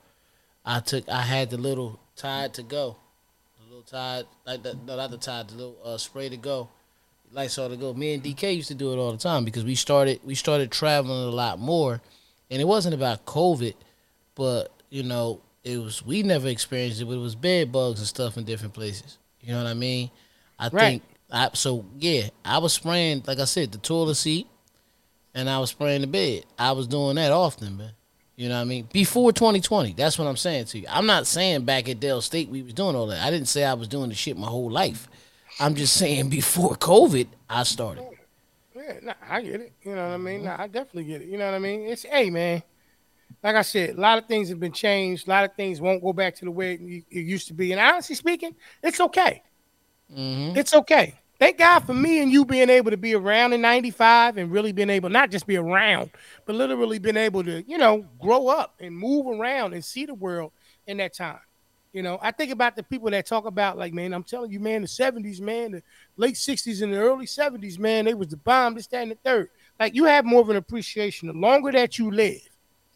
I 0.65 0.81
took. 0.81 1.09
I 1.09 1.23
had 1.23 1.51
the 1.51 1.57
little 1.57 2.01
tide 2.17 2.53
to 2.55 2.63
go, 2.63 2.97
the 3.59 3.65
little 3.69 3.83
tide, 3.83 4.25
like 4.47 4.63
the, 4.63 4.77
no, 4.87 4.97
not 4.97 5.11
the 5.11 5.19
tide, 5.19 5.49
the 5.49 5.55
little 5.55 5.79
uh, 5.85 5.97
spray 5.97 6.29
to 6.29 6.37
go, 6.37 6.69
all 7.59 7.69
to 7.71 7.77
go. 7.77 7.95
Me 7.95 8.15
and 8.15 8.23
DK 8.23 8.57
used 8.57 8.69
to 8.69 8.75
do 8.75 8.93
it 8.93 8.97
all 8.97 9.13
the 9.13 9.19
time 9.19 9.45
because 9.45 9.65
we 9.65 9.77
started. 9.77 10.21
We 10.25 10.35
started 10.35 10.71
traveling 10.71 11.23
a 11.23 11.35
lot 11.35 11.59
more, 11.59 12.03
and 12.51 12.61
it 12.61 12.67
wasn't 12.67 12.95
about 12.95 13.25
COVID, 13.27 13.75
but 14.35 14.71
you 14.91 15.03
know, 15.03 15.41
it 15.63 15.79
was. 15.79 16.05
We 16.05 16.23
never 16.23 16.49
experienced 16.49 17.01
it, 17.01 17.07
but 17.07 17.13
it 17.15 17.19
was 17.19 17.35
bed 17.35 17.73
bugs 17.73 17.99
and 18.01 18.07
stuff 18.09 18.37
in 18.37 18.45
different 18.45 18.75
places. 18.75 19.19
You 19.41 19.53
know 19.53 19.63
what 19.63 19.71
I 19.71 19.75
mean? 19.75 20.11
I 20.59 20.69
Right. 20.69 20.81
think. 20.81 21.03
I, 21.31 21.51
so 21.55 21.85
yeah, 21.99 22.29
I 22.45 22.59
was 22.59 22.73
spraying, 22.73 23.25
like 23.27 23.39
I 23.39 23.45
said, 23.45 23.73
the 23.73 23.79
toilet 23.79 24.15
seat, 24.15 24.47
and 25.35 25.49
I 25.51 25.59
was 25.59 25.71
spraying 25.71 26.03
the 26.03 26.07
bed. 26.07 26.45
I 26.59 26.73
was 26.73 26.87
doing 26.87 27.17
that 27.17 27.33
often, 27.33 27.77
man. 27.77 27.93
You 28.37 28.49
know 28.49 28.57
what 28.57 28.63
I 28.63 28.65
mean? 28.65 28.89
Before 28.93 29.33
2020, 29.33 29.93
that's 29.95 30.19
what 30.19 30.27
I'm 30.27 30.37
saying 30.37 30.67
to 30.67 30.79
you. 30.81 30.87
I'm 30.89 31.07
not 31.07 31.27
saying 31.27 31.65
back 31.65 31.89
at 31.89 32.01
Del 32.01 32.21
State 32.21 32.49
we 32.49 32.63
was 32.63 32.75
doing 32.75 32.95
all 32.97 33.07
that. 33.07 33.23
I 33.23 33.31
didn't 33.31 33.49
say 33.49 33.65
I 33.65 33.75
was 33.75 33.89
doing 33.89 34.09
the 34.09 34.15
shit 34.15 34.37
my 34.37 34.49
whole 34.49 34.71
life. 34.71 35.09
I'm 35.61 35.75
just 35.77 35.95
saying 35.95 36.31
before 36.31 36.71
COVID, 36.77 37.29
I 37.49 37.63
started. 37.63 38.05
Yeah, 38.87 38.99
nah, 39.03 39.15
I 39.29 39.41
get 39.43 39.61
it. 39.61 39.73
You 39.83 39.95
know 39.95 40.09
what 40.09 40.15
I 40.15 40.19
mean? 40.19 40.45
Nah, 40.45 40.57
I 40.59 40.67
definitely 40.67 41.05
get 41.05 41.23
it. 41.23 41.29
You 41.29 41.39
know 41.39 41.47
what 41.47 41.55
I 41.55 41.59
mean? 41.59 41.83
It's 41.83 42.03
hey 42.03 42.31
man. 42.31 42.63
Like 43.43 43.57
I 43.57 43.63
said, 43.63 43.91
a 43.91 44.01
lot 44.01 44.19
of 44.19 44.27
things 44.27 44.49
have 44.49 44.61
been 44.61 44.73
changed. 44.73 45.27
A 45.27 45.31
lot 45.31 45.45
of 45.45 45.55
things 45.55 45.81
won't 45.81 46.03
go 46.03 46.13
back 46.13 46.35
to 46.37 46.45
the 46.45 46.51
way 46.51 46.75
it, 46.75 47.05
it 47.11 47.21
used 47.21 47.49
to 47.49 47.55
be. 47.55 47.73
And 47.73 47.81
honestly 47.81 48.15
speaking, 48.15 48.55
it's 48.83 49.01
okay. 49.01 49.43
Mm-hmm. 50.11 50.57
It's 50.57 50.75
okay. 50.75 51.15
Thank 51.39 51.59
God 51.59 51.81
for 51.81 51.95
me 51.95 52.23
and 52.23 52.31
you 52.31 52.45
being 52.45 52.71
able 52.71 52.91
to 52.91 52.97
be 52.97 53.15
around 53.15 53.53
in 53.53 53.61
95 53.61 54.39
and 54.39 54.53
really 54.53 54.73
being 54.73 54.89
able, 54.89 55.11
not 55.11 55.31
just 55.31 55.47
be 55.47 55.57
around, 55.57 56.11
but 56.47 56.55
literally 56.55 56.99
being 56.99 57.17
able 57.17 57.43
to, 57.43 57.63
you 57.69 57.77
know, 57.77 58.07
grow 58.21 58.49
up 58.49 58.77
and 58.81 58.97
move 58.97 59.27
around 59.27 59.75
and 59.75 59.85
see 59.85 60.07
the 60.07 60.15
world 60.15 60.53
in 60.87 60.99
that 60.99 61.13
time. 61.13 61.41
You 61.95 62.03
know, 62.03 62.19
I 62.21 62.33
think 62.33 62.51
about 62.51 62.75
the 62.75 62.83
people 62.83 63.09
that 63.11 63.25
talk 63.25 63.47
about, 63.47 63.79
like, 63.79 63.95
man, 63.95 64.13
I'm 64.13 64.25
telling 64.25 64.51
you, 64.51 64.59
man, 64.59 64.83
the 64.83 64.89
70s, 64.89 65.41
man, 65.41 65.71
the 65.71 65.83
late 66.17 66.35
60s 66.35 66.83
and 66.83 66.93
the 66.93 66.99
early 66.99 67.25
70s, 67.25 67.79
man, 67.79 68.05
they 68.07 68.15
was 68.15 68.29
the 68.29 68.37
bomb, 68.37 68.75
this, 68.75 68.89
that, 68.89 69.03
and 69.03 69.13
the 69.13 69.19
third. 69.25 69.49
Like, 69.79 69.95
you 69.95 70.05
have 70.05 70.25
more 70.25 70.41
of 70.41 70.51
an 70.51 70.57
appreciation 70.57 71.29
the 71.29 71.35
longer 71.35 71.71
that 71.73 71.97
you 71.99 72.11
live 72.11 72.41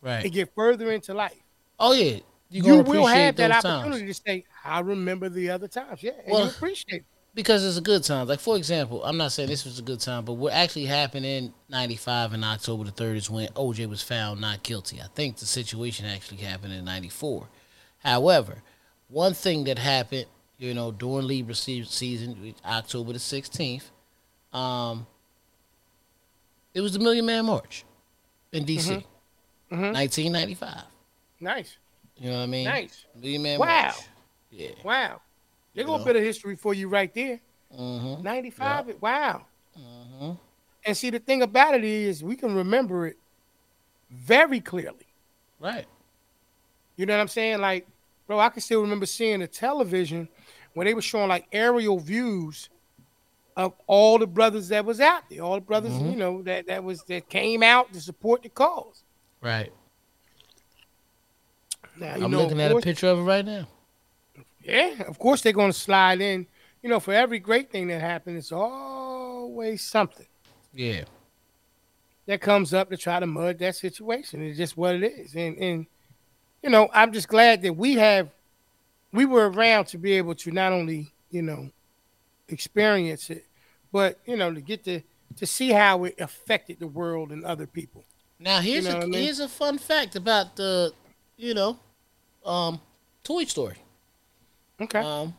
Right. 0.03 0.25
and 0.25 0.33
get 0.33 0.53
further 0.55 0.91
into 0.93 1.15
life. 1.15 1.39
Oh 1.79 1.93
yeah. 1.93 2.19
You, 2.51 2.63
gonna 2.63 2.83
will 2.83 3.07
have 3.07 3.37
that 3.37 3.53
opportunity 3.53 4.01
times. 4.07 4.19
to 4.19 4.23
say, 4.27 4.45
I 4.65 4.81
remember 4.81 5.29
the 5.29 5.51
other 5.51 5.69
times. 5.69 6.03
Yeah, 6.03 6.13
and 6.25 6.33
Well- 6.33 6.45
you 6.45 6.51
appreciate 6.51 7.03
it. 7.03 7.05
because 7.35 7.65
it's 7.65 7.77
a 7.79 7.81
good 7.81 8.03
time. 8.03 8.27
Like 8.27 8.41
for 8.41 8.57
example, 8.57 9.05
I'm 9.05 9.17
not 9.17 9.31
saying 9.33 9.49
this 9.49 9.65
was 9.65 9.79
a 9.79 9.83
good 9.83 10.01
time, 10.01 10.25
but 10.25 10.33
what 10.33 10.53
actually 10.53 10.87
happened 10.87 11.25
in 11.27 11.53
'95 11.69 12.33
and 12.33 12.45
October 12.45 12.83
the 12.85 12.91
third 12.91 13.17
is 13.17 13.31
when 13.31 13.47
OJ 13.55 13.87
was 13.89 14.03
found 14.03 14.41
not 14.41 14.63
guilty. 14.65 15.01
I 15.01 15.07
think 15.15 15.37
the 15.37 15.47
situation 15.47 16.07
actually 16.07 16.39
happened 16.39 16.73
in 16.73 16.85
'94. 16.85 17.47
However, 17.99 18.63
one 19.09 19.35
thing 19.35 19.65
that 19.65 19.79
happened, 19.79 20.27
you 20.59 20.75
know, 20.75 20.91
during 20.93 21.27
Libra 21.27 21.55
season, 21.55 22.55
October 22.65 23.13
the 23.13 23.19
16th, 23.19 23.91
um, 24.53 25.07
it 26.75 26.81
was 26.81 26.93
the 26.93 26.99
Million 26.99 27.27
Man 27.27 27.47
March 27.47 27.85
in 28.53 28.65
DC, 28.65 29.05
Mhm. 29.71 29.93
1995. 29.93 30.85
Nice. 31.41 31.77
You 32.17 32.31
know 32.31 32.37
what 32.39 32.43
I 32.43 32.47
mean? 32.47 32.65
Nice. 32.65 33.05
Million 33.15 33.43
Man 33.43 33.59
Wow. 33.61 33.67
March. 33.67 33.97
Yeah. 34.51 34.71
Wow. 34.83 35.21
There 35.75 35.83
You 35.83 35.87
go 35.87 35.95
a 35.95 36.05
bit 36.05 36.17
of 36.17 36.23
history 36.23 36.57
for 36.57 36.75
you 36.75 36.89
right 36.89 37.13
there. 37.15 37.41
Mm-hmm. 37.73 38.23
95. 38.23 38.97
Wow. 39.01 39.47
Mm-hmm. 39.79 40.33
And 40.85 40.97
see, 40.97 41.11
the 41.11 41.19
thing 41.19 41.43
about 41.43 41.75
it 41.75 41.85
is, 41.85 42.25
we 42.25 42.35
can 42.35 42.55
remember 42.55 43.07
it 43.07 43.17
very 44.11 44.61
clearly. 44.61 45.07
Right. 45.61 45.87
You 46.97 47.07
know 47.07 47.15
what 47.15 47.21
I'm 47.21 47.29
saying? 47.29 47.61
Like, 47.61 47.87
bro, 48.29 48.39
I 48.39 48.51
can 48.51 48.61
still 48.61 48.83
remember 48.83 49.07
seeing 49.07 49.41
the 49.41 49.49
television 49.49 50.29
when 50.75 50.87
they 50.87 50.95
were 50.95 51.03
showing 51.03 51.29
like 51.29 51.49
aerial 51.51 51.99
views 51.99 52.69
of 53.57 53.73
all 53.89 54.19
the 54.21 54.27
brothers 54.29 54.69
that 54.69 54.85
was 54.85 55.01
out 55.01 55.23
there, 55.29 55.41
all 55.41 55.57
the 55.57 55.61
brothers, 55.61 55.91
Mhm. 55.93 56.11
you 56.13 56.17
know, 56.17 56.43
that 56.43 56.69
that 56.69 56.85
was 56.85 57.03
that 57.05 57.29
came 57.29 57.65
out 57.65 57.93
to 57.93 58.01
support 58.01 58.45
the 58.45 58.49
cause. 58.51 59.03
Right. 59.41 59.73
Now, 61.99 62.15
you 62.17 62.25
I'm 62.27 62.31
know, 62.31 62.43
looking 62.43 62.61
at 62.61 62.71
a 62.71 62.79
picture 62.81 63.09
of 63.09 63.19
it 63.19 63.23
right 63.23 63.45
now. 63.45 63.67
Yeah, 64.63 65.03
of 65.09 65.19
course 65.19 65.43
they're 65.43 65.53
going 65.53 65.73
to 65.73 65.79
slide 65.79 66.21
in. 66.21 66.47
You 66.83 66.89
know, 66.89 67.01
for 67.01 67.13
every 67.13 67.41
great 67.41 67.71
thing 67.73 67.89
that 67.89 68.01
happens, 68.01 68.39
it's 68.45 68.53
always 68.53 69.83
something 69.83 70.27
Yeah. 70.73 71.05
that 72.27 72.41
comes 72.41 72.73
up 72.73 72.91
to 72.91 72.97
try 72.97 73.19
to 73.19 73.27
mud 73.27 73.59
that 73.59 73.75
situation. 73.75 74.43
It's 74.43 74.57
just 74.59 74.77
what 74.77 74.95
it 74.95 75.03
is. 75.03 75.35
And 75.35 75.57
and 75.59 75.87
you 76.63 76.71
know, 76.71 76.89
I'm 76.93 77.13
just 77.13 77.29
glad 77.29 77.63
that 77.63 77.75
we 77.75 77.95
have 77.95 78.31
we 79.13 79.25
were 79.25 79.51
around 79.51 79.87
to 79.87 79.99
be 79.99 80.13
able 80.13 80.35
to 80.35 80.51
not 80.51 80.73
only, 80.73 81.13
you 81.31 81.43
know, 81.43 81.71
experience 82.49 83.31
it, 83.31 83.47
but 83.93 84.19
you 84.27 84.37
know, 84.37 84.53
to 84.53 84.61
get 84.61 84.85
to 84.85 85.01
to 85.37 85.47
see 85.47 85.71
how 85.71 86.05
it 86.05 86.21
affected 86.21 86.79
the 86.81 86.87
world 86.87 87.31
and 87.31 87.45
other 87.45 87.67
people. 87.67 88.05
Now 88.39 88.61
here's 88.61 88.85
know 88.85 88.93
a 88.93 88.95
what 88.95 89.03
I 89.05 89.07
mean? 89.07 89.23
here's 89.23 89.41
a 89.41 89.49
fun 89.49 89.79
fact 89.79 90.17
about 90.17 90.57
the, 90.57 90.93
you 91.37 91.55
know, 91.55 91.79
um, 92.45 92.81
Toy 93.25 93.45
Story. 93.45 93.77
Okay. 94.81 95.01
Um, 95.01 95.35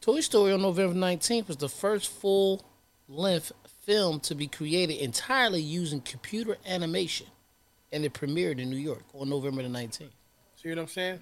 Toy 0.00 0.20
Story 0.20 0.52
on 0.52 0.60
November 0.62 0.94
19th 0.94 1.48
was 1.48 1.56
the 1.56 1.68
first 1.68 2.10
full 2.10 2.62
length 3.08 3.52
film 3.84 4.20
to 4.20 4.34
be 4.34 4.46
created 4.46 4.98
entirely 4.98 5.60
using 5.60 6.00
computer 6.00 6.56
animation, 6.66 7.26
and 7.94 8.04
it 8.04 8.12
premiered 8.12 8.58
in 8.58 8.68
New 8.68 8.76
York 8.76 9.04
on 9.14 9.28
November 9.28 9.62
the 9.62 9.68
19th. 9.68 10.10
see 10.60 10.68
what 10.68 10.78
I'm 10.78 10.88
saying? 10.88 11.20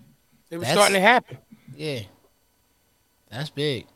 It 0.50 0.56
was 0.56 0.66
That's- 0.66 0.74
starting 0.76 0.94
to 0.94 1.00
happen. 1.00 1.38
Yeah, 1.76 2.00
that's 3.30 3.50
big. 3.50 3.86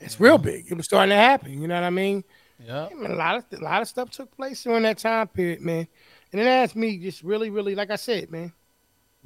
It's 0.00 0.18
real 0.20 0.38
big. 0.38 0.66
It 0.70 0.74
was 0.74 0.86
starting 0.86 1.10
to 1.10 1.16
happen. 1.16 1.60
You 1.60 1.68
know 1.68 1.74
what 1.74 1.84
I 1.84 1.90
mean? 1.90 2.24
Yeah. 2.64 2.86
I 2.90 2.94
mean, 2.94 3.10
a 3.10 3.14
lot 3.14 3.36
of 3.36 3.44
a 3.58 3.62
lot 3.62 3.82
of 3.82 3.88
stuff 3.88 4.10
took 4.10 4.34
place 4.36 4.62
during 4.62 4.82
that 4.82 4.98
time 4.98 5.28
period, 5.28 5.60
man. 5.60 5.86
And 6.32 6.40
it 6.40 6.46
asked 6.46 6.76
me 6.76 6.98
just 6.98 7.22
really, 7.22 7.50
really, 7.50 7.74
like 7.74 7.90
I 7.90 7.96
said, 7.96 8.30
man, 8.30 8.52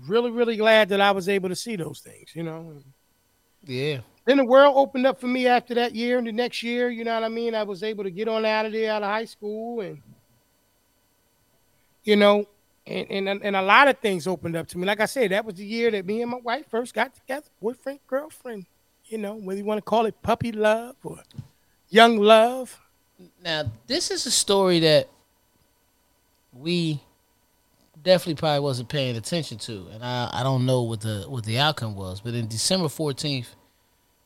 really, 0.07 0.31
really 0.31 0.57
glad 0.57 0.91
that 0.91 1.01
I 1.01 1.11
was 1.11 1.29
able 1.29 1.49
to 1.49 1.57
see 1.57 1.77
those 1.77 2.01
things. 2.01 2.31
You 2.35 2.43
know. 2.43 2.83
Yeah. 3.65 4.01
Then 4.27 4.37
the 4.37 4.45
world 4.45 4.77
opened 4.77 5.07
up 5.07 5.19
for 5.19 5.27
me 5.27 5.47
after 5.47 5.75
that 5.75 5.95
year 5.95 6.19
and 6.19 6.27
the 6.27 6.33
next 6.33 6.63
year. 6.63 6.91
You 6.91 7.05
know 7.05 7.15
what 7.15 7.25
I 7.25 7.29
mean? 7.29 7.55
I 7.55 7.63
was 7.63 7.83
able 7.83 8.05
to 8.05 8.11
get 8.11 8.29
on 8.29 8.45
out 8.45 8.67
of 8.67 8.73
there, 8.73 8.93
out 8.93 9.03
of 9.03 9.09
high 9.09 9.25
school, 9.25 9.81
and 9.81 10.03
you 12.05 12.17
know, 12.17 12.47
and 12.89 13.29
and 13.29 13.43
and 13.43 13.57
a 13.57 13.63
lot 13.63 13.89
of 13.89 13.99
things 13.99 14.27
opened 14.27 14.57
up 14.57 14.67
to 14.69 14.79
me. 14.79 14.87
Like 14.87 15.01
I 15.01 15.07
said, 15.07 15.31
that 15.31 15.45
was 15.45 15.57
the 15.57 15.65
year 15.65 15.91
that 15.91 16.07
me 16.07 16.23
and 16.23 16.31
my 16.31 16.39
wife 16.39 16.67
first 16.71 16.95
got 16.95 17.15
together, 17.15 17.47
boyfriend, 17.61 18.01
girlfriend. 18.07 18.67
You 19.07 19.19
know, 19.19 19.35
whether 19.35 19.59
you 19.59 19.65
want 19.65 19.79
to 19.79 19.83
call 19.83 20.07
it 20.07 20.21
puppy 20.23 20.53
love 20.53 20.97
or 21.03 21.19
young 21.89 22.19
love. 22.19 22.81
Now 23.43 23.65
this 23.87 24.11
is 24.11 24.27
a 24.27 24.31
story 24.31 24.81
that 24.81 25.09
we 26.53 27.03
definitely 28.03 28.37
probably 28.37 28.61
wasn't 28.61 28.89
paying 28.89 29.17
attention 29.17 29.59
to, 29.59 29.89
and 29.93 30.05
I, 30.05 30.31
I 30.33 30.43
don't 30.43 30.65
know 30.65 30.83
what 30.83 31.01
the 31.01 31.25
what 31.29 31.45
the 31.45 31.59
outcome 31.59 31.95
was. 31.95 32.21
But 32.21 32.35
in 32.35 32.49
December 32.49 32.89
fourteenth, 32.89 33.55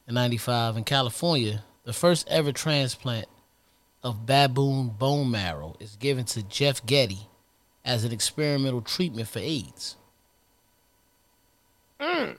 in 0.06 0.14
'95, 0.14 0.76
in 0.76 0.84
California, 0.84 1.64
the 1.84 1.92
first 1.92 2.28
ever 2.28 2.52
transplant 2.52 3.26
of 4.04 4.26
baboon 4.26 4.88
bone 4.88 5.30
marrow 5.30 5.76
is 5.80 5.96
given 5.96 6.24
to 6.26 6.42
Jeff 6.44 6.84
Getty 6.86 7.28
as 7.85 8.05
an 8.05 8.12
experimental 8.12 8.80
treatment 8.80 9.28
for 9.28 9.39
AIDS. 9.41 9.97
Mm. 12.01 12.37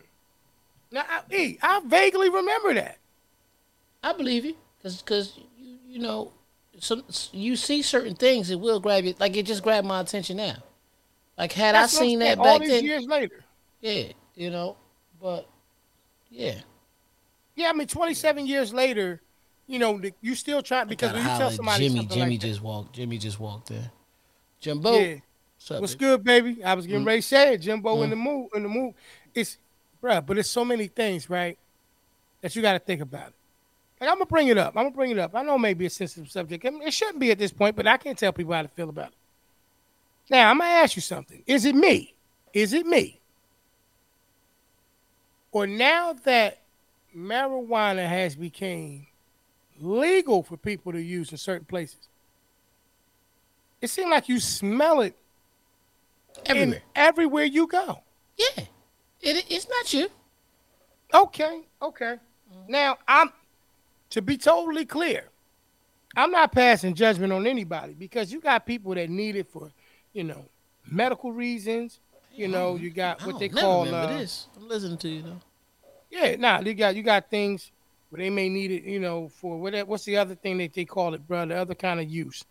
Now, 0.92 1.04
I, 1.10 1.22
hey, 1.30 1.58
I 1.62 1.82
vaguely 1.86 2.30
remember 2.30 2.74
that. 2.76 2.98
I 4.04 4.14
believe 4.14 4.46
you, 4.46 4.56
because 4.78 5.02
because 5.02 5.38
you, 5.58 5.78
you 5.88 6.00
know, 6.00 6.32
some 6.80 7.04
you 7.32 7.56
see 7.56 7.82
certain 7.82 8.16
things, 8.16 8.50
it 8.50 8.60
will 8.60 8.80
grab 8.80 9.06
you. 9.06 9.16
Like 9.20 9.36
it 9.38 9.44
just 9.46 9.64
grabbed 9.64 9.88
my 9.88 10.02
attention 10.02 10.38
now. 10.38 10.56
Like 11.38 11.54
had 11.54 11.74
That's 11.76 11.96
I 11.98 12.00
seen 12.02 12.20
that 12.20 12.38
all 12.38 12.44
back 12.44 12.60
these 12.62 12.70
then, 12.70 12.84
years 12.84 13.06
later. 13.08 13.44
yeah, 13.82 14.04
you 14.36 14.50
know, 14.52 14.76
but 15.22 15.48
yeah, 16.30 16.56
Yeah, 17.56 17.70
I 17.70 17.74
mean, 17.74 17.88
27 17.88 18.46
years 18.46 18.74
later, 18.74 19.22
you 19.68 19.80
know, 19.80 20.00
you 20.22 20.36
still 20.36 20.62
trying 20.62 20.88
because 20.90 21.14
when 21.14 21.22
you 21.22 21.28
tell 21.28 21.50
somebody 21.52 21.88
Jimmy, 21.88 22.06
Jimmy 22.06 22.32
like 22.32 22.42
that- 22.42 22.48
just 22.48 22.62
walked. 22.62 22.94
Jimmy 22.96 23.18
just 23.18 23.40
walked 23.40 23.72
in. 23.72 23.90
Jimbo, 24.60 25.00
yeah, 25.00 25.16
what's 25.70 25.82
what's 25.82 25.96
good, 25.96 26.24
baby? 26.24 26.64
I 26.64 26.74
was 26.74 26.88
getting 26.88 27.04
Mm. 27.04 27.08
ready 27.08 27.22
to 27.22 27.28
say 27.28 27.54
it, 27.54 27.60
Jimbo 27.60 28.02
in 28.04 28.08
Mm. 28.08 28.12
the 28.12 28.16
mood, 28.16 28.50
in 28.56 28.64
the 28.64 28.70
mood. 28.70 28.94
It's, 29.34 29.58
bruh, 30.02 30.26
but 30.26 30.38
it's 30.38 30.50
so 30.50 30.66
many 30.66 30.88
things, 30.88 31.30
right, 31.30 31.58
that 32.42 32.56
you 32.56 32.62
got 32.62 32.74
to 32.74 32.80
think 32.80 33.02
about 33.02 33.30
it. 33.30 33.36
Like 34.02 34.10
I'm 34.10 34.16
gonna 34.18 34.26
bring 34.26 34.48
it 34.50 34.58
up. 34.58 34.76
I'm 34.76 34.84
gonna 34.84 34.96
bring 34.96 35.12
it 35.12 35.18
up. 35.20 35.34
I 35.34 35.44
know 35.44 35.56
it 35.56 35.60
may 35.60 35.74
be 35.74 35.86
a 35.86 35.90
sensitive 35.90 36.30
subject. 36.30 36.66
I 36.66 36.72
mean, 36.72 36.82
it 36.82 36.94
shouldn't 36.94 37.20
be 37.20 37.32
at 37.32 37.40
this 37.40 37.54
point, 37.54 37.76
but 37.76 37.88
I 37.88 37.96
can't 37.96 38.18
tell 38.18 38.34
people 38.34 38.54
how 38.54 38.62
to 38.62 38.68
feel 38.68 38.90
about 38.90 39.10
it. 39.10 39.18
Now 40.30 40.50
I'm 40.50 40.58
gonna 40.58 40.72
ask 40.72 40.96
you 40.98 41.02
something. 41.02 41.42
Is 41.46 41.64
it 41.64 41.76
me? 41.76 42.14
Is 42.54 42.74
it 42.74 42.86
me? 42.86 43.22
Or 45.54 45.68
now 45.68 46.14
that 46.26 46.64
marijuana 47.16 48.06
has 48.08 48.36
become 48.36 49.08
legal 49.80 50.44
for 50.44 50.58
people 50.58 50.92
to 50.92 51.02
use 51.02 51.32
in 51.32 51.38
certain 51.38 51.66
places, 51.66 52.10
it 53.82 53.90
seems 53.90 54.10
like 54.10 54.28
you 54.28 54.40
smell 54.40 55.02
it 55.02 55.16
Everywhere. 56.46 56.76
in 56.78 56.82
everywhere 56.96 57.46
you 57.46 57.68
go. 57.68 58.02
Yeah, 58.38 58.66
it, 59.22 59.46
it's 59.50 59.68
not 59.70 59.94
you. 59.94 60.10
Okay, 61.14 61.62
okay. 61.82 62.18
Now 62.68 62.98
I'm 63.08 63.32
to 64.12 64.22
be 64.22 64.38
totally 64.38 64.86
clear. 64.86 65.30
I'm 66.16 66.32
not 66.32 66.52
passing 66.52 66.94
judgment 66.94 67.34
on 67.34 67.48
anybody 67.48 67.94
because 67.94 68.32
you 68.32 68.40
got 68.40 68.66
people 68.66 68.94
that 68.94 69.10
need 69.10 69.36
it 69.36 69.48
for, 69.48 69.72
you 70.14 70.24
know, 70.24 70.46
medical 70.86 71.32
reasons. 71.32 72.00
You 72.36 72.48
know, 72.48 72.76
you 72.76 72.90
got 72.90 73.22
what 73.22 73.32
don't 73.32 73.40
they 73.40 73.50
call 73.50 73.94
uh, 73.94 74.18
this. 74.18 74.48
I'm 74.56 74.68
listening 74.68 74.98
to 75.00 75.10
you 75.10 75.22
though. 75.22 75.42
Yeah, 76.10 76.36
nah, 76.36 76.62
you 76.62 76.74
got 76.74 76.96
you 76.96 77.04
got 77.04 77.30
things 77.30 77.72
where 78.10 78.20
they 78.22 78.30
may 78.30 78.50
need 78.50 78.72
it, 78.72 78.84
you 78.84 79.00
know, 79.00 79.30
for 79.30 79.60
what 79.60 79.88
what's 79.88 80.06
the 80.06 80.18
other 80.18 80.36
thing 80.36 80.58
that 80.60 80.74
they 80.74 80.86
call 80.86 81.14
it, 81.14 81.28
bro? 81.28 81.46
The 81.46 81.56
other 81.56 81.76
kind 81.76 82.00
of 82.00 82.10
use. 82.10 82.44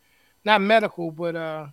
Not 0.44 0.60
medical, 0.60 1.10
but 1.10 1.36
uh 1.36 1.66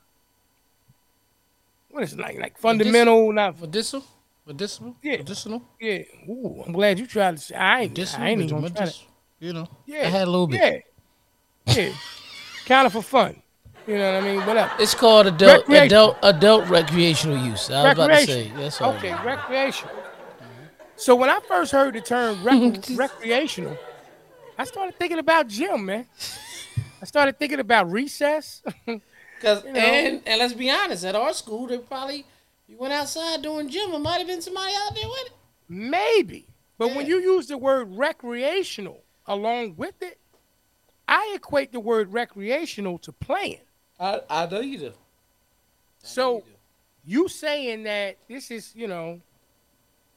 what 2.00 2.08
is 2.08 2.14
it 2.14 2.20
like 2.20 2.40
like 2.40 2.58
fundamental, 2.58 3.32
not 3.34 3.60
Medicinal, 3.60 4.06
medicinal, 4.46 4.96
Yeah. 5.04 5.18
medicinal, 5.18 5.62
yeah. 5.82 6.04
Ooh, 6.30 6.64
I'm 6.66 6.72
glad 6.72 6.98
you 6.98 7.06
tried 7.06 7.36
to 7.36 7.42
say 7.44 7.56
I 7.56 7.82
ain't, 7.82 7.90
I 7.92 7.92
medicinal, 7.92 8.28
ain't 8.28 8.42
even 8.42 8.56
gonna 8.56 8.70
try 8.70 8.86
that. 8.86 8.98
You 9.40 9.52
know, 9.54 9.68
Yeah, 9.86 10.04
I 10.04 10.06
had 10.06 10.24
a 10.28 10.32
little 10.32 10.48
bit. 10.48 10.86
Yeah, 11.68 11.74
yeah, 11.76 11.94
kind 12.66 12.88
of 12.88 12.94
for 12.94 13.02
fun. 13.02 13.42
You 13.86 13.98
know 13.98 14.14
what 14.14 14.24
I 14.24 14.26
mean? 14.26 14.46
Whatever. 14.46 14.72
It's 14.80 14.96
called 14.96 15.28
adult 15.28 15.60
Recreation. 15.68 15.86
adult 15.88 16.18
adult 16.24 16.70
recreational 16.70 17.38
use. 17.46 17.70
I 17.70 17.84
was 17.84 17.92
about 17.94 18.08
to 18.08 18.16
say. 18.26 18.44
Recreation. 18.44 18.58
That's 18.58 18.82
all. 18.82 18.94
Okay, 18.94 19.14
recreational. 19.26 19.96
So 20.96 21.16
when 21.18 21.30
I 21.30 21.40
first 21.48 21.72
heard 21.74 21.96
the 21.96 22.02
term 22.02 22.42
rec- 22.44 22.88
recreational, 22.96 23.78
I 24.58 24.64
started 24.64 24.98
thinking 24.98 25.20
about 25.20 25.48
gym, 25.50 25.86
man. 25.86 26.06
I 27.02 27.06
started 27.06 27.38
thinking 27.40 27.60
about 27.60 27.92
recess. 27.92 28.62
Cause 29.40 29.64
You 29.64 29.74
know. 29.74 29.80
and 29.80 30.22
and 30.26 30.40
let's 30.40 30.54
be 30.54 30.70
honest, 30.70 31.06
at 31.06 31.16
our 31.16 31.34
school, 31.34 31.68
they 31.68 31.78
probably 31.78 32.26
you 32.68 32.78
went 32.78 32.94
outside 32.94 33.42
doing 33.42 33.70
gym. 33.70 33.92
It 33.94 34.00
might 34.00 34.18
have 34.20 34.28
been 34.28 34.42
somebody 34.42 34.74
out 34.76 34.94
there 34.96 35.08
with 35.08 35.26
it. 35.28 35.34
Maybe. 35.68 36.46
But 36.78 36.96
when 36.96 37.08
you 37.08 37.20
use 37.20 37.48
the 37.48 37.58
word 37.58 37.96
recreational 37.98 39.04
along 39.28 39.76
with 39.76 40.02
it, 40.02 40.18
I 41.08 41.34
equate 41.36 41.72
the 41.74 41.80
word 41.80 42.14
recreational 42.14 42.98
to 43.00 43.12
playing. 43.12 43.62
I 44.00 44.22
I 44.30 44.46
know 44.46 44.62
you 44.62 44.78
do. 44.78 44.94
So 46.02 46.44
you 47.06 47.28
saying 47.28 47.84
that 47.84 48.18
this 48.28 48.52
is, 48.52 48.74
you 48.76 48.88
know, 48.88 49.20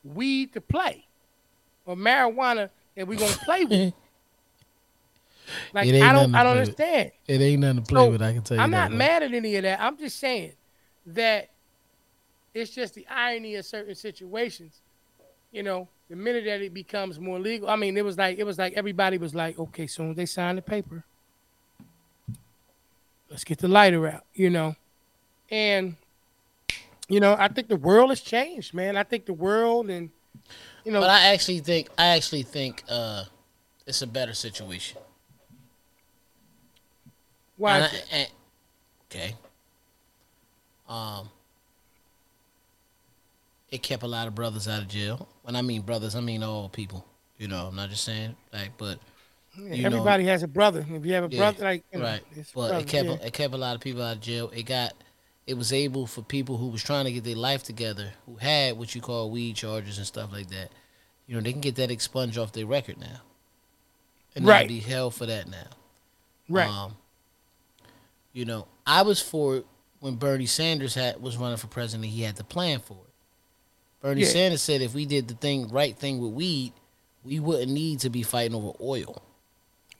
weed 0.04 0.52
to 0.52 0.60
play 0.60 1.06
or 1.86 1.96
marijuana 1.96 2.70
that 2.96 3.06
we're 3.06 3.18
gonna 3.18 3.32
play 3.44 3.64
with. 3.64 3.94
Like 5.74 5.88
I 5.88 5.90
don't 5.90 6.02
I 6.02 6.12
don't 6.12 6.32
play 6.32 6.42
with. 6.42 6.58
understand. 6.80 7.10
It 7.26 7.40
ain't 7.40 7.60
nothing 7.60 7.76
to 7.76 7.82
play 7.82 8.04
So, 8.06 8.10
with. 8.10 8.22
I 8.22 8.32
can 8.32 8.42
tell 8.42 8.56
you 8.56 8.62
I'm 8.62 8.70
that. 8.70 8.76
not 8.76 8.90
much. 8.92 8.98
mad 8.98 9.22
at 9.24 9.34
any 9.34 9.56
of 9.56 9.62
that. 9.64 9.80
I'm 9.80 9.96
just 9.98 10.18
saying 10.18 10.52
that 11.06 11.50
it's 12.54 12.70
just 12.70 12.94
the 12.94 13.06
irony 13.08 13.56
of 13.56 13.64
certain 13.64 13.94
situations. 13.94 14.80
You 15.50 15.62
know, 15.62 15.88
the 16.08 16.16
minute 16.16 16.44
that 16.44 16.62
it 16.62 16.72
becomes 16.72 17.18
more 17.20 17.38
legal, 17.38 17.68
I 17.68 17.76
mean, 17.76 17.96
it 17.96 18.04
was 18.04 18.16
like 18.16 18.38
it 18.38 18.44
was 18.44 18.58
like 18.58 18.72
everybody 18.74 19.18
was 19.18 19.34
like, 19.34 19.58
okay, 19.58 19.86
soon 19.86 20.10
as 20.10 20.16
they 20.16 20.26
sign 20.26 20.56
the 20.56 20.62
paper, 20.62 21.04
let's 23.30 23.44
get 23.44 23.58
the 23.58 23.68
lighter 23.68 24.06
out. 24.08 24.24
You 24.34 24.50
know, 24.50 24.76
and 25.50 25.96
you 27.08 27.20
know, 27.20 27.36
I 27.38 27.48
think 27.48 27.68
the 27.68 27.76
world 27.76 28.10
has 28.10 28.20
changed, 28.20 28.72
man. 28.74 28.96
I 28.96 29.02
think 29.02 29.26
the 29.26 29.32
world 29.34 29.90
and 29.90 30.10
you 30.84 30.92
know, 30.92 31.00
But 31.00 31.10
I 31.10 31.32
actually 31.34 31.60
think 31.60 31.88
I 31.98 32.06
actually 32.16 32.42
think 32.44 32.82
uh, 32.88 33.24
it's 33.86 34.02
a 34.02 34.06
better 34.06 34.32
situation. 34.34 34.98
Why? 37.56 37.78
And 37.78 37.84
I- 37.84 38.16
and- 38.16 38.30
okay. 39.10 39.34
Um, 40.88 41.28
it 43.70 43.82
kept 43.82 44.02
a 44.02 44.06
lot 44.06 44.26
of 44.26 44.34
brothers 44.34 44.68
out 44.68 44.82
of 44.82 44.88
jail. 44.88 45.28
When 45.42 45.56
I 45.56 45.62
mean 45.62 45.82
brothers, 45.82 46.14
I 46.14 46.20
mean 46.20 46.42
all 46.42 46.68
people. 46.68 47.06
You 47.38 47.48
know, 47.48 47.66
I'm 47.66 47.76
not 47.76 47.90
just 47.90 48.04
saying 48.04 48.36
like, 48.52 48.70
but 48.78 48.98
Yeah, 49.56 49.74
you 49.74 49.82
know- 49.82 49.86
everybody 49.98 50.24
has 50.24 50.42
a 50.42 50.48
brother. 50.48 50.84
If 50.88 51.04
you 51.06 51.14
have 51.14 51.24
a 51.24 51.28
Yeah, 51.34 51.38
brother, 51.38 51.64
like 51.64 51.84
you 51.92 51.98
know, 51.98 52.04
right. 52.04 52.22
But 52.34 52.52
brother, 52.54 52.78
it 52.78 52.86
kept 52.88 53.08
yeah. 53.08 53.14
it 53.26 53.32
kept 53.32 53.54
a 53.54 53.56
lot 53.56 53.74
of 53.74 53.80
people 53.80 54.02
out 54.02 54.16
of 54.16 54.22
jail. 54.22 54.50
It 54.54 54.64
got 54.64 54.92
it 55.46 55.54
was 55.54 55.72
able 55.72 56.06
for 56.06 56.22
people 56.22 56.56
who 56.58 56.68
was 56.68 56.82
trying 56.84 57.04
to 57.06 57.12
get 57.12 57.24
their 57.24 57.34
life 57.36 57.62
together, 57.64 58.12
who 58.26 58.36
had 58.36 58.76
what 58.78 58.94
you 58.94 59.00
call 59.00 59.30
weed 59.30 59.56
charges 59.56 59.98
and 59.98 60.06
stuff 60.06 60.30
like 60.32 60.48
that. 60.50 60.70
You 61.26 61.34
know, 61.34 61.40
they 61.40 61.52
can 61.52 61.60
get 61.60 61.74
that 61.76 61.90
expunged 61.90 62.38
off 62.38 62.52
their 62.52 62.66
record 62.66 62.98
now, 62.98 63.20
and 64.36 64.46
Right. 64.46 64.60
not 64.62 64.68
be 64.68 64.80
held 64.80 65.14
for 65.14 65.26
that 65.26 65.48
now. 65.48 65.66
right. 66.48 66.68
Um, 66.68 66.96
you 68.32 68.44
know, 68.44 68.66
I 68.86 69.02
was 69.02 69.20
for 69.20 69.56
it 69.56 69.66
when 70.00 70.16
Bernie 70.16 70.46
Sanders 70.46 70.94
had 70.94 71.20
was 71.22 71.36
running 71.36 71.56
for 71.58 71.66
president. 71.68 72.10
He 72.10 72.22
had 72.22 72.36
the 72.36 72.44
plan 72.44 72.80
for 72.80 72.94
it. 72.94 73.12
Bernie 74.00 74.22
Yeah. 74.22 74.28
Sanders 74.28 74.62
said 74.62 74.82
if 74.82 74.94
we 74.94 75.06
did 75.06 75.28
the 75.28 75.34
thing 75.34 75.68
right 75.68 75.96
thing 75.96 76.18
with 76.18 76.32
weed, 76.32 76.72
we 77.24 77.38
wouldn't 77.38 77.70
need 77.70 78.00
to 78.00 78.10
be 78.10 78.22
fighting 78.22 78.56
over 78.56 78.72
oil. 78.80 79.22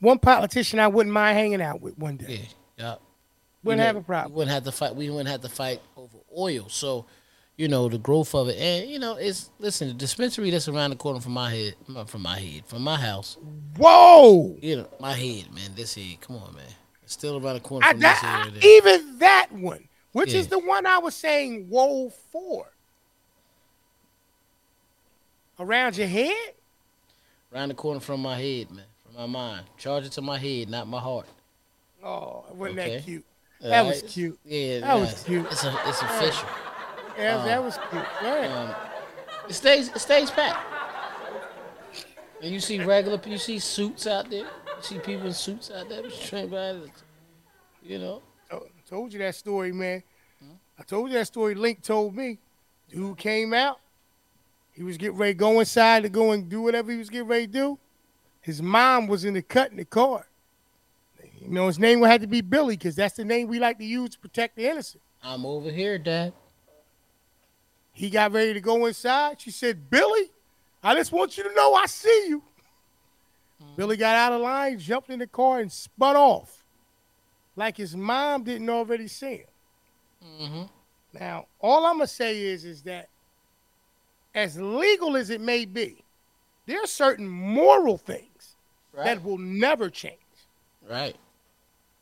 One 0.00 0.18
politician 0.18 0.80
I 0.80 0.88
wouldn't 0.88 1.12
mind 1.12 1.38
hanging 1.38 1.62
out 1.62 1.80
with 1.80 1.96
one 1.96 2.16
day. 2.16 2.48
Yeah, 2.76 2.84
yeah. 2.84 2.94
Wouldn't 3.62 3.80
You 3.80 3.86
have 3.86 3.96
a 3.96 4.02
problem. 4.02 4.32
We 4.32 4.38
wouldn't 4.38 4.54
have 4.54 4.64
to 4.64 4.72
fight. 4.72 4.96
We 4.96 5.08
wouldn't 5.08 5.28
have 5.28 5.42
to 5.42 5.48
fight 5.48 5.80
over 5.96 6.18
oil. 6.36 6.68
So, 6.68 7.06
you 7.56 7.68
know, 7.68 7.88
the 7.88 7.98
growth 7.98 8.34
of 8.34 8.48
it, 8.48 8.56
and 8.58 8.90
you 8.90 8.98
know, 8.98 9.14
it's 9.14 9.50
listen. 9.60 9.86
The 9.86 9.94
dispensary 9.94 10.50
that's 10.50 10.66
around 10.66 10.90
the 10.90 10.96
corner 10.96 11.20
from 11.20 11.32
my 11.34 11.54
head, 11.54 11.74
from 12.06 12.22
my 12.22 12.40
head, 12.40 12.66
from 12.66 12.82
my 12.82 12.96
house. 12.96 13.38
Whoa! 13.76 14.56
You 14.60 14.78
know, 14.78 14.88
my 14.98 15.12
head, 15.12 15.52
man. 15.54 15.70
This 15.76 15.94
head. 15.94 16.20
Come 16.20 16.36
on, 16.36 16.56
man. 16.56 16.64
Still 17.12 17.36
around 17.36 17.54
the 17.54 17.60
corner 17.60 17.86
I, 17.86 17.92
that. 17.92 18.50
I- 18.54 18.58
even 18.66 19.18
that 19.18 19.48
one, 19.52 19.88
which 20.12 20.32
Yeah. 20.32 20.40
is 20.40 20.48
the 20.48 20.58
one 20.58 20.86
I 20.86 20.98
was 20.98 21.14
saying, 21.14 21.66
whoa 21.68 22.08
for. 22.08 22.66
Around 25.58 25.98
your 25.98 26.06
head? 26.08 26.54
Around 27.52 27.68
the 27.68 27.74
corner 27.74 28.00
from 28.00 28.22
my 28.22 28.38
head, 28.40 28.70
man. 28.70 28.86
From 29.04 29.14
my 29.14 29.26
mind. 29.26 29.66
Charge 29.76 30.06
it 30.06 30.12
to 30.12 30.22
my 30.22 30.38
head, 30.38 30.70
not 30.70 30.88
my 30.88 30.98
heart. 30.98 31.26
Oh, 32.02 32.44
wasn't 32.54 32.80
Okay. 32.80 32.96
that 32.96 33.04
cute? 33.04 33.24
That 33.60 33.82
was 33.86 34.02
cute. 34.02 34.38
Yeah, 34.44 34.80
That 34.80 34.94
was 34.98 35.22
cute. 35.22 35.46
It's 35.52 35.64
a, 35.64 35.80
it's 35.86 36.02
official. 36.02 36.48
Yeah, 37.16 37.36
Uh, 37.36 37.44
that 37.44 37.62
was 37.62 37.78
cute. 37.90 38.04
Yeah. 38.22 38.74
Um, 38.74 39.48
it 39.48 39.52
stays 39.52 39.88
it 39.88 39.98
stays 40.00 40.30
packed. 40.30 40.66
And 42.40 42.50
you 42.50 42.58
see 42.58 42.82
regular 42.82 43.20
you 43.26 43.38
see 43.38 43.58
suits 43.60 44.06
out 44.08 44.30
there. 44.30 44.48
See 44.82 44.98
people 44.98 45.28
in 45.28 45.32
suits 45.32 45.70
out 45.70 45.88
there 45.88 46.02
trained 46.10 46.50
by 46.50 46.70
it. 46.70 46.90
You 47.84 47.98
know. 47.98 48.22
To- 48.50 48.66
told 48.88 49.12
you 49.12 49.20
that 49.20 49.34
story, 49.36 49.72
man. 49.72 50.02
Hmm? 50.40 50.54
I 50.78 50.82
told 50.82 51.10
you 51.10 51.18
that 51.18 51.26
story. 51.28 51.54
Link 51.54 51.82
told 51.82 52.16
me. 52.16 52.38
Dude 52.90 53.16
came 53.16 53.54
out. 53.54 53.78
He 54.72 54.82
was 54.82 54.96
getting 54.96 55.16
ready 55.16 55.34
to 55.34 55.38
go 55.38 55.60
inside 55.60 56.02
to 56.02 56.08
go 56.08 56.32
and 56.32 56.48
do 56.48 56.62
whatever 56.62 56.90
he 56.90 56.98
was 56.98 57.08
getting 57.08 57.28
ready 57.28 57.46
to 57.46 57.52
do. 57.52 57.78
His 58.40 58.60
mom 58.60 59.06
was 59.06 59.24
in 59.24 59.34
the 59.34 59.42
cut 59.42 59.70
in 59.70 59.76
the 59.76 59.84
car. 59.84 60.26
You 61.40 61.48
know, 61.48 61.68
his 61.68 61.78
name 61.78 62.02
had 62.02 62.20
to 62.20 62.26
be 62.26 62.40
Billy 62.40 62.76
because 62.76 62.96
that's 62.96 63.14
the 63.14 63.24
name 63.24 63.48
we 63.48 63.58
like 63.58 63.78
to 63.78 63.84
use 63.84 64.10
to 64.10 64.18
protect 64.18 64.56
the 64.56 64.68
innocent. 64.68 65.02
I'm 65.22 65.46
over 65.46 65.70
here, 65.70 65.98
Dad. 65.98 66.32
He 67.92 68.10
got 68.10 68.32
ready 68.32 68.52
to 68.54 68.60
go 68.60 68.86
inside. 68.86 69.40
She 69.40 69.50
said, 69.50 69.90
Billy, 69.90 70.30
I 70.82 70.94
just 70.94 71.12
want 71.12 71.36
you 71.36 71.44
to 71.44 71.54
know 71.54 71.74
I 71.74 71.86
see 71.86 72.26
you. 72.28 72.42
Billy 73.76 73.96
got 73.96 74.16
out 74.16 74.32
of 74.32 74.40
line, 74.40 74.78
jumped 74.78 75.10
in 75.10 75.18
the 75.18 75.26
car, 75.26 75.60
and 75.60 75.70
spun 75.70 76.16
off 76.16 76.62
like 77.56 77.76
his 77.76 77.96
mom 77.96 78.44
didn't 78.44 78.68
already 78.70 79.08
see 79.08 79.44
him. 79.44 79.46
Mm-hmm. 80.40 80.62
Now, 81.18 81.46
all 81.60 81.84
I'm 81.86 81.96
going 81.96 82.06
to 82.06 82.12
say 82.12 82.40
is, 82.40 82.64
is 82.64 82.82
that 82.82 83.08
as 84.34 84.58
legal 84.60 85.16
as 85.16 85.30
it 85.30 85.40
may 85.40 85.64
be, 85.64 86.02
there 86.66 86.82
are 86.82 86.86
certain 86.86 87.28
moral 87.28 87.98
things 87.98 88.28
Right. 88.94 89.04
that 89.06 89.24
will 89.24 89.38
never 89.38 89.88
change. 89.88 90.18
right. 90.88 91.16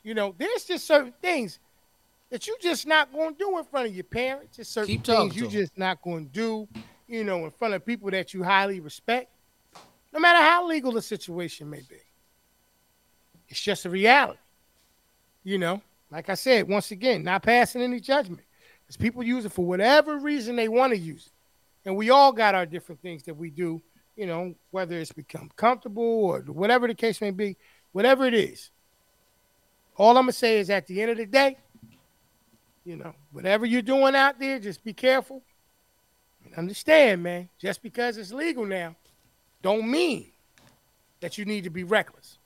You 0.03 0.15
know, 0.15 0.35
there's 0.39 0.65
just 0.65 0.87
certain 0.87 1.13
things 1.23 1.61
that 2.31 2.47
you 2.49 2.57
just 2.61 2.85
not 2.87 3.13
going 3.13 3.35
to 3.35 3.39
do 3.39 3.59
in 3.59 3.65
front 3.65 3.87
of 3.87 3.95
your 3.95 4.03
parents. 4.05 4.57
There's 4.57 4.69
certain 4.69 4.89
Keep 4.97 5.05
things 5.05 5.37
you 5.37 5.47
just 5.47 5.77
not 5.79 6.01
going 6.03 6.27
to 6.27 6.33
do, 6.33 6.69
you 7.07 7.23
know, 7.23 7.45
in 7.45 7.51
front 7.53 7.75
of 7.75 7.85
people 7.87 8.11
that 8.11 8.33
you 8.35 8.43
highly 8.43 8.81
respect, 8.81 9.29
no 10.13 10.21
matter 10.21 10.39
how 10.39 10.67
legal 10.67 10.93
the 10.93 11.03
situation 11.03 11.71
may 11.71 11.81
be. 11.81 12.01
It's 13.49 13.61
just 13.61 13.85
a 13.85 13.91
reality. 13.91 14.39
You 15.43 15.59
know, 15.59 15.83
like 16.11 16.29
I 16.29 16.35
said, 16.35 16.69
once 16.69 16.91
again, 16.91 17.25
not 17.25 17.43
passing 17.43 17.83
any 17.83 18.01
judgment. 18.01 18.43
Because 18.83 18.97
people 18.97 19.23
use 19.23 19.45
it 19.45 19.53
for 19.53 19.65
whatever 19.65 20.19
reason 20.19 20.57
they 20.57 20.69
want 20.69 20.93
to 20.93 20.99
use 20.99 21.27
it. 21.27 21.33
And 21.89 21.97
we 21.97 22.11
all 22.11 22.33
got 22.33 22.55
our 22.55 22.67
different 22.67 23.01
things 23.01 23.23
that 23.25 23.35
we 23.35 23.51
do, 23.51 23.81
you 24.17 24.27
know, 24.27 24.55
whether 24.71 24.99
it's 24.99 25.13
become 25.13 25.51
comfortable 25.57 26.03
or 26.03 26.41
whatever 26.41 26.87
the 26.87 26.95
case 26.95 27.21
may 27.21 27.31
be, 27.31 27.57
whatever 27.93 28.27
it 28.27 28.35
is. 28.35 28.71
All 29.97 30.17
I'm 30.17 30.25
gonna 30.25 30.33
say 30.33 30.59
is 30.59 30.71
at 30.71 30.87
the 30.87 31.01
end 31.01 31.11
of 31.11 31.17
the 31.17 31.27
day, 31.27 31.57
you 32.85 32.97
know, 32.97 33.15
whatever 33.33 33.67
you're 33.67 33.83
doing 33.83 34.15
out 34.15 34.39
there, 34.39 34.59
just 34.59 34.83
be 34.83 34.93
careful. 34.93 35.43
And 36.45 36.55
understand, 36.55 37.23
man, 37.23 37.49
just 37.59 37.83
because 37.83 38.17
it's 38.17 38.33
legal 38.33 38.67
now, 38.67 38.97
don't 39.63 39.91
mean 39.91 40.27
that 41.21 41.39
you 41.39 41.45
need 41.45 41.65
to 41.65 41.71
be 41.71 41.85
reckless. 41.85 42.39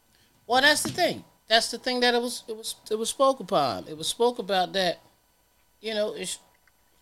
Well, 0.46 0.60
that's 0.60 0.82
the 0.82 0.90
thing. 0.90 1.24
That's 1.48 1.70
the 1.70 1.78
thing 1.78 2.00
that 2.00 2.14
it 2.14 2.20
was 2.20 2.42
it 2.48 2.56
was 2.56 2.76
it 2.90 2.98
was 2.98 3.10
spoke 3.10 3.40
upon. 3.40 3.86
It 3.88 3.96
was 3.96 4.08
spoke 4.08 4.38
about 4.38 4.72
that, 4.72 5.00
you 5.80 5.94
know, 5.94 6.14
it's 6.14 6.38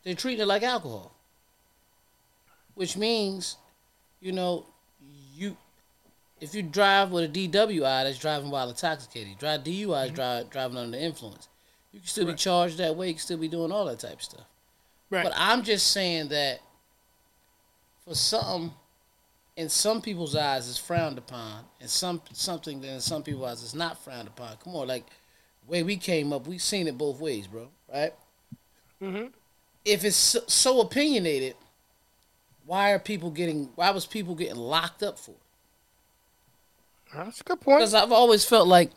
they're 0.04 0.14
treating 0.14 0.42
it 0.42 0.46
like 0.46 0.62
alcohol. 0.62 1.14
Which 2.74 2.96
means, 2.96 3.56
you 4.20 4.32
know, 4.32 4.66
you 5.34 5.56
if 6.40 6.54
you 6.54 6.62
drive 6.62 7.12
with 7.12 7.24
a 7.24 7.48
DWI 7.48 8.04
that's 8.04 8.18
driving 8.18 8.50
while 8.50 8.68
intoxicated, 8.68 9.28
you 9.28 9.36
drive 9.36 9.62
DUI 9.62 9.70
is 9.70 9.86
mm-hmm. 9.86 10.14
dri- 10.14 10.50
driving 10.50 10.76
under 10.76 10.96
the 10.96 11.02
influence. 11.02 11.48
You 11.92 12.00
can 12.00 12.08
still 12.08 12.26
be 12.26 12.34
charged 12.34 12.78
that 12.78 12.96
way, 12.96 13.08
you 13.08 13.14
can 13.14 13.20
still 13.20 13.38
be 13.38 13.48
doing 13.48 13.70
all 13.70 13.84
that 13.84 14.00
type 14.00 14.14
of 14.14 14.22
stuff. 14.22 14.46
Right. 15.10 15.24
But 15.24 15.34
I'm 15.36 15.62
just 15.62 15.92
saying 15.92 16.28
that 16.28 16.60
for 18.04 18.14
something 18.14 18.72
in 19.56 19.68
some 19.68 20.00
people's 20.00 20.34
eyes 20.34 20.68
is 20.68 20.78
frowned 20.78 21.18
upon, 21.18 21.64
and 21.80 21.88
some 21.88 22.22
something 22.32 22.80
that 22.80 22.88
in 22.88 23.00
some 23.00 23.22
people's 23.22 23.50
eyes 23.50 23.62
is 23.62 23.74
not 23.74 24.02
frowned 24.02 24.28
upon. 24.28 24.56
Come 24.62 24.74
on, 24.76 24.88
like 24.88 25.04
way 25.66 25.82
we 25.82 25.96
came 25.96 26.32
up, 26.32 26.46
we've 26.46 26.62
seen 26.62 26.88
it 26.88 26.98
both 26.98 27.20
ways, 27.20 27.46
bro. 27.46 27.68
Right? 27.92 28.12
mm-hmm. 29.00 29.26
If 29.84 30.04
it's 30.04 30.16
so, 30.16 30.40
so 30.46 30.80
opinionated, 30.80 31.56
why 32.66 32.92
are 32.92 32.98
people 32.98 33.30
getting? 33.30 33.68
Why 33.74 33.90
was 33.90 34.06
people 34.06 34.34
getting 34.34 34.56
locked 34.56 35.02
up 35.02 35.18
for? 35.18 35.32
it? 35.32 35.36
That's 37.14 37.40
a 37.40 37.44
good 37.44 37.60
point. 37.60 37.80
Because 37.80 37.94
I've 37.94 38.12
always 38.12 38.44
felt 38.44 38.68
like, 38.68 38.90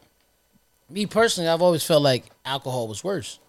me 0.89 1.05
personally, 1.05 1.49
I've 1.49 1.61
always 1.61 1.83
felt 1.83 2.01
like 2.01 2.25
alcohol 2.45 2.87
was 2.87 3.03
worse. 3.03 3.39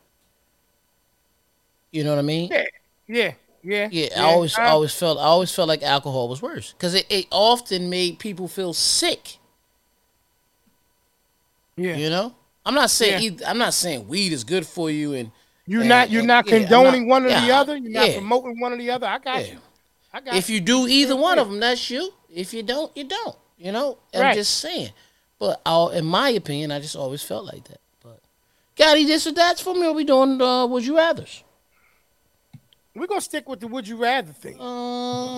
You 1.92 2.02
know 2.04 2.10
what 2.10 2.18
I 2.18 2.22
mean? 2.22 2.50
Yeah, 2.50 2.64
yeah, 3.06 3.32
yeah. 3.66 3.88
Yeah, 3.90 4.08
I 4.16 4.22
always, 4.32 4.56
I 4.56 4.66
always 4.68 4.94
felt, 4.94 5.18
I 5.18 5.24
always 5.24 5.52
felt 5.54 5.66
like 5.68 5.82
alcohol 5.82 6.28
was 6.28 6.40
worse 6.40 6.72
because 6.72 6.94
it, 6.94 7.06
it 7.10 7.26
often 7.30 7.90
made 7.90 8.18
people 8.18 8.46
feel 8.48 8.72
sick. 8.72 9.38
yeah. 11.76 11.96
You 11.96 12.10
know, 12.10 12.34
I'm 12.64 12.74
not 12.74 12.90
saying, 12.90 13.22
Yeah. 13.22 13.30
eith- 13.30 13.42
I'm 13.46 13.58
not 13.58 13.74
saying 13.74 14.08
weed 14.08 14.32
is 14.32 14.44
good 14.44 14.66
for 14.66 14.90
you, 14.90 15.12
and 15.14 15.30
You're 15.66 15.80
and- 15.80 15.88
not 15.88 16.10
you're 16.10 16.20
and- 16.20 16.28
not 16.28 16.46
yeah, 16.46 16.58
not- 16.60 16.68
condoning 16.68 17.08
one 17.08 17.24
or 17.26 17.28
the 17.28 17.52
other. 17.52 17.76
You're 17.76 17.90
not 17.92 18.10
promoting 18.14 18.60
one 18.60 18.72
or 18.72 18.76
the 18.78 18.90
other. 18.90 19.06
I 19.06 19.18
got 19.18 19.44
Yeah. 19.44 19.52
you. 19.52 19.58
I 20.12 20.20
got 20.20 20.34
if 20.36 20.48
you. 20.48 20.54
you 20.56 20.60
do 20.60 20.86
either 20.88 21.16
one 21.16 21.38
of 21.38 21.48
them, 21.50 21.60
that's 21.60 21.90
you. 21.90 22.12
If 22.32 22.54
you 22.54 22.62
don't, 22.62 22.90
you 22.96 23.04
don't. 23.04 23.36
You 23.58 23.72
know, 23.72 23.98
I'm 24.14 24.20
Right. 24.20 24.34
just 24.34 24.58
saying. 24.58 24.90
But 25.38 25.60
i 25.66 25.86
in 25.94 26.04
my 26.06 26.30
opinion, 26.30 26.70
I 26.72 26.80
just 26.80 26.96
always 26.96 27.22
felt 27.22 27.44
like 27.44 27.64
that. 27.64 27.80
But 28.02 28.20
got 28.76 28.92
any 28.96 29.04
this 29.04 29.26
or 29.26 29.32
that's 29.32 29.60
for 29.60 29.74
me? 29.74 29.86
Or 29.86 29.92
we 29.92 30.04
doing 30.04 30.40
uh, 30.40 30.66
would 30.66 30.84
you 30.86 30.96
rather's? 30.96 31.42
We're 32.96 33.06
gonna 33.06 33.20
stick 33.20 33.46
with 33.46 33.60
the 33.60 33.68
would 33.68 33.86
you 33.86 33.96
rather 33.96 34.32
thing. 34.32 34.56
Uh, 34.58 35.36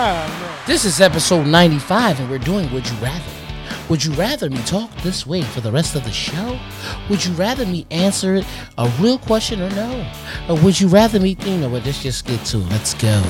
Oh 0.00 0.64
this 0.66 0.84
is 0.84 1.00
episode 1.00 1.46
95, 1.46 2.18
and 2.20 2.28
we're 2.28 2.38
doing 2.38 2.70
Would 2.72 2.88
You 2.88 2.96
Rather. 2.96 3.24
Would 3.88 4.04
you 4.04 4.12
rather 4.14 4.50
me 4.50 4.58
talk 4.62 4.90
this 5.02 5.24
way 5.26 5.42
for 5.42 5.60
the 5.60 5.70
rest 5.70 5.94
of 5.94 6.02
the 6.02 6.10
show? 6.10 6.58
Would 7.08 7.24
you 7.24 7.32
rather 7.34 7.64
me 7.64 7.86
answer 7.90 8.34
it 8.34 8.46
a 8.76 8.88
real 9.00 9.18
question 9.18 9.62
or 9.62 9.70
no? 9.70 10.06
Or 10.48 10.56
would 10.62 10.80
you 10.80 10.88
rather 10.88 11.20
me, 11.20 11.36
you 11.44 11.58
know 11.58 11.68
what, 11.68 11.84
let's 11.84 12.02
just 12.02 12.26
get 12.26 12.44
to 12.46 12.58
it. 12.58 12.70
Let's 12.70 12.94
go. 12.94 13.22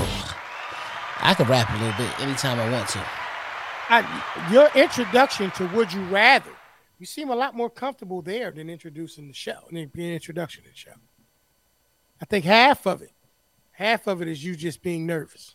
I 1.21 1.35
could 1.35 1.49
rap 1.49 1.71
a 1.71 1.77
little 1.85 1.97
bit 1.99 2.21
anytime 2.21 2.59
I 2.59 2.71
want 2.71 2.89
to. 2.91 3.05
I, 3.91 4.51
your 4.51 4.69
introduction 4.75 5.51
to 5.53 5.67
would 5.69 5.93
you 5.93 6.03
rather, 6.05 6.51
you 6.99 7.07
seem 7.07 7.31
a 7.31 7.37
lot 7.37 7.55
more 7.55 7.71
comfortable 7.71 8.23
there 8.23 8.51
than 8.51 8.69
introducing 8.69 9.29
the 9.29 9.35
show, 9.35 9.59
than 9.71 9.91
the 9.95 10.15
introduction 10.15 10.65
to 10.65 10.71
the 10.71 10.77
show. 10.77 10.93
I 12.21 12.25
think 12.25 12.45
half 12.45 12.87
of 12.87 13.03
it, 13.03 13.13
half 13.73 14.07
of 14.07 14.21
it 14.21 14.29
is 14.29 14.45
you 14.45 14.57
just 14.57 14.83
being 14.83 15.07
nervous. 15.07 15.55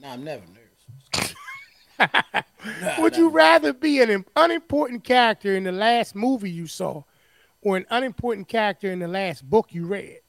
No, 0.00 0.08
I'm 0.08 0.24
never 0.24 0.42
nervous. 0.46 1.34
Would 2.98 3.16
you 3.16 3.30
rather 3.30 3.72
be 3.72 4.02
an 4.02 4.24
unimportant 4.36 5.04
character 5.04 5.56
in 5.56 5.64
the 5.64 5.72
last 5.72 6.14
movie 6.14 6.50
you 6.50 6.66
saw 6.66 7.02
or 7.62 7.78
an 7.78 7.86
unimportant 7.90 8.48
character 8.48 8.92
in 8.92 8.98
the 8.98 9.08
last 9.08 9.48
book 9.48 9.68
you 9.70 9.86
read? 9.86 10.20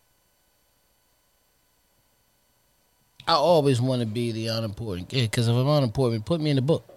I 3.28 3.34
always 3.34 3.82
want 3.82 4.00
to 4.00 4.06
be 4.06 4.32
the 4.32 4.48
unimportant 4.48 5.10
kid 5.10 5.30
because 5.30 5.50
if 5.50 5.54
I'm 5.54 5.68
unimportant, 5.68 6.26
put 6.26 6.40
me 6.40 6.52
in 6.52 6.56
the 6.56 6.62
book. 6.62 6.90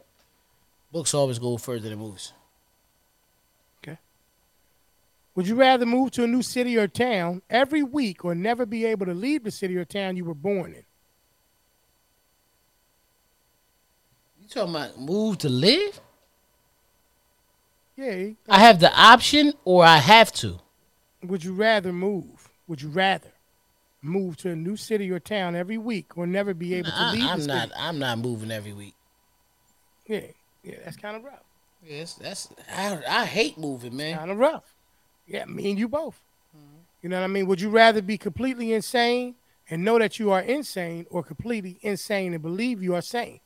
Books 0.92 1.12
always 1.12 1.40
go 1.40 1.56
further 1.56 1.88
than 1.88 1.98
movies. 1.98 2.32
Would 5.40 5.48
you 5.48 5.54
rather 5.54 5.86
move 5.86 6.10
to 6.10 6.24
a 6.24 6.26
new 6.26 6.42
city 6.42 6.76
or 6.76 6.86
town 6.86 7.40
every 7.48 7.82
week 7.82 8.26
or 8.26 8.34
never 8.34 8.66
be 8.66 8.84
able 8.84 9.06
to 9.06 9.14
leave 9.14 9.42
the 9.42 9.50
city 9.50 9.74
or 9.74 9.86
town 9.86 10.14
you 10.18 10.26
were 10.26 10.34
born 10.34 10.74
in? 10.74 10.84
You 14.42 14.48
talking 14.50 14.74
about 14.74 15.00
move 15.00 15.38
to 15.38 15.48
live? 15.48 15.98
Yeah. 17.96 18.32
I 18.50 18.58
have 18.58 18.80
the 18.80 18.92
option 18.94 19.54
or 19.64 19.82
I 19.82 19.96
have 19.96 20.30
to. 20.32 20.60
Would 21.22 21.42
you 21.42 21.54
rather 21.54 21.90
move? 21.90 22.50
Would 22.68 22.82
you 22.82 22.90
rather 22.90 23.32
move 24.02 24.36
to 24.36 24.50
a 24.50 24.56
new 24.56 24.76
city 24.76 25.10
or 25.10 25.20
town 25.20 25.56
every 25.56 25.78
week 25.78 26.18
or 26.18 26.26
never 26.26 26.52
be 26.52 26.74
able 26.74 26.90
to 26.90 27.12
leave 27.12 27.22
I, 27.22 27.36
the 27.36 27.42
am 27.42 27.46
not. 27.46 27.70
I'm 27.78 27.98
not 27.98 28.18
moving 28.18 28.50
every 28.50 28.74
week. 28.74 28.94
Yeah. 30.06 30.20
Yeah, 30.62 30.76
that's 30.84 30.98
kind 30.98 31.16
of 31.16 31.24
rough. 31.24 31.44
Yes, 31.82 32.12
that's. 32.12 32.50
I, 32.70 33.00
I 33.08 33.24
hate 33.24 33.56
moving, 33.56 33.96
man. 33.96 34.18
Kind 34.18 34.30
of 34.30 34.36
rough. 34.36 34.74
Yeah, 35.30 35.44
me 35.44 35.70
and 35.70 35.78
you 35.78 35.86
both. 35.86 36.20
Mm-hmm. 36.56 36.76
You 37.02 37.08
know 37.08 37.18
what 37.18 37.24
I 37.24 37.28
mean? 37.28 37.46
Would 37.46 37.60
you 37.60 37.70
rather 37.70 38.02
be 38.02 38.18
completely 38.18 38.72
insane 38.72 39.36
and 39.70 39.84
know 39.84 39.96
that 40.00 40.18
you 40.18 40.32
are 40.32 40.40
insane 40.40 41.06
or 41.08 41.22
completely 41.22 41.78
insane 41.82 42.34
and 42.34 42.42
believe 42.42 42.82
you 42.82 42.96
are 42.96 43.00
sane? 43.00 43.38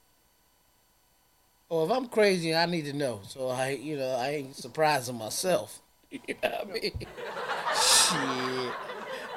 Or 1.68 1.85
if 1.85 1.91
I'm 1.91 2.09
crazy, 2.09 2.55
I 2.55 2.64
need 2.64 2.87
to 2.87 2.95
know. 2.95 3.20
So 3.28 3.49
I, 3.49 3.70
you 3.70 3.99
know, 3.99 4.16
I 4.16 4.28
ain't 4.30 4.57
surprising 4.57 5.16
myself. 5.16 5.80
You 6.28 6.37
know 6.45 6.49
what 6.49 6.68
I 6.68 6.72
mean? 6.72 6.93
Shit. 7.01 8.72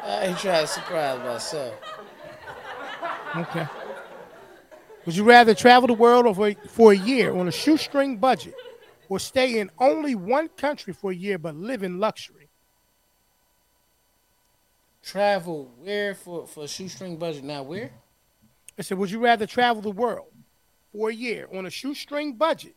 I 0.03 0.25
ain't 0.25 0.37
trying 0.37 0.61
to 0.61 0.67
surprise 0.67 1.19
myself. 1.19 1.73
Okay. 3.35 3.67
Would 5.05 5.15
you 5.15 5.23
rather 5.23 5.55
travel 5.55 5.87
the 5.87 5.93
world 5.93 6.35
for, 6.35 6.53
for 6.69 6.91
a 6.91 6.95
year 6.95 7.33
on 7.35 7.47
a 7.47 7.51
shoestring 7.51 8.17
budget 8.17 8.53
or 9.09 9.19
stay 9.19 9.59
in 9.59 9.69
only 9.79 10.15
one 10.15 10.49
country 10.49 10.93
for 10.93 11.11
a 11.11 11.15
year 11.15 11.37
but 11.37 11.55
live 11.55 11.83
in 11.83 11.99
luxury? 11.99 12.49
Travel 15.03 15.71
where 15.79 16.15
for 16.15 16.45
for 16.47 16.65
a 16.65 16.67
shoestring 16.67 17.17
budget? 17.17 17.43
Now 17.43 17.63
where? 17.63 17.91
I 18.77 18.81
said, 18.81 18.97
would 18.97 19.09
you 19.09 19.19
rather 19.19 19.47
travel 19.47 19.81
the 19.81 19.91
world 19.91 20.31
for 20.91 21.09
a 21.09 21.13
year 21.13 21.47
on 21.53 21.65
a 21.65 21.69
shoestring 21.69 22.33
budget 22.33 22.75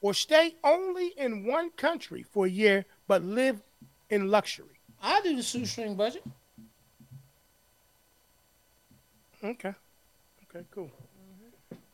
or 0.00 0.14
stay 0.14 0.56
only 0.64 1.08
in 1.16 1.44
one 1.44 1.70
country 1.70 2.22
for 2.22 2.46
a 2.46 2.50
year 2.50 2.84
but 3.06 3.22
live 3.22 3.62
in 4.10 4.30
luxury? 4.30 4.80
I 5.00 5.20
do 5.20 5.36
the 5.36 5.42
shoestring 5.42 5.94
budget. 5.94 6.24
Okay. 9.44 9.74
Okay, 10.44 10.64
cool. 10.70 10.90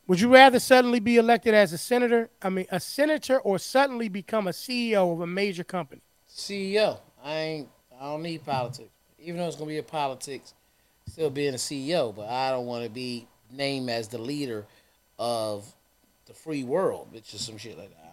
Would 0.06 0.20
you 0.20 0.32
rather 0.32 0.60
suddenly 0.60 1.00
be 1.00 1.16
elected 1.16 1.54
as 1.54 1.72
a 1.72 1.78
senator, 1.78 2.28
I 2.42 2.50
mean, 2.50 2.66
a 2.70 2.78
senator, 2.78 3.38
or 3.40 3.58
suddenly 3.58 4.08
become 4.08 4.46
a 4.46 4.50
CEO 4.50 5.12
of 5.12 5.20
a 5.20 5.26
major 5.26 5.64
company? 5.64 6.02
CEO. 6.28 6.98
I 7.22 7.34
ain't. 7.34 7.68
I 7.98 8.04
don't 8.04 8.22
need 8.22 8.44
politics. 8.44 8.90
Even 9.18 9.40
though 9.40 9.46
it's 9.46 9.56
gonna 9.56 9.68
be 9.68 9.78
a 9.78 9.82
politics, 9.82 10.52
still 11.08 11.30
being 11.30 11.54
a 11.54 11.58
CEO. 11.58 12.14
But 12.14 12.28
I 12.28 12.50
don't 12.50 12.66
want 12.66 12.84
to 12.84 12.90
be 12.90 13.26
named 13.50 13.88
as 13.88 14.08
the 14.08 14.18
leader 14.18 14.66
of 15.18 15.72
the 16.26 16.34
free 16.34 16.64
world, 16.64 17.08
which 17.12 17.32
is 17.32 17.40
some 17.40 17.56
shit 17.56 17.78
like 17.78 17.90
that. 17.90 18.04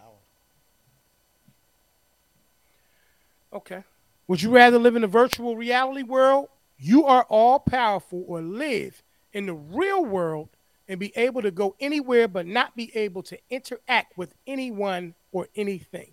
Okay. 3.54 3.84
Would 4.28 4.42
you 4.42 4.50
rather 4.50 4.80
live 4.80 4.96
in 4.96 5.04
a 5.04 5.08
virtual 5.08 5.58
reality 5.58 6.04
world, 6.04 6.48
you 6.78 7.06
are 7.06 7.24
all 7.24 7.60
powerful, 7.60 8.24
or 8.28 8.42
live 8.42 9.04
in 9.34 9.46
the 9.46 9.54
real 9.54 10.06
world 10.06 10.50
and 10.92 11.00
be 11.00 11.14
able 11.16 11.42
to 11.42 11.52
go 11.52 11.74
anywhere 11.80 12.28
but 12.28 12.46
not 12.46 12.76
be 12.76 12.92
able 12.96 13.24
to 13.24 13.40
interact 13.50 14.18
with 14.18 14.36
anyone 14.46 15.16
or 15.32 15.48
anything? 15.56 16.12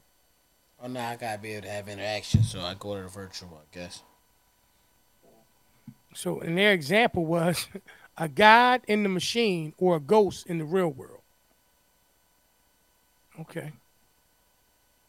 Oh 0.81 0.87
no, 0.87 1.01
I 1.01 1.16
gotta 1.16 1.43
be 1.43 1.55
able 1.55 1.66
to 1.66 1.72
have 1.72 1.89
interaction, 1.89 2.45
so 2.45 2.61
I 2.61 2.74
go 2.79 2.95
to 2.95 3.03
the 3.03 3.09
virtual. 3.09 3.61
I 3.61 3.74
guess. 3.76 4.03
So, 6.14 6.39
and 6.39 6.57
their 6.57 6.72
example 6.72 7.26
was 7.26 7.66
a 8.16 8.29
god 8.29 8.83
in 8.87 9.03
the 9.03 9.09
machine 9.09 9.74
or 9.79 9.97
a 9.97 10.01
ghost 10.01 10.47
in 10.47 10.59
the 10.59 10.64
real 10.64 10.89
world. 10.89 11.22
Okay. 13.41 13.72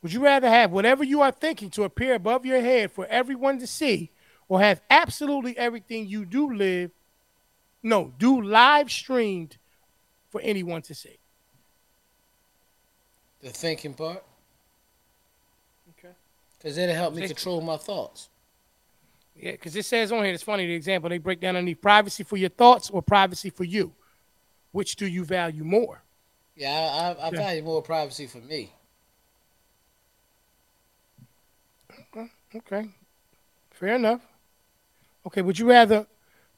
Would 0.02 0.14
you 0.14 0.24
rather 0.24 0.50
have 0.50 0.72
whatever 0.72 1.04
you 1.04 1.22
are 1.22 1.32
thinking 1.32 1.70
to 1.72 1.84
appear 1.84 2.16
above 2.16 2.44
your 2.44 2.62
head 2.62 2.92
for 2.92 3.06
everyone 3.06 3.60
to 3.60 3.68
see, 3.68 4.10
or 4.48 4.62
have 4.62 4.82
absolutely 4.90 5.56
everything 5.60 6.08
you 6.08 6.26
do 6.26 6.52
live, 6.52 6.90
no, 7.84 8.14
do 8.18 8.42
live 8.42 8.92
streamed 8.92 9.58
for 10.30 10.42
anyone 10.42 10.82
to 10.84 10.96
see? 10.96 11.18
The 13.42 13.50
thinking 13.50 13.94
part, 13.94 14.24
Okay. 15.98 16.14
because 16.58 16.78
it'll 16.78 16.96
help 16.96 17.14
me 17.14 17.26
control 17.26 17.62
my 17.62 17.78
thoughts. 17.78 18.30
Yeah, 19.36 19.52
because 19.52 19.76
it 19.76 19.86
says 19.86 20.12
on 20.12 20.24
here, 20.26 20.34
it's 20.34 20.44
funny, 20.44 20.66
the 20.68 20.74
example 20.74 21.10
they 21.10 21.18
break 21.18 21.40
down 21.40 21.56
underneath 21.56 21.82
privacy 21.82 22.24
for 22.24 22.36
your 22.36 22.50
thoughts 22.50 22.90
or 22.90 23.02
privacy 23.02 23.50
for 23.50 23.64
you. 23.64 23.94
Which 24.72 24.98
do 24.98 25.08
you 25.08 25.24
value 25.24 25.64
more? 25.64 26.04
Yeah, 26.56 27.16
I, 27.20 27.22
I, 27.24 27.28
I 27.28 27.32
Yeah. 27.32 27.38
value 27.38 27.64
more 27.64 27.82
privacy 27.82 28.28
for 28.28 28.40
me. 28.40 28.74
Uh, 32.16 32.26
okay. 32.56 32.90
Fair 33.72 33.96
enough. 33.96 34.22
Okay, 35.26 35.42
would 35.42 35.58
you 35.58 35.70
rather 35.70 36.06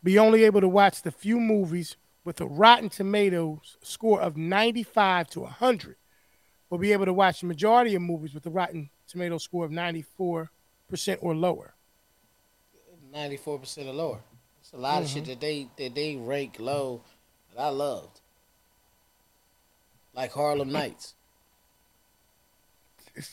be 0.04 0.18
only 0.18 0.44
able 0.44 0.62
to 0.62 0.68
watch 0.68 1.02
the 1.04 1.12
few 1.12 1.40
movies 1.40 1.98
with 2.24 2.40
a 2.42 2.46
Rotten 2.46 2.90
Tomatoes 2.90 3.78
score 3.82 4.22
of 4.22 4.38
95 4.38 5.30
to 5.32 5.40
100, 5.42 5.96
will 6.70 6.78
be 6.78 6.94
able 6.94 7.06
to 7.06 7.14
watch 7.14 7.42
the 7.42 7.48
majority 7.48 7.96
of 7.96 8.02
movies 8.02 8.34
with 8.34 8.46
a 8.46 8.50
Rotten 8.50 8.90
Tomatoes 9.08 9.44
score 9.44 9.66
of 9.66 9.72
94% 9.72 10.48
or 11.22 11.36
lower? 11.36 11.74
Ninety 13.12 13.36
four 13.36 13.60
percent 13.60 13.90
or 13.90 13.94
lower. 13.94 14.22
It's 14.62 14.72
a 14.72 14.78
lot 14.78 15.04
of 15.04 15.10
shit 15.10 15.24
mm-hmm. 15.24 15.32
that 15.32 15.42
they 15.42 15.68
that 15.78 15.96
they 15.96 16.16
rank 16.16 16.56
low 16.60 17.02
that 17.50 17.62
I 17.62 17.68
loved, 17.68 18.22
like 20.14 20.32
Harlem 20.32 20.72
Nights. 20.80 21.16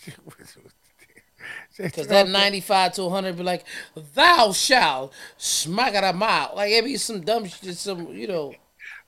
Because 1.76 2.08
that 2.08 2.28
95 2.28 2.94
to 2.94 3.04
100 3.04 3.36
be 3.36 3.44
like, 3.44 3.64
thou 4.14 4.52
shalt 4.52 5.12
smack 5.36 5.94
it 5.94 6.02
a 6.02 6.12
mile. 6.12 6.52
Like, 6.56 6.72
it 6.72 6.84
be 6.84 6.96
some 6.96 7.20
dumb 7.20 7.46
shit, 7.46 7.76
some, 7.76 8.12
you 8.12 8.26
know, 8.26 8.52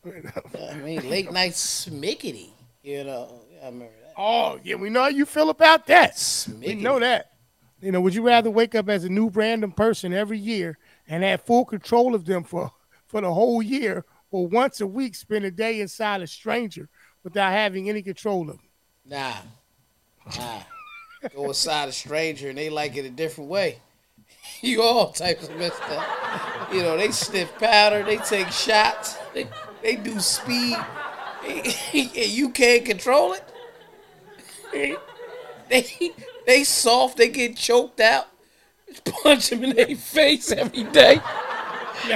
I 0.05 0.75
mean, 0.75 1.09
late 1.11 1.31
night 1.33 1.53
smickety, 1.53 2.51
you 2.83 3.05
know. 3.05 3.41
I 3.63 3.67
remember 3.67 3.93
that. 4.03 4.15
Oh, 4.17 4.59
yeah, 4.63 4.77
we 4.77 4.91
know 4.91 5.03
how 5.03 5.09
you 5.09 5.27
feel 5.27 5.51
about 5.51 5.87
that. 5.87 6.15
Smickety. 6.15 6.67
We 6.67 6.75
know 6.77 6.99
that. 6.99 7.33
You 7.81 7.93
know, 7.93 8.01
would 8.01 8.15
you 8.15 8.23
rather 8.23 8.51
wake 8.51 8.75
up 8.75 8.89
as 8.89 9.05
a 9.05 9.09
new 9.09 9.29
random 9.29 9.73
person 9.73 10.13
every 10.13 10.39
year 10.39 10.79
and 11.09 11.23
have 11.23 11.43
full 11.43 11.65
control 11.65 12.15
of 12.15 12.27
them 12.27 12.45
for, 12.45 12.71
for 13.07 13.21
the 13.21 13.33
whole 13.33 13.63
year 13.63 14.05
or 14.31 14.47
once 14.47 14.81
a 14.81 14.87
week 14.87 15.15
spend 15.15 15.45
a 15.45 15.51
day 15.51 15.81
inside 15.81 16.21
a 16.21 16.27
stranger 16.27 16.89
without 17.23 17.53
having 17.53 17.89
any 17.89 18.03
control 18.03 18.43
of 18.43 18.59
them? 18.59 18.69
Nah. 19.07 19.35
Nah. 20.37 20.63
Go 21.35 21.49
inside 21.49 21.89
a 21.89 21.93
stranger 21.93 22.49
and 22.49 22.59
they 22.59 22.71
like 22.71 22.97
it 22.97 23.05
a 23.05 23.11
different 23.11 23.51
way. 23.51 23.79
You 24.63 24.83
all 24.83 25.11
types 25.11 25.49
of 25.49 25.57
messed 25.57 25.81
up. 25.83 26.73
You 26.73 26.83
know, 26.83 26.97
they 26.97 27.11
sniff 27.11 27.57
powder, 27.59 28.03
they 28.03 28.19
take 28.19 28.49
shots, 28.49 29.17
they 29.33 29.47
they 29.83 29.97
do 29.97 30.19
speed, 30.21 30.77
and 31.47 32.15
you 32.15 32.51
can't 32.51 32.85
control 32.85 33.35
it. 33.35 33.45
They 35.69 36.13
they 36.47 36.65
soft, 36.65 37.17
they 37.17 37.29
get 37.29 37.57
choked 37.57 38.01
out. 38.01 38.27
Punch 39.05 39.51
them 39.51 39.63
in 39.63 39.77
their 39.77 39.95
face 39.95 40.51
every 40.51 40.83
day. 40.85 41.21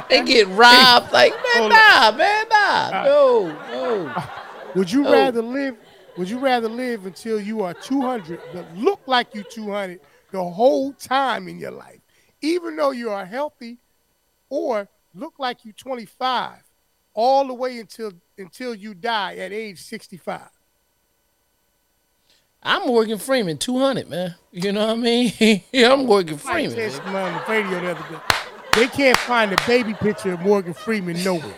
They 0.08 0.24
get 0.24 0.48
robbed. 0.48 1.12
Like 1.12 1.32
man, 1.32 1.68
nah, 1.68 2.10
man, 2.16 2.46
nah, 2.50 2.90
uh, 2.92 3.04
no, 3.04 3.48
no. 3.70 4.12
Uh, 4.16 4.26
would 4.74 4.90
you 4.90 5.06
Oh. 5.06 5.12
rather 5.12 5.42
live? 5.42 5.76
Would 6.16 6.28
you 6.30 6.38
rather 6.38 6.68
live 6.68 7.06
until 7.06 7.40
you 7.40 7.62
are 7.62 7.74
200 7.74 8.40
but 8.52 8.66
look 8.72 9.00
like 9.06 9.34
you 9.34 9.44
200 9.44 10.00
the 10.32 10.42
whole 10.42 10.92
time 10.94 11.46
in 11.46 11.58
your 11.58 11.70
life, 11.72 12.00
even 12.40 12.74
though 12.76 12.90
you 12.90 13.10
are 13.10 13.24
healthy, 13.24 13.78
or 14.48 14.88
look 15.14 15.34
like 15.38 15.64
you 15.64 15.72
25 15.72 16.62
all 17.14 17.46
the 17.46 17.54
way 17.54 17.78
until 17.78 18.12
until 18.36 18.74
you 18.74 18.94
die 18.94 19.36
at 19.36 19.52
age 19.52 19.80
65? 19.80 20.40
I'm 22.66 22.86
Morgan 22.86 23.18
Freeman, 23.18 23.58
200, 23.58 24.08
man. 24.08 24.34
You 24.50 24.72
know 24.72 24.86
what 24.86 24.92
I 24.92 25.00
mean? 25.00 25.32
yeah, 25.70 25.92
I'm 25.92 26.06
Morgan 26.06 26.36
I 26.36 26.38
Freeman. 26.38 26.70
said 26.70 26.92
something 26.92 27.14
on 27.14 27.32
the 27.34 27.44
radio 27.52 27.80
the 27.80 27.90
other 27.90 28.08
day. 28.16 28.22
They 28.74 28.86
can't 28.88 29.16
find 29.18 29.52
a 29.52 29.56
baby 29.66 29.92
picture 29.94 30.32
of 30.32 30.40
Morgan 30.40 30.72
Freeman 30.74 31.22
nowhere. 31.22 31.54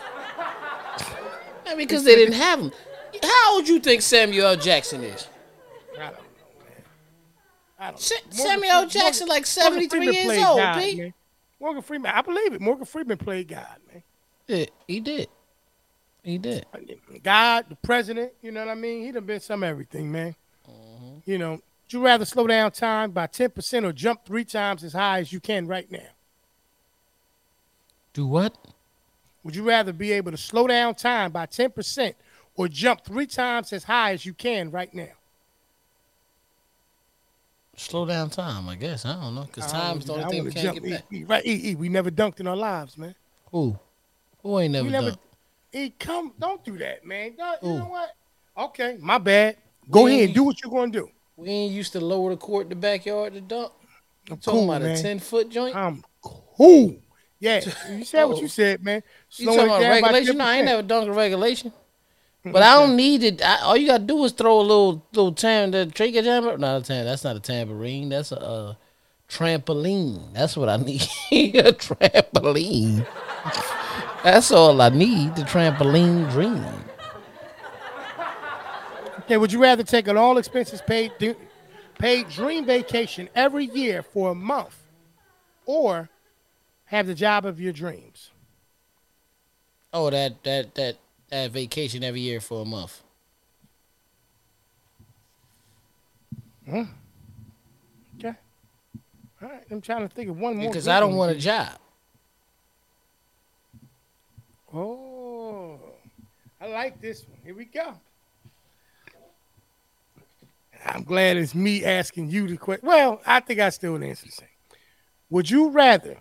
I 1.65 1.71
mean, 1.71 1.87
because 1.87 2.05
they 2.05 2.17
didn't 2.17 2.35
have 2.35 2.61
him. 2.61 2.73
How 3.23 3.55
old 3.55 3.69
you 3.69 3.79
think 3.81 4.03
Samuel 4.03 4.49
L. 4.49 4.57
Jackson 4.57 5.03
is? 5.05 5.29
I 5.95 5.99
don't 6.11 6.13
know, 6.13 6.19
man. 6.59 6.83
I 7.79 7.87
don't 7.91 8.01
Sa- 8.01 8.15
know. 8.17 8.45
Samuel 8.45 8.71
L. 8.71 8.87
Jackson, 8.89 9.29
like 9.29 9.47
73 9.47 10.11
years 10.13 10.45
old, 10.45 10.59
God. 10.59 11.13
Morgan 11.61 11.83
Freeman, 11.83 12.11
I 12.13 12.21
believe 12.21 12.53
it. 12.53 12.61
Morgan 12.61 12.85
Freeman 12.85 13.17
played 13.17 13.49
God, 13.49 13.77
man. 13.93 14.03
Yeah, 14.49 14.67
he 14.87 15.01
did. 15.01 15.29
He 16.27 16.39
did. 16.39 16.67
God, 17.23 17.67
the 17.69 17.77
president, 17.77 18.33
you 18.43 18.51
know 18.51 18.59
what 18.67 18.73
I 18.73 18.75
mean? 18.75 19.05
He 19.05 19.13
done 19.13 19.25
been 19.25 19.39
some 19.39 19.63
everything, 19.63 20.11
man. 20.11 20.35
Mm-hmm. 20.69 21.31
You 21.31 21.39
know, 21.39 21.51
would 21.53 21.61
you 21.93 22.05
rather 22.05 22.25
slow 22.25 22.49
down 22.49 22.73
time 22.73 23.13
by 23.13 23.29
10% 23.29 23.85
or 23.85 23.93
jump 23.93 24.27
three 24.27 24.45
times 24.45 24.83
as 24.83 24.93
high 24.93 25.21
as 25.21 25.33
you 25.33 25.39
can 25.39 25.69
right 25.69 25.89
now? 25.89 26.09
Do 28.13 28.27
what? 28.27 28.59
Would 29.45 29.55
you 29.55 29.63
rather 29.63 29.93
be 29.93 30.11
able 30.11 30.33
to 30.33 30.37
slow 30.37 30.67
down 30.67 30.97
time 30.97 31.31
by 31.31 31.47
10% 31.47 32.15
or 32.57 32.67
jump 32.67 33.05
three 33.05 33.27
times 33.29 33.73
as 33.73 33.85
high 33.85 34.11
as 34.11 34.27
you 34.27 34.35
can 34.35 34.73
right 34.73 34.93
now? 34.93 35.13
Slow 37.77 38.05
down 38.05 38.31
time, 38.31 38.69
I 38.69 38.75
guess. 38.75 39.05
I 39.05 39.13
don't 39.13 39.37
know. 39.37 39.43
Because 39.45 39.71
time's 39.71 40.07
the 40.07 40.15
only 40.15 40.25
thing 40.29 40.45
we 40.45 40.51
can't 40.51 40.65
jump- 40.65 40.83
get 40.83 40.91
back. 40.91 41.05
E- 41.13 41.19
E, 41.19 41.25
right, 41.25 41.47
E, 41.47 41.71
E, 41.71 41.75
we 41.77 41.89
never 41.89 42.11
dunked 42.11 42.41
in 42.41 42.49
our 42.49 42.57
lives, 42.57 42.99
man. 42.99 43.15
Who? 43.53 43.79
Who 44.43 44.59
ain't 44.59 44.73
never, 44.73 44.87
We 44.87 44.91
never, 44.91 45.11
done? 45.11 45.19
E, 45.77 45.91
come, 45.99 46.33
don't 46.39 46.65
do 46.65 46.79
that, 46.79 47.05
man. 47.05 47.35
Don't- 47.37 47.63
you 47.63 47.79
know 47.79 47.85
what? 47.87 48.11
Okay, 48.57 48.97
my 49.01 49.19
bad. 49.19 49.57
Go 49.91 50.05
We- 50.05 50.23
ahead, 50.23 50.35
do 50.35 50.43
what 50.45 50.63
you're 50.63 50.71
going 50.71 50.91
to 50.93 50.99
do. 51.01 51.11
We 51.37 51.49
ain't 51.51 51.73
used 51.73 51.93
to 51.93 52.01
lower 52.01 52.31
the 52.31 52.37
court 52.39 52.65
in 52.65 52.69
the 52.71 52.77
backyard 52.77 53.35
to 53.35 53.41
dunk. 53.43 53.73
You 54.27 54.33
I'm 54.35 54.39
talking 54.39 54.61
cool, 54.61 54.71
about 54.73 54.83
man. 54.83 54.97
a 54.97 55.03
10 55.03 55.19
foot 55.19 55.51
joint? 55.51 55.77
I'm 55.77 56.03
cool. 56.23 56.97
Yeah, 57.39 57.61
you 57.91 58.05
said 58.05 58.25
what 58.25 58.39
Oh. 58.39 58.41
you 58.41 58.49
said, 58.49 58.83
man. 58.83 59.03
You 59.37 59.47
talking 59.47 59.65
about 59.67 59.83
regulation? 59.83 60.39
No, 60.39 60.45
I 60.47 60.57
ain't 60.57 60.65
never 60.65 60.83
dunked 60.83 61.09
a 61.09 61.13
regulation. 61.13 61.73
But 62.47 62.63
I 62.63 62.75
don't 62.79 62.95
need 62.95 63.25
it. 63.25 63.43
I, 63.45 63.63
all 63.63 63.77
you 63.77 63.89
gotta 63.89 64.05
do 64.05 64.25
is 64.25 64.31
throw 64.31 64.61
a 64.61 64.63
little 64.63 65.05
little 65.13 65.33
tam 65.33 65.73
the 65.73 65.85
trigger 65.87 66.23
tambourine. 66.23 66.61
Not 66.61 66.81
a 66.83 66.85
tam. 66.85 67.05
That's 67.05 67.25
not 67.25 67.35
a 67.35 67.41
tambourine. 67.41 68.09
That's 68.09 68.31
a, 68.31 68.41
uh 68.41 68.75
trampoline. 69.29 70.33
That's 70.33 70.57
what 70.57 70.69
I 70.69 70.77
need. 70.89 71.03
a 71.57 71.73
trampoline. 71.73 73.05
That's 74.25 74.51
all 74.51 74.81
I 74.81 74.89
need. 74.89 75.37
The 75.37 75.43
trampoline 75.43 76.31
dream. 76.31 76.65
Okay, 79.21 79.37
would 79.37 79.53
you 79.53 79.61
rather 79.61 79.83
take 79.83 80.09
an 80.09 80.17
all 80.17 80.39
expenses 80.39 80.81
paid 80.81 81.13
du- 81.19 81.37
paid 81.99 82.29
dream 82.29 82.65
vacation 82.65 83.29
every 83.35 83.65
year 83.67 84.03
for 84.03 84.31
a 84.31 84.35
month, 84.35 84.77
or 85.65 86.09
have 86.87 87.07
the 87.07 87.15
job 87.15 87.45
of 87.45 87.61
your 87.61 87.73
dreams? 87.73 88.31
Oh, 89.93 90.11
that 90.11 90.43
that 90.45 90.75
that 90.77 90.97
that 91.31 91.51
vacation 91.51 92.05
every 92.05 92.21
year 92.21 92.41
for 92.41 92.63
a 92.63 92.65
month. 92.65 93.03
Huh? 96.71 96.85
Okay. 98.19 98.35
All 99.43 99.49
right, 99.49 99.65
I'm 99.71 99.81
trying 99.81 100.09
to 100.09 100.15
think 100.15 100.31
of 100.31 100.39
one 100.39 100.57
more. 100.57 100.69
Because 100.69 100.89
I 100.89 101.01
don't 101.01 101.17
want 101.17 101.33
a 101.33 101.39
job. 101.39 101.79
Oh, 104.75 105.79
I 106.61 106.67
like 106.67 107.01
this 107.01 107.27
one. 107.29 107.39
Here 107.45 107.55
we 107.55 107.67
go. 107.67 107.95
I'm 110.85 111.03
glad 111.03 111.37
it's 111.37 111.55
me 111.55 111.85
asking 111.85 112.31
you 112.31 112.47
the 112.47 112.57
question. 112.57 112.87
Well, 112.87 113.21
I 113.27 113.41
think 113.41 113.61
I 113.61 113.71
still 113.71 113.93
would 113.93 114.03
answer 114.03 114.27
the 114.27 114.33
same. 114.33 114.49
Would 115.31 115.51
you 115.51 115.71
rather 115.71 116.19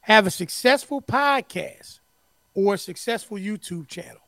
have 0.00 0.26
a 0.26 0.30
successful 0.30 1.00
podcast 1.00 2.00
or 2.54 2.74
a 2.74 2.78
successful 2.78 3.38
YouTube 3.38 3.88
channel? 3.88 4.20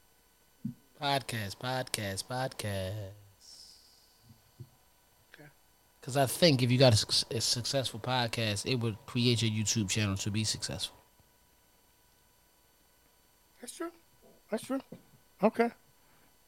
Podcast, 1.01 1.57
podcast, 1.57 2.25
podcast. 2.25 3.11
Okay. 5.35 5.49
Because 6.01 6.17
I 6.17 6.27
think 6.27 6.63
if 6.63 6.71
you 6.71 6.79
got 6.79 6.95
a, 6.95 7.37
a 7.37 7.41
successful 7.41 8.01
podcast, 8.01 8.65
it 8.71 8.77
would 8.77 8.97
create 9.05 9.43
your 9.43 9.51
YouTube 9.51 9.91
channel 9.91 10.17
to 10.17 10.31
be 10.31 10.45
successful. 10.45 10.94
That's 13.65 13.77
true. 13.77 13.91
That's 14.51 14.63
true. 14.63 14.81
Okay. 15.43 15.71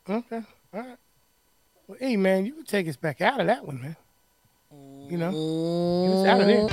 Okay. 0.07 0.43
All 0.75 0.81
right. 0.81 0.99
Well, 1.89 1.97
hey, 1.99 2.15
man, 2.15 2.45
you 2.45 2.53
can 2.53 2.65
take 2.67 2.87
us 2.89 2.97
back 2.97 3.23
out 3.23 3.41
of 3.41 3.47
that 3.47 3.67
one, 3.67 3.81
man. 3.81 3.97
You 5.09 5.17
know, 5.17 5.31
get 5.31 6.13
us 6.13 6.27
out 6.27 6.41
of 6.43 6.47
there. 6.47 6.69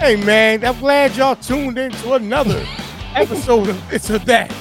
Hey, 0.00 0.16
man, 0.16 0.64
I'm 0.64 0.80
glad 0.80 1.14
y'all 1.14 1.36
tuned 1.36 1.78
in 1.78 1.92
to 1.92 2.14
another 2.14 2.66
episode 3.14 3.68
of 3.68 3.92
It's 3.92 4.10
or 4.10 4.18
That. 4.18 4.52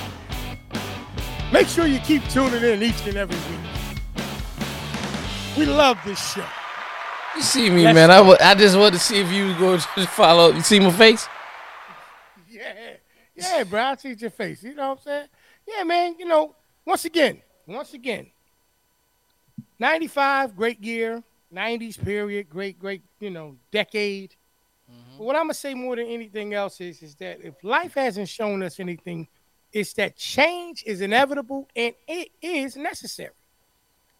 Make 1.52 1.68
sure 1.68 1.88
you 1.88 1.98
keep 2.02 2.24
tuning 2.30 2.62
in 2.62 2.84
each 2.84 3.08
and 3.08 3.18
every 3.18 3.38
week. 3.38 3.72
We 5.58 5.66
love 5.66 5.98
this 6.06 6.34
show. 6.34 6.46
You 7.38 7.44
see 7.44 7.70
me, 7.70 7.84
Yes. 7.84 7.94
man. 7.94 8.10
I 8.12 8.20
I 8.42 8.56
just 8.56 8.76
wanted 8.76 8.94
to 8.94 9.00
see 9.00 9.20
if 9.20 9.32
you 9.32 9.54
go 9.54 9.60
going 9.78 9.80
to 9.80 10.08
follow. 10.08 10.52
You 10.52 10.62
see 10.62 10.80
my 10.80 10.92
face? 10.92 11.28
Yeah, 12.50 12.74
yeah, 13.36 13.64
bro. 13.64 13.82
I 13.82 13.96
see 13.96 14.14
your 14.14 14.32
face. 14.32 14.64
You 14.64 14.74
know 14.74 14.90
what 14.90 14.98
I'm 15.00 15.04
saying? 15.04 15.28
Yeah, 15.68 15.84
man. 15.84 16.16
You 16.18 16.26
know, 16.26 16.56
once 16.84 17.06
again, 17.06 17.42
once 17.68 17.94
again, 17.94 18.28
95, 19.80 20.56
great 20.56 20.84
year. 20.84 21.24
90s 21.54 22.04
period, 22.04 22.50
great, 22.50 22.78
great, 22.78 23.02
you 23.22 23.30
know, 23.30 23.56
decade. 23.72 24.36
Mm-hmm. 24.92 25.18
But 25.18 25.24
what 25.24 25.36
I'm 25.36 25.44
gonna 25.44 25.54
say 25.54 25.74
more 25.74 25.96
than 25.96 26.08
anything 26.08 26.54
else 26.54 26.82
is, 26.82 27.02
is 27.02 27.16
that 27.16 27.40
if 27.42 27.54
life 27.64 27.94
hasn't 27.94 28.28
shown 28.28 28.62
us 28.64 28.80
anything, 28.82 29.28
it's 29.72 29.94
that 29.94 30.18
change 30.18 30.84
is 30.86 31.00
inevitable 31.02 31.70
and 31.76 31.94
it 32.08 32.30
is 32.42 32.76
necessary. 32.76 33.32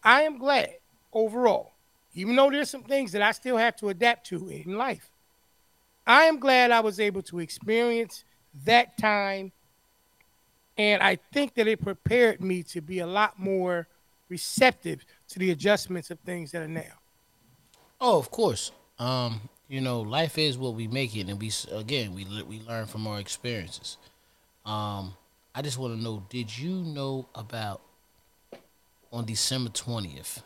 I 0.02 0.22
am 0.22 0.38
glad 0.38 0.76
overall, 1.12 1.72
even 2.14 2.36
though 2.36 2.50
there's 2.50 2.70
some 2.70 2.82
things 2.82 3.12
that 3.12 3.22
I 3.22 3.32
still 3.32 3.56
have 3.56 3.76
to 3.76 3.88
adapt 3.88 4.26
to 4.28 4.48
in 4.48 4.76
life. 4.76 5.10
I 6.06 6.24
am 6.24 6.38
glad 6.38 6.70
I 6.70 6.80
was 6.80 7.00
able 7.00 7.22
to 7.22 7.38
experience 7.38 8.24
that 8.64 8.96
time. 8.98 9.52
And 10.76 11.02
I 11.02 11.18
think 11.32 11.54
that 11.54 11.66
it 11.66 11.82
prepared 11.82 12.40
me 12.40 12.62
to 12.64 12.80
be 12.80 13.00
a 13.00 13.06
lot 13.06 13.38
more 13.38 13.88
receptive 14.28 15.04
to 15.28 15.38
the 15.38 15.50
adjustments 15.50 16.10
of 16.10 16.18
things 16.20 16.52
that 16.52 16.62
are 16.62 16.68
now. 16.68 16.94
Oh, 18.00 18.18
of 18.18 18.30
course. 18.30 18.70
Um, 18.98 19.48
you 19.68 19.80
know, 19.80 20.00
life 20.00 20.38
is 20.38 20.56
what 20.56 20.74
we 20.74 20.88
make 20.88 21.14
it, 21.16 21.28
and 21.28 21.40
we 21.40 21.52
again 21.72 22.14
we 22.14 22.24
we 22.48 22.60
learn 22.60 22.86
from 22.86 23.06
our 23.06 23.20
experiences. 23.20 23.98
Um, 24.64 25.14
I 25.54 25.62
just 25.62 25.78
want 25.78 25.94
to 25.96 26.02
know: 26.02 26.24
Did 26.30 26.56
you 26.56 26.70
know 26.70 27.28
about 27.34 27.82
on 29.12 29.24
December 29.24 29.70
20th, 29.70 30.42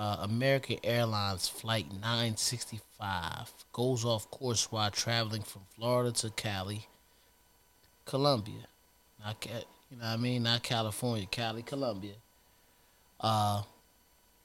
uh, 0.00 0.16
American 0.22 0.78
Airlines 0.82 1.46
Flight 1.46 1.92
965 1.92 3.52
goes 3.70 4.02
off 4.02 4.30
course 4.30 4.72
while 4.72 4.90
traveling 4.90 5.42
from 5.42 5.60
Florida 5.76 6.10
to 6.10 6.30
Cali, 6.30 6.86
Colombia. 8.06 8.66
Not, 9.22 9.44
you 9.44 9.98
know 9.98 10.04
what 10.04 10.06
I 10.06 10.16
mean? 10.16 10.44
Not 10.44 10.62
California, 10.62 11.26
Cali, 11.30 11.62
Colombia. 11.62 12.14
Uh, 13.20 13.64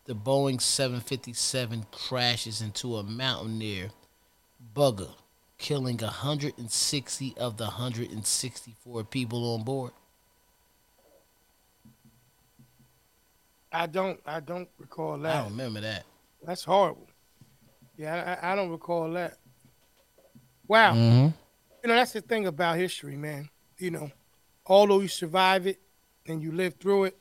the 0.03 0.13
Boeing 0.13 0.59
757 0.61 1.85
crashes 1.89 2.61
into 2.61 2.97
a 2.97 3.03
mountain 3.03 3.57
near 3.57 3.91
Buga, 4.75 5.11
killing 5.57 5.99
160 5.99 7.33
of 7.37 7.55
the 7.55 7.63
164 7.63 9.05
people 9.05 9.53
on 9.55 9.63
board. 9.63 9.93
I 13.75 13.87
don't. 13.87 14.19
I 14.25 14.39
don't 14.39 14.69
recall 14.77 15.17
that. 15.19 15.35
I 15.35 15.41
don't 15.41 15.51
remember 15.51 15.81
that. 15.81 16.05
That's 16.45 16.63
horrible. 16.63 17.09
Yeah, 17.97 18.37
I, 18.41 18.53
I 18.53 18.55
don't 18.55 18.69
recall 18.69 19.11
that. 19.11 19.37
Wow. 20.67 20.93
Mm-hmm. 20.93 21.27
You 21.83 21.89
know, 21.89 21.95
that's 21.95 22.13
the 22.13 22.21
thing 22.21 22.47
about 22.47 22.77
history, 22.77 23.17
man. 23.17 23.49
You 23.77 23.91
know, 23.91 24.11
although 24.65 25.01
you 25.01 25.09
survive 25.09 25.67
it 25.67 25.79
and 26.25 26.41
you 26.41 26.51
live 26.51 26.75
through 26.75 27.05
it, 27.05 27.17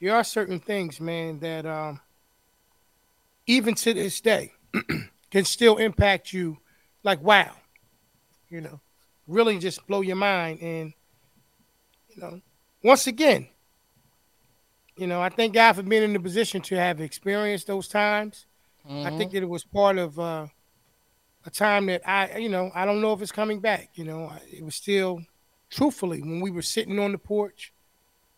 there 0.00 0.14
are 0.14 0.22
certain 0.22 0.60
things, 0.60 1.00
man, 1.00 1.38
that 1.40 1.64
um, 1.64 2.00
even 3.46 3.74
to 3.76 3.94
this 3.94 4.20
day 4.20 4.52
can 5.30 5.44
still 5.44 5.78
impact 5.78 6.32
you. 6.32 6.58
Like, 7.02 7.22
wow, 7.22 7.52
you 8.50 8.60
know, 8.60 8.80
really 9.26 9.58
just 9.58 9.86
blow 9.86 10.02
your 10.02 10.16
mind. 10.16 10.60
And 10.60 10.92
you 12.14 12.20
know, 12.20 12.40
once 12.84 13.06
again, 13.06 13.48
you 15.00 15.06
know, 15.06 15.22
I 15.22 15.30
thank 15.30 15.54
God 15.54 15.72
for 15.72 15.82
being 15.82 16.02
in 16.02 16.12
the 16.12 16.20
position 16.20 16.60
to 16.62 16.76
have 16.76 17.00
experienced 17.00 17.66
those 17.66 17.88
times. 17.88 18.44
Mm-hmm. 18.86 19.06
I 19.06 19.16
think 19.16 19.32
that 19.32 19.42
it 19.42 19.48
was 19.48 19.64
part 19.64 19.96
of 19.96 20.18
uh, 20.20 20.46
a 21.46 21.50
time 21.50 21.86
that 21.86 22.06
I, 22.06 22.36
you 22.36 22.50
know, 22.50 22.70
I 22.74 22.84
don't 22.84 23.00
know 23.00 23.14
if 23.14 23.22
it's 23.22 23.32
coming 23.32 23.60
back. 23.60 23.92
You 23.94 24.04
know, 24.04 24.30
it 24.52 24.62
was 24.62 24.74
still, 24.74 25.22
truthfully, 25.70 26.20
when 26.20 26.40
we 26.40 26.50
were 26.50 26.60
sitting 26.60 26.98
on 26.98 27.12
the 27.12 27.18
porch. 27.18 27.72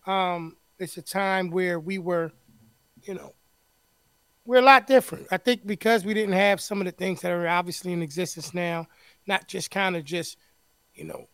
Um, 0.06 0.56
it's 0.78 0.96
a 0.96 1.02
time 1.02 1.50
where 1.50 1.80
we 1.80 1.98
were, 1.98 2.30
you 3.02 3.14
know, 3.14 3.34
we're 4.44 4.58
a 4.58 4.62
lot 4.62 4.86
different. 4.86 5.26
I 5.32 5.38
think 5.38 5.66
because 5.66 6.04
we 6.04 6.14
didn't 6.14 6.34
have 6.34 6.60
some 6.60 6.80
of 6.80 6.84
the 6.84 6.92
things 6.92 7.22
that 7.22 7.32
are 7.32 7.48
obviously 7.48 7.92
in 7.92 8.02
existence 8.02 8.54
now, 8.54 8.86
not 9.26 9.48
just 9.48 9.70
kind 9.72 9.96
of 9.96 10.04
just, 10.04 10.38
you 10.94 11.04
know, 11.04 11.28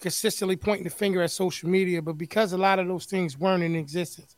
consistently 0.00 0.56
pointing 0.56 0.84
the 0.84 0.90
finger 0.90 1.22
at 1.22 1.30
social 1.30 1.70
media, 1.70 2.02
but 2.02 2.18
because 2.18 2.52
a 2.52 2.58
lot 2.58 2.78
of 2.78 2.86
those 2.86 3.06
things 3.06 3.38
weren't 3.38 3.62
in 3.62 3.74
existence. 3.74 4.35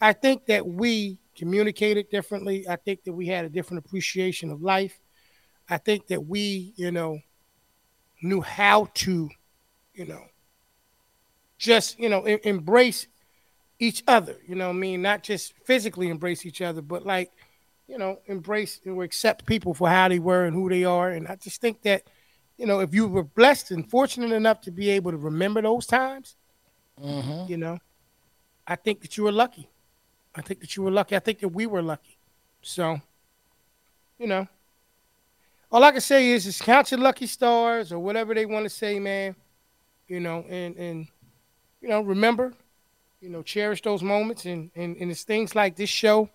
I 0.00 0.12
think 0.12 0.46
that 0.46 0.66
we 0.66 1.18
communicated 1.36 2.10
differently. 2.10 2.66
I 2.68 2.76
think 2.76 3.04
that 3.04 3.12
we 3.12 3.26
had 3.26 3.44
a 3.44 3.48
different 3.48 3.84
appreciation 3.84 4.50
of 4.50 4.62
life. 4.62 4.98
I 5.68 5.78
think 5.78 6.06
that 6.08 6.26
we, 6.26 6.72
you 6.76 6.90
know, 6.90 7.18
knew 8.22 8.40
how 8.40 8.88
to, 8.94 9.28
you 9.94 10.06
know, 10.06 10.24
just, 11.58 11.98
you 11.98 12.08
know, 12.08 12.22
em- 12.22 12.40
embrace 12.44 13.06
each 13.80 14.02
other, 14.08 14.36
you 14.46 14.54
know 14.54 14.70
I 14.70 14.72
mean? 14.72 15.02
Not 15.02 15.22
just 15.22 15.52
physically 15.64 16.08
embrace 16.08 16.44
each 16.44 16.62
other, 16.62 16.82
but 16.82 17.06
like, 17.06 17.30
you 17.86 17.96
know, 17.98 18.18
embrace 18.26 18.80
or 18.86 19.04
accept 19.04 19.46
people 19.46 19.72
for 19.74 19.88
how 19.88 20.08
they 20.08 20.18
were 20.18 20.44
and 20.44 20.54
who 20.54 20.68
they 20.68 20.84
are. 20.84 21.10
And 21.10 21.28
I 21.28 21.36
just 21.36 21.60
think 21.60 21.82
that, 21.82 22.02
you 22.56 22.66
know, 22.66 22.80
if 22.80 22.92
you 22.92 23.06
were 23.06 23.22
blessed 23.22 23.70
and 23.70 23.88
fortunate 23.88 24.32
enough 24.32 24.60
to 24.62 24.72
be 24.72 24.90
able 24.90 25.12
to 25.12 25.16
remember 25.16 25.62
those 25.62 25.86
times, 25.86 26.36
Mm-hmm. 27.00 27.48
you 27.48 27.56
know, 27.56 27.78
I 28.66 28.74
think 28.74 29.02
that 29.02 29.16
you 29.16 29.22
were 29.22 29.30
lucky. 29.30 29.68
I 30.38 30.42
think 30.42 30.60
that 30.60 30.76
you 30.76 30.82
were 30.82 30.90
lucky. 30.90 31.16
I 31.16 31.18
think 31.18 31.40
that 31.40 31.48
we 31.48 31.66
were 31.66 31.82
lucky. 31.82 32.16
So, 32.62 33.00
you 34.18 34.26
know, 34.26 34.46
all 35.70 35.84
I 35.84 35.92
can 35.92 36.00
say 36.00 36.30
is, 36.30 36.46
is 36.46 36.60
count 36.60 36.90
your 36.90 37.00
lucky 37.00 37.26
stars 37.26 37.92
or 37.92 37.98
whatever 37.98 38.34
they 38.34 38.46
want 38.46 38.64
to 38.64 38.70
say, 38.70 38.98
man. 38.98 39.34
You 40.06 40.20
know, 40.20 40.44
and 40.48 40.76
and 40.76 41.06
you 41.80 41.88
know, 41.88 42.00
remember, 42.00 42.54
you 43.20 43.28
know, 43.28 43.42
cherish 43.42 43.82
those 43.82 44.02
moments, 44.02 44.46
and 44.46 44.70
and 44.74 44.96
and 44.96 45.10
it's 45.10 45.24
things 45.24 45.54
like 45.54 45.76
this 45.76 45.90
show 45.90 46.30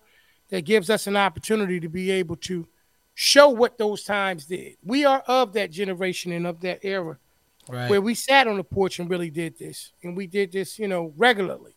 that 0.50 0.64
gives 0.64 0.90
us 0.90 1.06
an 1.06 1.16
opportunity 1.16 1.80
to 1.80 1.88
be 1.88 2.10
able 2.10 2.36
to 2.36 2.68
show 3.14 3.48
what 3.48 3.78
those 3.78 4.04
times 4.04 4.46
did. 4.46 4.76
We 4.84 5.04
are 5.04 5.20
of 5.26 5.52
that 5.54 5.70
generation 5.70 6.32
and 6.32 6.46
of 6.46 6.60
that 6.60 6.80
era 6.84 7.18
Right. 7.66 7.88
where 7.88 8.02
we 8.02 8.14
sat 8.14 8.46
on 8.46 8.58
the 8.58 8.64
porch 8.64 8.98
and 8.98 9.08
really 9.08 9.30
did 9.30 9.58
this, 9.58 9.92
and 10.02 10.14
we 10.14 10.26
did 10.26 10.52
this, 10.52 10.78
you 10.78 10.86
know, 10.86 11.14
regularly. 11.16 11.74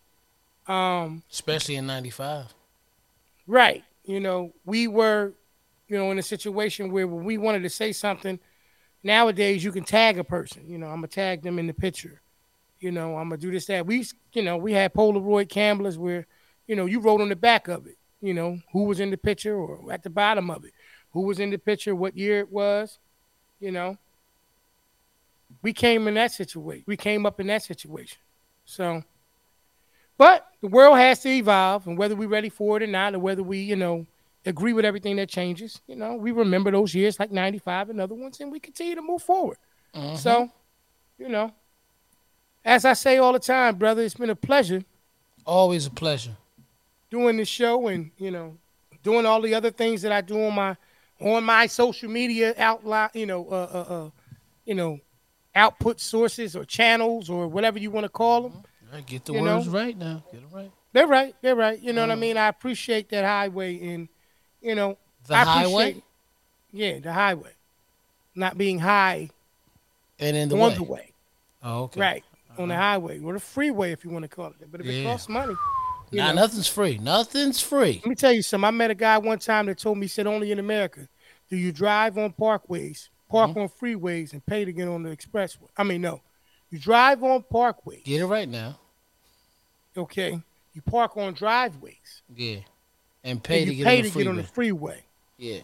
Um, 0.67 1.23
Especially 1.31 1.75
in 1.75 1.87
'95. 1.87 2.53
right. 3.47 3.83
You 4.03 4.21
know, 4.21 4.53
we 4.65 4.87
were, 4.87 5.33
you 5.89 5.97
know, 5.97 6.11
in 6.11 6.19
a 6.19 6.23
situation 6.23 6.91
where 6.91 7.05
when 7.05 7.25
we 7.25 7.37
wanted 7.37 7.63
to 7.63 7.69
say 7.69 7.91
something, 7.91 8.39
nowadays 9.03 9.63
you 9.63 9.71
can 9.73 9.83
tag 9.83 10.17
a 10.17 10.23
person. 10.23 10.63
You 10.65 10.77
know, 10.77 10.87
I'm 10.87 10.97
gonna 10.97 11.07
tag 11.07 11.41
them 11.41 11.59
in 11.59 11.67
the 11.67 11.73
picture. 11.73 12.21
You 12.79 12.91
know, 12.91 13.17
I'm 13.17 13.29
gonna 13.29 13.41
do 13.41 13.51
this, 13.51 13.65
that. 13.65 13.85
We, 13.85 14.05
you 14.31 14.43
know, 14.43 14.55
we 14.55 14.71
had 14.71 14.93
Polaroid 14.93 15.49
cameras 15.49 15.97
where, 15.97 16.25
you 16.67 16.75
know, 16.75 16.85
you 16.85 17.01
wrote 17.01 17.19
on 17.19 17.29
the 17.29 17.35
back 17.35 17.67
of 17.67 17.85
it. 17.87 17.97
You 18.21 18.33
know, 18.33 18.59
who 18.71 18.83
was 18.85 18.99
in 18.99 19.11
the 19.11 19.17
picture 19.17 19.55
or 19.55 19.91
at 19.91 20.03
the 20.03 20.09
bottom 20.09 20.49
of 20.49 20.65
it, 20.65 20.71
who 21.11 21.21
was 21.21 21.39
in 21.39 21.49
the 21.49 21.57
picture, 21.57 21.93
what 21.93 22.17
year 22.17 22.39
it 22.39 22.51
was. 22.51 22.97
You 23.59 23.71
know, 23.71 23.97
we 25.61 25.73
came 25.73 26.07
in 26.07 26.13
that 26.15 26.31
situation. 26.31 26.83
We 26.87 26.97
came 26.97 27.25
up 27.25 27.39
in 27.39 27.47
that 27.47 27.63
situation. 27.63 28.19
So, 28.65 29.03
but 30.17 30.47
the 30.61 30.67
world 30.67 30.97
has 30.97 31.19
to 31.21 31.29
evolve, 31.29 31.87
and 31.87 31.97
whether 31.97 32.15
we're 32.15 32.27
ready 32.27 32.49
for 32.49 32.77
it 32.77 32.83
or 32.83 32.87
not, 32.87 33.13
or 33.15 33.19
whether 33.19 33.43
we, 33.43 33.59
you 33.59 33.75
know, 33.75 34.05
agree 34.45 34.73
with 34.73 34.85
everything 34.85 35.17
that 35.17 35.29
changes, 35.29 35.81
you 35.87 35.95
know, 35.95 36.15
we 36.15 36.31
remember 36.31 36.71
those 36.71 36.95
years 36.95 37.19
like 37.19 37.31
95 37.31 37.89
and 37.89 38.01
other 38.01 38.15
ones, 38.15 38.39
and 38.39 38.51
we 38.51 38.59
continue 38.59 38.95
to 38.95 39.01
move 39.01 39.21
forward. 39.21 39.57
Mhm. 39.93 40.17
So, 40.17 40.49
you 41.17 41.29
know, 41.29 41.53
as 42.63 42.85
I 42.85 42.93
say 42.93 43.17
all 43.17 43.33
the 43.33 43.39
time, 43.39 43.75
brother, 43.77 44.01
it's 44.03 44.15
been 44.15 44.29
a 44.29 44.35
pleasure 44.35 44.83
always 45.47 45.85
a 45.85 45.89
pleasure. 45.89 46.35
doing 47.09 47.37
this 47.37 47.47
show 47.47 47.87
and, 47.87 48.11
you 48.17 48.29
know, 48.29 48.57
doing 49.01 49.25
all 49.25 49.41
the 49.41 49.55
other 49.55 49.71
things 49.71 50.01
that 50.01 50.11
I 50.11 50.19
do 50.19 50.45
on 50.45 50.53
my 50.53 50.75
on 51.21 51.43
my 51.43 51.65
social 51.65 52.09
media 52.09 52.53
outline, 52.57 53.09
you 53.13 53.25
know, 53.25 53.47
uh, 53.49 53.69
uh, 53.73 53.93
uh, 53.93 54.09
you 54.65 54.75
know, 54.75 54.99
output 55.55 55.99
sources 55.99 56.55
or 56.55 56.65
channels 56.65 57.29
or 57.29 57.47
whatever 57.47 57.79
you 57.79 57.89
want 57.89 58.03
to 58.03 58.09
call 58.09 58.43
them. 58.43 58.51
All 58.57 58.65
right, 58.93 59.05
get 59.05 59.25
the 59.25 59.33
You 59.33 59.41
words 59.41 59.67
know? 59.67 59.73
right 59.73 59.97
now. 59.97 60.23
Get 60.31 60.41
them 60.41 60.49
right. 60.53 60.71
They're 60.93 61.07
right. 61.07 61.35
They're 61.41 61.55
right. 61.55 61.79
You 61.79 61.93
know 61.93 62.01
what 62.01 62.11
I 62.11 62.15
Mm. 62.15 62.19
mean? 62.19 62.37
I 62.37 62.47
appreciate 62.47 63.09
that 63.09 63.23
highway 63.25 63.79
and, 63.93 64.07
you 64.61 64.75
know, 64.75 64.97
The 65.27 65.35
I 65.35 65.43
highway 65.43 66.01
Yeah, 66.71 66.99
the 66.99 67.13
highway. 67.13 67.51
Not 68.35 68.57
being 68.57 68.79
high 68.79 69.29
and 70.19 70.35
in 70.37 70.49
the 70.49 70.55
on 70.55 70.69
way. 70.71 70.75
the 70.75 70.83
way. 70.83 71.13
Oh, 71.63 71.83
okay. 71.83 71.99
Right. 72.01 72.23
On 72.57 72.67
the 72.69 72.73
Uh-huh. 72.75 72.83
highway 72.83 73.19
or 73.19 73.33
the 73.33 73.39
freeway, 73.39 73.91
if 73.91 74.03
you 74.03 74.09
want 74.09 74.23
to 74.23 74.29
call 74.29 74.47
it. 74.47 74.59
that. 74.59 74.71
But 74.71 74.81
if 74.81 74.87
it 74.87 75.03
costs 75.03 75.29
money, 75.29 75.55
you 76.11 76.17
Nah, 76.19 76.29
know. 76.29 76.35
nothing's 76.35 76.67
free. 76.67 76.97
Nothing's 76.97 77.61
free. 77.61 78.01
let 78.03 78.05
me 78.09 78.15
tell 78.15 78.31
you 78.33 78.41
something. 78.41 78.65
I 78.67 78.71
met 78.71 78.91
a 78.91 78.95
guy 78.95 79.17
one 79.17 79.39
time 79.39 79.65
that 79.67 79.77
told 79.77 79.97
me, 79.97 80.05
he 80.05 80.09
said, 80.09 80.25
only 80.27 80.51
in 80.51 80.59
America 80.59 81.07
do 81.49 81.55
you 81.57 81.71
drive 81.71 82.17
on 82.17 82.33
parkways, 82.33 83.09
park 83.29 83.51
Mm-hmm. 83.51 83.59
on 83.59 83.69
freeways, 83.69 84.33
and 84.33 84.45
pay 84.45 84.65
to 84.65 84.71
get 84.73 84.87
on 84.87 85.03
the 85.03 85.15
expressway. 85.15 85.67
I 85.77 85.83
mean, 85.83 86.01
no. 86.01 86.21
You 86.69 86.79
drive 86.79 87.23
on 87.23 87.43
parkways, 87.43 88.03
Get 88.03 88.21
it 88.21 88.25
right 88.25 88.47
now. 88.49 88.77
okay? 89.95 90.41
You 90.73 90.81
park 90.81 91.15
on 91.17 91.33
driveways. 91.33 92.21
Yeah. 92.35 92.57
And 93.23 93.43
pay 93.43 93.63
and 93.63 93.69
to 93.71 93.75
get 93.75 93.85
pay 93.85 93.97
on 93.97 94.03
the 94.03 94.09
to 94.11 94.17
get 94.17 94.27
on 94.27 94.35
the 94.35 94.43
freeway. 94.43 95.03
Yeah. 95.37 95.59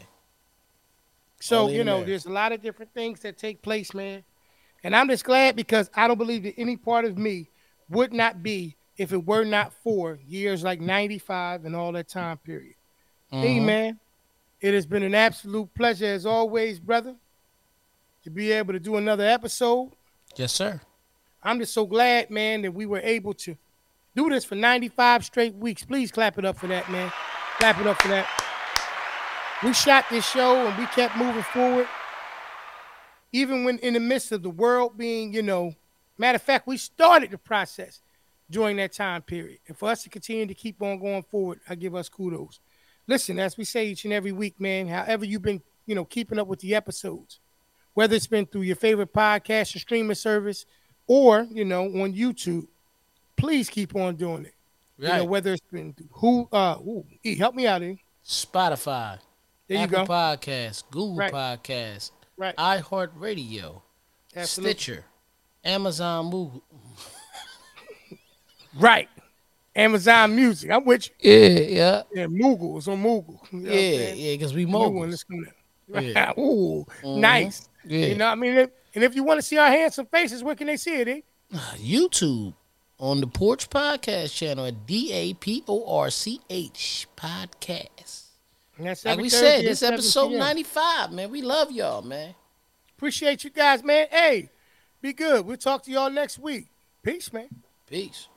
So, 1.39 1.67
you 1.67 1.83
know, 1.83 1.95
America. 1.95 2.09
there's 2.09 2.25
a 2.25 2.31
lot 2.31 2.51
of 2.51 2.61
different 2.61 2.93
things 2.93 3.19
that 3.21 3.37
take 3.37 3.61
place, 3.61 3.93
man. 3.93 4.23
And 4.83 4.95
I'm 4.95 5.07
just 5.09 5.23
glad 5.25 5.55
because 5.55 5.89
I 5.95 6.07
don't 6.07 6.17
believe 6.17 6.43
that 6.43 6.53
any 6.57 6.77
part 6.77 7.05
of 7.05 7.17
me 7.17 7.49
would 7.89 8.13
not 8.13 8.41
be 8.41 8.75
if 8.97 9.11
it 9.11 9.25
were 9.25 9.43
not 9.43 9.73
for 9.83 10.19
years 10.25 10.63
like 10.63 10.79
95 10.79 11.65
and 11.65 11.75
all 11.75 11.91
that 11.93 12.07
time 12.07 12.37
period. 12.37 12.75
Hey, 13.29 13.57
Mhm. 13.57 13.65
man, 13.65 13.99
it 14.61 14.73
has 14.73 14.85
been 14.85 15.03
an 15.03 15.15
absolute 15.15 15.73
pleasure 15.73 16.05
as 16.05 16.25
always, 16.25 16.79
brother, 16.79 17.15
to 18.23 18.29
be 18.29 18.51
able 18.51 18.73
to 18.73 18.79
do 18.79 18.95
another 18.95 19.25
episode. 19.25 19.91
Yes, 20.37 20.53
sir. 20.53 20.79
I'm 21.43 21.59
just 21.59 21.73
so 21.73 21.85
glad, 21.85 22.29
man, 22.29 22.61
that 22.61 22.73
we 22.73 22.85
were 22.85 23.01
able 23.01 23.33
to 23.35 23.57
do 24.15 24.29
this 24.29 24.45
for 24.45 24.55
95 24.55 25.25
straight 25.25 25.55
weeks. 25.55 25.83
Please 25.83 26.11
clap 26.11 26.37
it 26.37 26.45
up 26.45 26.57
for 26.57 26.67
that, 26.67 26.89
man. 26.89 27.11
Clap 27.57 27.79
it 27.79 27.87
up 27.87 28.01
for 28.01 28.07
that. 28.09 28.27
We 29.63 29.73
shot 29.73 30.05
this 30.09 30.25
show 30.25 30.67
and 30.67 30.77
we 30.77 30.85
kept 30.87 31.17
moving 31.17 31.43
forward. 31.43 31.87
Even 33.31 33.63
when 33.63 33.79
in 33.79 33.93
the 33.93 33.99
midst 33.99 34.31
of 34.31 34.43
the 34.43 34.49
world 34.49 34.97
being, 34.97 35.33
you 35.33 35.41
know, 35.41 35.73
matter 36.17 36.35
of 36.35 36.41
fact, 36.41 36.67
we 36.67 36.77
started 36.77 37.31
the 37.31 37.37
process 37.37 38.01
during 38.49 38.77
that 38.77 38.93
time 38.93 39.21
period. 39.21 39.59
And 39.67 39.77
for 39.77 39.89
us 39.89 40.03
to 40.03 40.09
continue 40.09 40.45
to 40.45 40.53
keep 40.53 40.81
on 40.81 40.99
going 40.99 41.23
forward, 41.23 41.59
I 41.67 41.75
give 41.75 41.95
us 41.95 42.09
kudos. 42.09 42.59
Listen, 43.07 43.39
as 43.39 43.57
we 43.57 43.65
say 43.65 43.87
each 43.87 44.05
and 44.05 44.13
every 44.13 44.31
week, 44.31 44.59
man, 44.59 44.87
however 44.87 45.25
you've 45.25 45.41
been, 45.41 45.61
you 45.85 45.95
know, 45.95 46.05
keeping 46.05 46.39
up 46.39 46.47
with 46.47 46.59
the 46.59 46.75
episodes, 46.75 47.39
whether 47.93 48.15
it's 48.15 48.27
been 48.27 48.45
through 48.45 48.61
your 48.61 48.75
favorite 48.75 49.13
podcast 49.13 49.75
or 49.75 49.79
streaming 49.79 50.15
service 50.15 50.65
or, 51.07 51.47
you 51.51 51.65
know, 51.65 51.83
on 51.85 52.13
YouTube, 52.13 52.67
please 53.37 53.69
keep 53.69 53.95
on 53.95 54.15
doing 54.15 54.45
it. 54.45 54.53
You 54.97 55.07
know, 55.07 55.19
Right. 55.19 55.27
whether 55.29 55.53
it's 55.53 55.61
been 55.71 55.95
who 56.11 56.47
uh 56.51 56.77
E, 57.23 57.35
help 57.35 57.55
me 57.55 57.67
out, 57.67 57.81
E. 57.83 57.99
Spotify, 58.25 59.19
There 59.67 59.77
you 59.77 59.83
Apple 59.83 60.05
go. 60.05 60.13
Podcasts, 60.13 60.83
Google 60.91 61.15
Right. 61.17 61.33
Podcasts, 61.33 62.11
Right. 62.37 62.55
iHeartRadio, 62.55 63.81
Absolutely. 64.35 64.71
Stitcher, 64.73 65.05
Amazon 65.63 66.27
Move. 66.27 66.61
Right. 68.75 69.09
Amazon 69.75 70.35
Music. 70.35 70.69
I'm 70.71 70.85
with 70.85 71.09
you. 71.21 71.31
Yeah, 71.31 71.47
yeah, 71.59 72.01
Yeah, 72.13 72.25
Moogle. 72.27 72.77
It's 72.77 72.87
on 72.87 73.01
Moogle. 73.03 73.39
You 73.51 73.59
know 73.59 73.71
yeah, 73.71 74.13
yeah. 74.13 74.33
Because 74.35 74.53
we 74.53 74.65
mobile. 74.65 75.07
that's 75.07 75.23
coming 75.23 75.45
out. 75.95 76.03
Yeah. 76.03 76.31
Ooh, 76.39 76.85
Mhm. 77.03 77.17
nice. 77.19 77.69
Yeah. 77.85 78.07
You 78.07 78.15
know, 78.15 78.25
what 78.25 78.31
I 78.31 78.35
mean, 78.35 78.67
and 78.95 79.03
if 79.03 79.15
you 79.15 79.23
want 79.23 79.39
to 79.39 79.41
see 79.45 79.57
our 79.57 79.69
handsome 79.69 80.05
faces, 80.05 80.43
where 80.43 80.55
can 80.55 80.67
they 80.67 80.77
see 80.77 80.95
it? 81.01 81.07
Eh? 81.07 81.21
YouTube 81.77 82.53
on 82.99 83.19
the 83.21 83.27
Porch 83.27 83.69
Podcast 83.69 84.33
channel 84.33 84.65
at 84.65 84.85
D 84.85 85.11
A 85.11 85.33
P 85.33 85.63
O 85.67 85.97
R 85.97 86.09
C 86.09 86.39
H 86.49 87.07
Podcast. 87.17 88.23
And 88.77 88.87
that's 88.87 89.05
Like 89.05 89.19
we 89.19 89.29
said, 89.29 89.65
this 89.65 89.83
episode 89.83 90.31
95, 90.31 91.11
man. 91.11 91.29
We 91.29 91.41
love 91.41 91.71
y'all, 91.71 92.01
man. 92.01 92.33
Appreciate 92.97 93.43
you 93.43 93.49
guys, 93.49 93.83
man. 93.83 94.07
Hey, 94.09 94.49
be 95.01 95.13
good. 95.13 95.45
We'll 95.45 95.57
talk 95.57 95.83
to 95.83 95.91
y'all 95.91 96.09
next 96.09 96.39
week. 96.39 96.67
Peace, 97.03 97.31
man. 97.33 97.49
Peace. 97.87 98.27